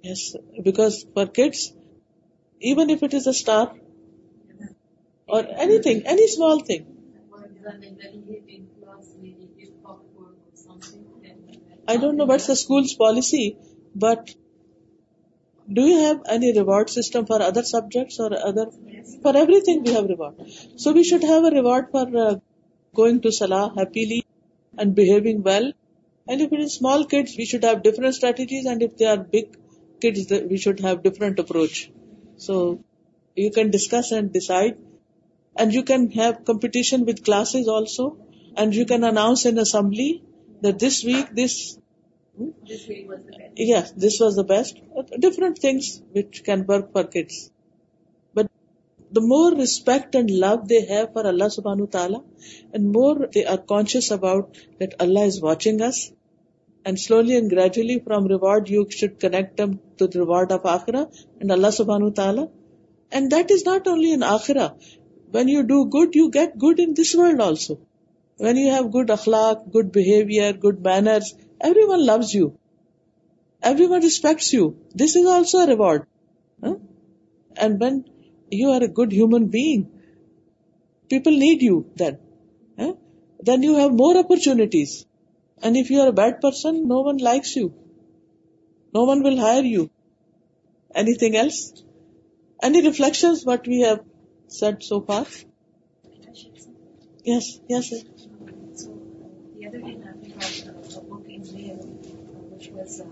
Yes, 0.03 0.35
because 0.63 1.07
for 1.15 1.27
kids, 1.27 1.73
even 2.61 2.91
if 2.91 3.03
it 3.03 3.15
is 3.15 3.27
a 3.27 3.33
star 3.33 3.75
or 5.27 5.45
anything, 5.69 6.03
any 6.05 6.29
small 6.29 6.61
thing, 6.61 6.85
I 11.87 11.97
don't 11.99 12.17
know 12.17 12.25
what's 12.25 12.47
the 12.47 12.57
school's 12.57 12.95
policy, 12.95 13.57
but 13.95 14.31
do 15.71 15.83
you 15.83 15.99
have 16.01 16.23
any 16.29 16.57
reward 16.59 16.91
system 16.91 17.27
for 17.27 17.41
other 17.43 17.63
subjects 17.63 18.19
or 18.19 18.31
other? 18.37 18.67
Yes. 18.87 19.17
For 19.23 19.37
everything 19.37 19.83
we 19.83 19.93
have 19.93 20.07
reward. 20.07 20.35
So 20.77 20.93
we 20.93 21.05
should 21.05 21.23
have 21.23 21.45
a 21.45 21.51
reward 21.51 21.87
for 21.91 22.17
uh, 22.17 22.37
going 22.95 23.21
to 23.23 23.33
Salah 23.33 23.73
happily 23.77 24.25
and 24.79 24.95
behaving 24.95 25.43
well. 25.43 25.73
And 26.27 26.41
if 26.41 26.53
it 26.53 26.61
is 26.61 26.75
small 26.75 27.05
kids, 27.05 27.35
we 27.37 27.45
should 27.45 27.65
have 27.65 27.83
different 27.83 28.15
strategies. 28.15 28.67
And 28.67 28.83
if 28.83 28.97
they 28.97 29.05
are 29.05 29.19
big 29.19 29.57
kids, 30.01 30.31
we 30.31 30.57
should 30.57 30.81
have 30.81 31.03
different 31.03 31.39
approach. 31.39 31.91
So 32.37 32.79
you 33.37 33.51
can 33.51 33.71
discuss 33.71 34.11
and 34.11 34.33
decide. 34.33 34.79
And 35.57 35.73
you 35.73 35.83
can 35.83 36.11
have 36.13 36.45
competition 36.45 37.05
with 37.05 37.25
classes 37.25 37.69
also. 37.69 38.17
And 38.57 38.75
you 38.75 38.87
can 38.87 39.05
announce 39.05 39.45
in 39.45 39.59
assembly 39.59 40.23
this 40.81 40.97
week 41.07 41.29
this 41.37 41.55
yes 43.71 43.87
this 44.05 44.17
was 44.23 44.35
the 44.37 44.43
best 44.55 44.73
different 45.23 45.55
things 45.61 45.89
which 46.15 46.33
can 46.47 46.61
work 46.69 46.87
for 46.93 47.05
for us 47.15 47.37
but 48.37 48.47
the 49.17 49.21
more 49.33 49.53
respect 49.61 50.17
and 50.17 50.31
love 50.45 50.55
they 50.71 50.79
have 50.91 51.05
for 51.15 51.25
اللہ 51.33 51.49
سبحان 51.57 51.85
تعالیٰ 51.97 52.21
and 52.73 52.85
more 52.97 53.17
they 53.35 53.45
are 53.53 53.57
conscious 53.73 54.11
about 54.19 54.57
that 54.81 54.95
Allah 55.07 55.25
is 55.33 55.43
watching 55.43 55.81
us 55.89 55.99
and 56.09 56.23
and 56.87 56.99
slowly 56.99 57.39
gradually 57.53 57.99
from 58.05 58.27
reward 58.35 58.71
you 58.71 58.83
should 58.99 59.21
connect 59.25 59.57
to 59.99 60.07
the 60.07 60.19
reward 60.19 60.53
of 60.59 60.67
آخرا 60.77 61.01
and 61.39 61.53
اللہ 61.53 61.71
سبحان 61.83 62.11
تعالیٰ 62.23 62.45
and 63.13 63.31
that 63.35 63.53
is 63.53 63.67
not 63.67 63.89
only 63.89 64.11
an 64.11 64.23
آخرا 64.39 64.69
when 65.35 65.49
you 65.49 65.63
do 65.75 65.83
good 65.99 66.17
you 66.17 66.27
get 66.41 66.63
good 66.65 66.81
in 66.87 66.93
this 67.03 67.15
world 67.19 67.41
also 67.49 67.75
When 68.37 68.57
you 68.57 68.71
have 68.71 68.91
good 68.91 69.09
akhlaq, 69.09 69.71
good 69.73 69.93
behavior, 69.93 70.53
good 70.53 70.83
manners, 70.83 71.35
everyone 71.61 72.05
loves 72.05 72.35
you. 72.35 72.59
Everyone 73.63 74.03
respects 74.03 74.53
you. 74.53 74.77
This 74.95 75.15
is 75.17 75.27
also 75.27 75.59
a 75.59 75.67
reward. 75.69 76.07
Huh? 76.63 76.75
And 77.57 77.81
when 77.81 78.05
you 78.51 78.71
are 78.71 78.83
a 78.83 78.89
good 78.89 79.13
human 79.13 79.47
being, 79.49 79.89
people 81.09 81.33
need 81.33 81.63
you 81.63 81.91
then. 81.95 82.19
Huh? 82.79 82.95
Then 83.41 83.63
you 83.63 83.77
have 83.77 83.93
more 83.93 84.19
opportunities. 84.19 85.07
And 85.63 85.77
if 85.77 85.91
you 85.91 86.01
are 86.01 86.09
a 86.09 86.13
bad 86.13 86.41
person, 86.41 86.89
no 86.89 87.01
one 87.03 87.19
likes 87.19 87.55
you. 87.55 87.73
No 88.93 89.05
one 89.05 89.23
will 89.23 89.39
hire 89.39 89.63
you. 89.63 89.91
Anything 90.95 91.37
else? 91.37 91.73
Any 92.63 92.83
reflections 92.83 93.45
what 93.45 93.67
we 93.67 93.81
have 93.81 94.01
said 94.49 94.83
so 94.83 95.01
far? 95.01 95.35
Yes, 97.25 97.59
yes, 97.71 97.89
sir. 97.89 97.97
So 98.77 98.93
the 99.59 99.67
other 99.67 99.79
day, 99.81 99.97
I 99.97 100.13
think 100.21 100.37
about 100.37 100.67
a, 100.67 100.99
a 100.99 101.01
book 101.05 101.25
in 101.27 101.41
mail, 101.55 101.79
uh, 101.81 102.45
which 102.53 102.69
was 102.69 103.01
uh, 103.01 103.05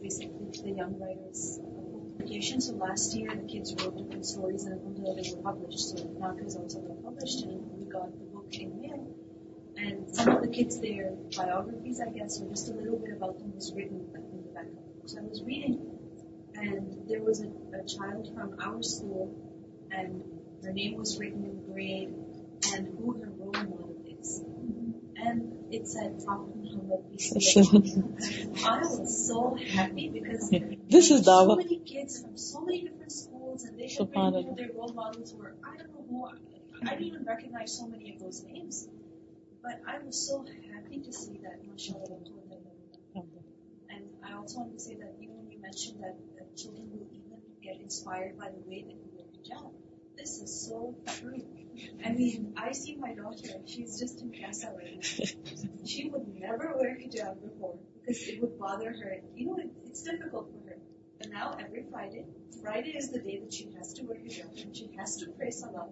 basically 0.00 0.54
the 0.62 0.76
young 0.78 0.96
writers' 1.00 1.58
publication. 1.58 2.60
So 2.60 2.74
last 2.76 3.16
year, 3.16 3.34
the 3.34 3.48
kids 3.52 3.74
wrote 3.74 3.96
different 3.98 4.26
stories, 4.26 4.62
and 4.64 4.74
Alhamdulillah, 4.78 5.20
they 5.20 5.30
were 5.34 5.42
published. 5.42 5.90
So 5.90 6.06
Naka's 6.20 6.54
also 6.54 6.78
got 6.82 7.02
published, 7.02 7.42
and 7.42 7.66
we 7.82 7.90
got 7.90 8.12
the 8.12 8.26
book 8.30 8.46
in 8.52 8.80
mail. 8.80 9.10
And 9.76 10.08
some 10.14 10.36
of 10.36 10.42
the 10.42 10.48
kids' 10.50 10.78
their 10.80 11.14
biographies, 11.36 11.98
I 12.00 12.10
guess, 12.10 12.40
or 12.40 12.48
just 12.50 12.68
a 12.68 12.74
little 12.74 13.00
bit 13.00 13.10
about 13.16 13.40
them, 13.40 13.56
was 13.56 13.72
written 13.74 14.06
like, 14.14 14.22
in 14.22 14.42
the 14.46 14.54
back. 14.54 14.66
So 15.06 15.18
I 15.18 15.24
was 15.26 15.42
reading, 15.42 15.80
and 16.54 17.08
there 17.08 17.22
was 17.24 17.40
a, 17.40 17.48
a 17.74 17.82
child 17.84 18.32
from 18.36 18.54
our 18.62 18.80
school, 18.84 19.34
and 19.90 20.22
her 20.62 20.72
name 20.72 20.94
was 20.94 21.18
written 21.18 21.42
in 21.42 21.72
grade, 21.72 22.14
and 22.72 22.86
who 22.86 23.18
her 23.18 23.27
kids. 24.18 24.40
And 25.20 25.72
it 25.74 25.86
said, 25.88 26.18
I 26.22 26.32
was 28.84 29.28
so 29.28 29.56
happy 29.56 30.10
because 30.12 30.50
this 30.88 31.10
is 31.10 31.24
so 31.24 31.30
Dawa. 31.30 31.56
many 31.58 31.80
kids 31.80 32.22
from 32.22 32.36
so 32.38 32.60
many 32.60 32.84
different 32.88 33.10
schools, 33.12 33.64
and 33.64 33.78
they 33.78 33.88
have 33.98 34.10
been, 34.12 34.20
you 34.24 34.30
know, 34.30 34.54
their 34.56 34.68
role 34.76 34.92
models 34.94 35.34
were, 35.34 35.54
I 35.64 35.76
don't 35.76 35.90
know 35.92 36.04
who, 36.08 36.24
I 36.24 36.90
didn't 36.90 37.06
even 37.06 37.24
recognize 37.24 37.76
so 37.76 37.86
many 37.88 38.14
of 38.14 38.20
those 38.20 38.42
names. 38.44 38.88
But 39.62 39.80
I 39.88 39.98
was 40.04 40.28
so 40.28 40.44
happy 40.72 41.00
to 41.00 41.12
see 41.12 41.40
that, 41.42 41.66
mashallah, 41.68 42.18
and 43.90 44.04
I 44.24 44.34
also 44.36 44.60
want 44.60 44.74
to 44.78 44.80
say 44.80 44.94
that 44.94 45.14
even 45.20 45.34
when 45.36 45.50
you 45.50 45.60
mentioned 45.60 46.00
that, 46.02 46.14
that 46.38 46.56
children 46.56 46.88
will 46.92 47.08
even 47.10 47.38
get 47.60 47.80
inspired 47.82 48.38
by 48.38 48.50
the 48.50 48.58
way 48.70 48.84
that 48.86 48.94
you 48.94 49.08
wear 49.16 49.26
hijab, 49.34 49.72
this 50.16 50.38
is 50.38 50.68
so 50.68 50.94
true. 51.20 51.42
I 52.04 52.12
mean, 52.12 52.54
I 52.56 52.72
see 52.72 52.96
my 52.96 53.12
daughter, 53.14 53.60
she's 53.66 53.98
just 53.98 54.20
in 54.22 54.32
Casa 54.32 54.72
right 54.76 54.96
now. 55.36 55.76
she 55.84 56.08
would 56.08 56.26
never 56.38 56.74
wear 56.76 56.96
hijab 56.96 57.42
before 57.42 57.76
because 58.00 58.22
it 58.28 58.40
would 58.40 58.58
bother 58.58 58.90
her. 58.90 59.16
You 59.34 59.46
know, 59.46 59.56
it, 59.58 59.70
it's 59.86 60.02
difficult 60.02 60.50
for 60.52 60.68
her. 60.70 60.76
But 61.18 61.30
now 61.30 61.56
every 61.58 61.84
Friday, 61.90 62.24
Friday 62.62 62.90
is 62.90 63.10
the 63.10 63.18
day 63.20 63.40
that 63.42 63.52
she 63.52 63.72
has 63.78 63.92
to 63.94 64.02
wear 64.04 64.18
hijab 64.18 64.60
and 64.62 64.76
she 64.76 64.90
has 64.98 65.16
to 65.18 65.30
pray 65.36 65.50
salah, 65.50 65.88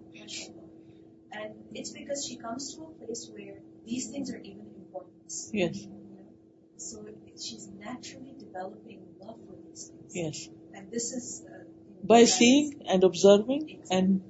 And 1.33 1.53
it's 1.73 1.91
because 1.91 2.25
she 2.25 2.37
comes 2.37 2.75
to 2.75 2.83
a 2.83 3.05
place 3.05 3.29
where 3.33 3.55
these 3.85 4.09
things 4.09 4.31
are 4.33 4.37
even 4.39 4.67
important. 4.77 5.21
Yes. 5.51 5.51
You 5.75 5.89
know? 5.89 6.29
So 6.77 7.05
it, 7.05 7.17
she's 7.43 7.67
naturally 7.67 8.33
developing 8.39 9.01
love 9.19 9.39
for 9.45 9.55
these 9.67 9.87
things. 9.87 10.11
Yes. 10.15 10.49
And 10.73 10.89
this 10.89 11.11
is. 11.11 11.43
Uh, 11.45 11.49
you 11.49 11.63
know, 11.63 11.69
by 12.07 12.23
seeing 12.23 12.83
and 12.87 13.03
observing 13.03 13.63
exactly. 13.69 13.97
and 13.97 14.21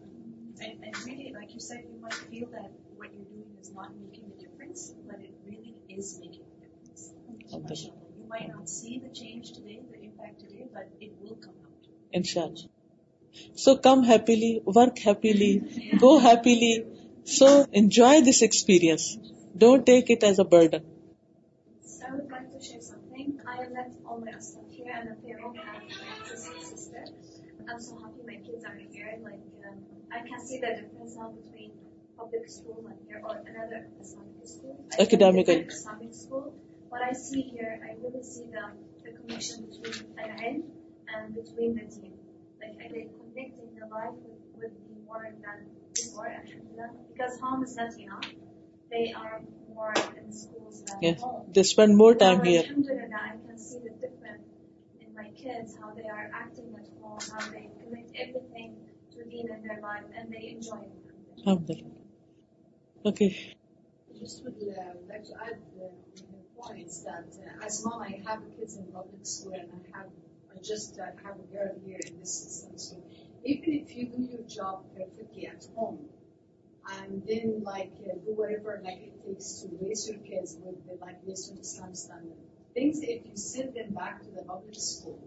ان 12.17 12.23
شاء 12.31 12.43
اللہ 12.43 13.51
so 13.63 13.73
come 13.87 14.03
happily 14.07 14.51
work 14.75 14.97
happily 15.07 15.53
go 16.01 16.15
happily 16.25 16.73
so 17.37 17.49
enjoy 17.79 18.19
this 18.29 18.41
experience 18.47 19.05
don't 19.63 19.85
take 19.85 20.11
it 20.11 20.23
as 20.23 20.39
a 20.39 20.45
burden 20.55 20.89
academically 35.01 35.57
and 41.13 41.33
between 41.35 41.75
the 41.75 41.81
two. 41.93 42.11
Like, 42.61 42.77
like 42.79 42.89
connecting 43.19 43.75
the 43.79 43.87
life 43.93 44.13
with, 44.23 44.37
would 44.55 44.75
be 44.87 44.95
more 45.05 45.25
than 45.43 45.67
before, 45.95 46.27
alhamdulillah. 46.27 46.89
Because 47.11 47.39
home 47.39 47.63
is 47.63 47.75
not 47.75 47.97
enough. 47.99 48.25
They 48.91 49.13
are 49.15 49.41
more 49.73 49.93
in 50.19 50.31
schools 50.31 50.83
than 50.83 50.97
yeah. 51.01 51.15
home. 51.15 51.49
They 51.53 51.63
spend 51.63 51.97
more 51.97 52.13
time 52.15 52.43
here. 52.43 52.61
Alhamdulillah, 52.61 53.09
I 53.15 53.31
can 53.47 53.57
see 53.57 53.79
the 53.79 53.89
difference 54.05 54.45
in 54.99 55.13
my 55.15 55.29
kids, 55.43 55.75
how 55.81 55.91
they 55.93 56.07
are 56.07 56.29
acting 56.33 56.75
at 56.79 56.87
home, 57.01 57.19
how 57.31 57.49
they 57.51 57.69
commit 57.81 58.09
everything 58.23 58.75
to 59.15 59.23
deen 59.23 59.47
in 59.55 59.63
their 59.67 59.79
life, 59.81 60.03
and 60.17 60.31
they 60.31 60.47
enjoy 60.55 60.81
it. 60.81 61.45
Alhamdulillah. 61.47 61.85
Okay. 63.07 63.55
Just 64.19 64.43
would 64.43 64.53
uh, 64.53 64.93
like 65.09 65.23
to 65.23 65.33
add 65.45 65.57
uh, 65.81 65.89
the 66.15 66.61
points 66.61 67.01
that 67.05 67.25
uh, 67.25 67.65
as 67.65 67.83
mom, 67.83 68.03
I 68.03 68.21
have 68.27 68.41
kids 68.55 68.77
in 68.77 68.83
public 68.91 69.21
school 69.25 69.53
and 69.53 69.67
I 69.71 69.97
have 69.97 70.05
I 70.55 70.59
just 70.61 70.99
uh, 70.99 71.05
have 71.23 71.35
a 71.39 71.53
girl 71.55 71.75
here 71.85 71.99
in 72.05 72.19
this 72.19 72.43
system. 72.43 72.77
So 72.77 72.95
even 73.45 73.85
if 73.85 73.95
you 73.95 74.07
do 74.07 74.21
your 74.21 74.43
job 74.47 74.85
perfectly 74.95 75.47
at 75.47 75.63
home, 75.75 75.99
and 76.99 77.23
then 77.27 77.61
like 77.63 77.91
uh, 78.05 78.13
do 78.25 78.33
whatever 78.33 78.79
like 78.83 78.97
it 79.01 79.13
takes 79.25 79.61
to 79.61 79.69
raise 79.81 80.09
your 80.09 80.19
kids 80.19 80.57
with 80.63 80.85
the 80.87 81.03
like 81.05 81.21
Western 81.25 81.57
Islam 81.59 81.95
standard, 81.95 82.37
things 82.73 82.99
if 83.01 83.25
you 83.25 83.35
send 83.37 83.75
them 83.75 83.93
back 83.93 84.21
to 84.23 84.29
the 84.31 84.43
public 84.43 84.73
school, 84.75 85.19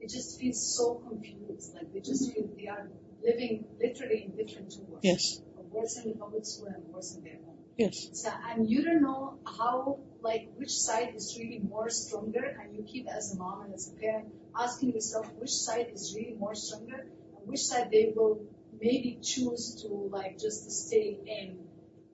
it 0.00 0.10
just 0.10 0.40
feels 0.40 0.76
so 0.76 0.94
confused. 0.94 1.74
Like 1.74 1.92
they 1.92 2.00
just 2.00 2.32
feel 2.34 2.48
they 2.56 2.66
are 2.66 2.88
living 3.22 3.66
literally 3.80 4.24
in 4.32 4.36
different 4.36 4.72
two 4.72 4.82
worlds. 4.82 5.04
Yes. 5.04 5.40
Worse 5.72 5.98
in 5.98 6.10
the 6.12 6.16
public 6.16 6.46
school 6.46 6.68
and 6.68 6.86
worse 6.94 7.14
in 7.16 7.24
their 7.24 7.34
home. 7.44 7.55
Yes. 7.76 8.08
So, 8.14 8.30
and 8.50 8.68
you 8.70 8.82
don't 8.84 9.02
know 9.02 9.38
how, 9.46 9.98
like, 10.22 10.48
which 10.56 10.70
side 10.70 11.14
is 11.14 11.36
really 11.38 11.58
more 11.58 11.90
stronger, 11.90 12.44
and 12.44 12.74
you 12.74 12.82
keep 12.82 13.06
as 13.06 13.34
a 13.34 13.36
mom 13.38 13.64
and 13.64 13.74
as 13.74 13.88
a 13.92 13.96
parent 14.00 14.28
asking 14.58 14.92
yourself 14.92 15.30
which 15.34 15.50
side 15.50 15.88
is 15.92 16.14
really 16.16 16.34
more 16.34 16.54
stronger, 16.54 17.00
and 17.36 17.46
which 17.46 17.60
side 17.60 17.90
they 17.90 18.14
will 18.16 18.40
maybe 18.80 19.18
choose 19.22 19.82
to 19.82 19.88
like 20.10 20.38
just 20.38 20.64
to 20.64 20.70
stay 20.70 21.18
in 21.26 21.58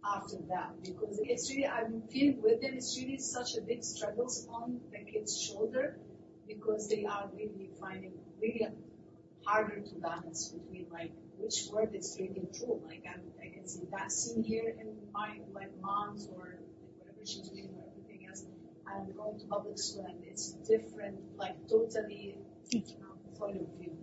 after 0.04 0.36
that, 0.48 0.72
because 0.82 1.20
it's 1.22 1.48
really 1.48 1.66
I'm 1.66 2.02
feeling 2.12 2.42
with 2.42 2.60
them. 2.62 2.74
It's 2.74 2.98
really 3.00 3.18
such 3.18 3.56
a 3.56 3.60
big 3.60 3.84
struggles 3.84 4.48
on 4.50 4.80
the 4.90 5.04
kids' 5.10 5.40
shoulder 5.40 5.96
because 6.48 6.88
they 6.88 7.04
are 7.04 7.28
really 7.36 7.70
finding 7.80 8.12
really 8.40 8.66
harder 9.46 9.80
to 9.80 9.94
balance 9.94 10.48
between 10.48 10.86
like 10.90 11.12
which 11.42 11.66
word 11.72 11.94
is 11.94 12.14
taken 12.14 12.46
true. 12.56 12.80
Like 12.86 13.04
I'm, 13.12 13.22
i 13.42 13.48
can 13.54 13.66
see 13.66 13.82
that 13.90 14.12
scene 14.12 14.44
here 14.44 14.68
in 14.80 14.86
my 15.12 15.30
like 15.52 15.72
mom's 15.82 16.28
or 16.34 16.46
like, 16.62 16.92
whatever 16.98 17.24
she's 17.26 17.48
doing 17.48 17.70
or 17.78 17.84
everything 17.90 18.28
else. 18.28 18.44
I'm 18.86 19.12
going 19.16 19.40
to 19.40 19.46
public 19.46 19.78
school 19.78 20.06
and 20.08 20.22
it's 20.24 20.52
different, 20.72 21.18
like 21.36 21.56
totally 21.68 22.38
you 22.70 22.78
know, 23.02 23.14
point 23.38 23.56
of 23.60 23.66
view. 23.78 23.96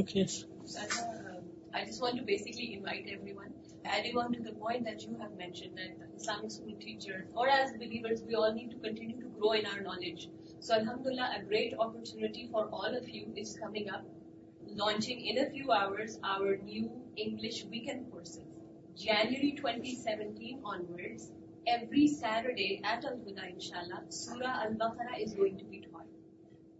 Okay. 0.00 0.26
So, 0.26 0.46
uh, 0.80 1.40
I 1.76 1.84
just 1.84 2.00
want 2.00 2.16
to 2.16 2.22
basically 2.22 2.74
invite 2.74 3.04
everyone, 3.10 3.52
adding 3.84 4.16
on 4.16 4.32
to 4.34 4.42
the 4.42 4.52
point 4.52 4.84
that 4.86 5.02
you 5.02 5.16
have 5.20 5.36
mentioned 5.36 5.76
that 5.76 5.90
Islamic 6.16 6.50
school 6.50 6.76
teacher, 6.80 7.26
or 7.34 7.48
as 7.48 7.72
believers, 7.72 8.22
we 8.26 8.34
all 8.34 8.52
need 8.52 8.70
to 8.70 8.76
continue 8.78 9.20
to 9.20 9.26
grow 9.38 9.52
in 9.52 9.66
our 9.66 9.80
knowledge. 9.80 10.28
So 10.60 10.74
Alhamdulillah, 10.74 11.28
a 11.40 11.42
great 11.42 11.74
opportunity 11.78 12.48
for 12.50 12.64
all 12.72 12.86
of 13.00 13.08
you 13.08 13.32
is 13.36 13.58
coming 13.62 13.90
up 13.90 14.02
launching 14.76 15.20
in 15.24 15.38
a 15.44 15.50
few 15.50 15.70
hours 15.72 16.18
our 16.22 16.56
new 16.56 16.90
English 17.16 17.64
weekend 17.64 18.10
courses. 18.12 18.42
January 18.96 19.54
2017 19.56 20.60
onwards, 20.64 21.30
every 21.66 22.08
Saturday 22.08 22.80
at 22.84 23.04
Al 23.04 23.12
Huda, 23.16 23.50
inshallah, 23.52 24.02
Surah 24.08 24.62
Al 24.64 24.72
Baqarah 24.72 25.20
is 25.22 25.34
going 25.34 25.58
to 25.58 25.64
be 25.64 25.86
taught. 25.92 26.06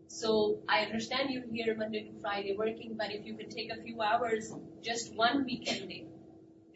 So 0.08 0.58
I 0.68 0.80
understand 0.80 1.30
you're 1.30 1.44
here 1.50 1.76
Monday 1.76 2.02
to 2.04 2.20
Friday 2.20 2.56
working, 2.58 2.94
but 2.98 3.08
if 3.12 3.24
you 3.24 3.36
could 3.36 3.50
take 3.52 3.70
a 3.70 3.80
few 3.80 4.00
hours, 4.02 4.52
just 4.82 5.14
one 5.14 5.44
weekend 5.44 5.88
day, 5.88 6.06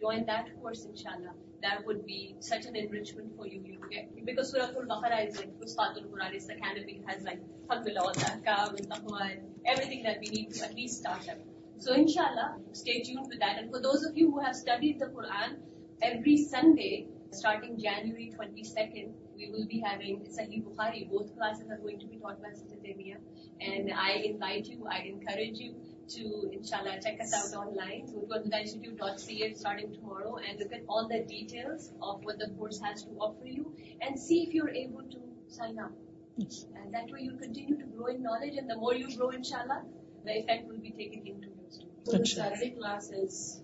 join 0.01 0.27
that 0.27 0.47
course, 0.61 0.85
inshallah. 0.85 1.35
That 1.63 1.85
would 1.87 2.07
be 2.07 2.37
such 2.41 2.67
an 2.67 2.77
enrichment 2.77 3.37
for 3.37 3.47
you. 3.47 3.61
you 3.65 3.79
get, 3.91 4.25
because 4.25 4.53
Surah 4.53 4.67
Al 4.67 4.83
Baqarah 5.03 5.27
is 5.29 5.37
like, 5.37 5.53
Ustad 5.61 5.99
Al 5.99 6.05
Quran 6.05 6.37
is 6.37 6.47
the 6.47 6.55
canopy, 6.55 7.03
has 7.09 7.25
like, 7.25 7.41
Alhamdulillah, 7.69 8.01
Allah, 8.01 8.75
and 8.79 8.89
Taqwa, 8.91 9.33
and 9.33 9.52
everything 9.65 10.05
that 10.05 10.19
we 10.21 10.29
need 10.29 10.55
to 10.55 10.65
at 10.65 10.75
least 10.75 11.01
start 11.01 11.27
level. 11.27 11.47
So 11.79 11.95
inshallah, 11.95 12.57
stay 12.73 13.01
tuned 13.01 13.29
with 13.29 13.41
that. 13.41 13.59
And 13.59 13.71
for 13.71 13.81
those 13.81 14.05
of 14.05 14.17
you 14.17 14.31
who 14.31 14.41
have 14.41 14.55
studied 14.55 15.01
the 15.01 15.07
Quran, 15.07 15.57
every 16.03 16.37
Sunday, 16.37 17.07
starting 17.31 17.79
January 17.79 18.33
22nd, 18.37 19.13
we 19.37 19.51
will 19.51 19.67
be 19.67 19.81
having 19.81 20.19
Sahih 20.39 20.63
Bukhari. 20.63 21.11
Both 21.11 21.37
classes 21.37 21.71
are 21.71 21.79
going 21.79 21.99
to 22.01 22.07
be 22.07 22.19
taught 22.19 22.41
by 22.43 22.51
Sister 22.53 22.77
Demia. 22.77 23.17
And 23.61 23.91
I 23.93 24.13
invite 24.25 24.67
you, 24.67 24.87
I 24.89 25.01
encourage 25.15 25.59
you 25.59 25.75
to, 26.11 26.51
inshallah, 26.53 27.01
check 27.03 27.21
us 27.21 27.33
out 27.33 27.67
online. 27.67 28.07
So 28.07 28.21
go 28.21 28.43
to 28.43 28.49
guideinstitute.ca 28.49 29.55
starting 29.55 29.93
tomorrow 29.95 30.37
and 30.37 30.59
look 30.61 30.73
at 30.73 30.83
all 30.89 31.09
the 31.09 31.25
details 31.25 31.91
of 32.01 32.25
what 32.25 32.39
the 32.39 32.51
course 32.59 32.81
has 32.81 33.05
to 33.05 33.11
offer 33.19 33.47
you 33.47 33.75
and 34.01 34.21
see 34.21 34.45
if 34.45 34.55
you're 34.55 34.71
able 34.71 35.03
to 35.03 35.21
sign 35.49 35.79
up. 35.79 35.91
And 36.37 36.95
that 36.95 37.11
way 37.11 37.21
you 37.21 37.33
continue 37.37 37.77
to 37.77 37.85
grow 37.85 38.07
in 38.07 38.23
knowledge 38.23 38.55
and 38.57 38.69
the 38.69 38.77
more 38.77 38.95
you 38.95 39.15
grow 39.17 39.31
inshallah, 39.31 39.83
the 40.25 40.31
effect 40.39 40.67
will 40.67 40.79
be 40.79 40.91
taken 40.91 41.27
into 41.27 41.49
your 41.49 41.71
students. 41.71 41.81
So 42.11 42.19
the 42.19 42.27
Saturday 42.27 42.71
classes, 42.71 43.61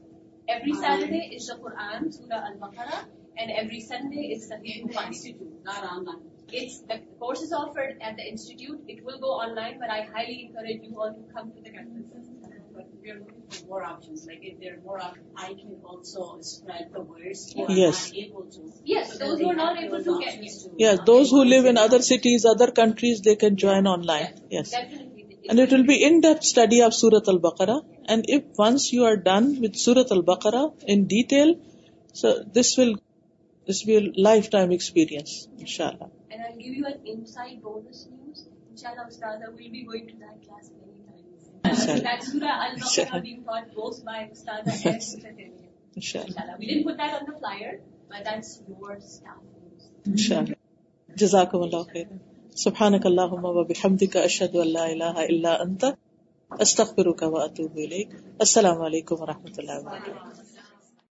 every 0.48 0.74
Saturday 0.74 1.30
is 1.34 1.46
the 1.46 1.54
Quran, 1.54 2.12
Surah 2.12 2.46
Al-Baqarah, 2.48 3.04
and 3.38 3.50
every 3.50 3.80
Sunday 3.80 4.32
is 4.36 4.48
the 4.48 4.58
Hindu 4.62 4.92
Institute, 5.06 5.64
not 5.64 5.82
online. 5.84 6.22
It's 6.50 6.80
the 6.80 7.00
course 7.18 7.42
is 7.42 7.52
offered 7.52 7.98
at 8.02 8.16
the 8.16 8.22
Institute. 8.28 8.80
It 8.88 9.04
will 9.04 9.18
go 9.18 9.30
online, 9.46 9.78
but 9.78 9.90
I 9.90 10.02
highly 10.02 10.46
encourage 10.46 10.82
you 10.82 10.98
all 11.00 11.12
to 11.12 11.32
come 11.34 11.52
to 11.52 11.60
the 11.62 11.70
campus. 11.70 12.17
Yes 13.08 13.64
yes 18.92 19.12
those 21.06 21.32
who 21.34 21.42
live 21.52 21.66
in 21.68 21.78
other 21.84 22.00
cities 22.10 22.46
other 22.52 22.70
countries 22.80 23.20
they 23.24 23.34
can 23.42 23.54
join 23.64 23.86
online 24.10 25.56
will 25.72 25.82
be 25.90 26.02
in 26.04 26.18
depth 26.24 26.44
study 26.46 26.82
of 26.82 26.94
سورت 26.94 27.28
البقرا 27.32 27.76
and 28.12 28.30
if 28.34 28.60
once 28.60 28.92
you 28.94 29.04
are 29.08 29.14
done 29.30 29.52
with 29.62 29.76
سورت 29.84 30.12
البکرا 30.16 30.62
in 30.92 31.02
detail 31.14 31.52
this 32.60 32.78
will 32.78 33.84
be 33.86 33.98
lifetime 34.56 34.70
experience 34.76 35.32
ان 35.58 35.66
شاء 35.76 35.88
اللہ 35.88 36.16
جزاکم 41.62 42.38
اللہ 51.62 51.82
خیر 51.92 52.04
سبحانک 52.56 53.06
نبی 53.06 53.74
حمدی 53.84 54.06
کا 54.16 54.20
اشد 54.20 54.54
اللہ 54.66 55.20
الا 55.28 55.52
انت 55.66 55.84
استغفرک 56.64 57.22
و 57.30 57.36
اتوب 57.40 57.78
علیک 57.86 58.14
السلام 58.38 58.80
علیکم 58.90 59.22
و 59.22 59.26
رحمۃ 59.32 59.58
اللہ 59.64 59.80
وبرکاتہ 59.88 60.47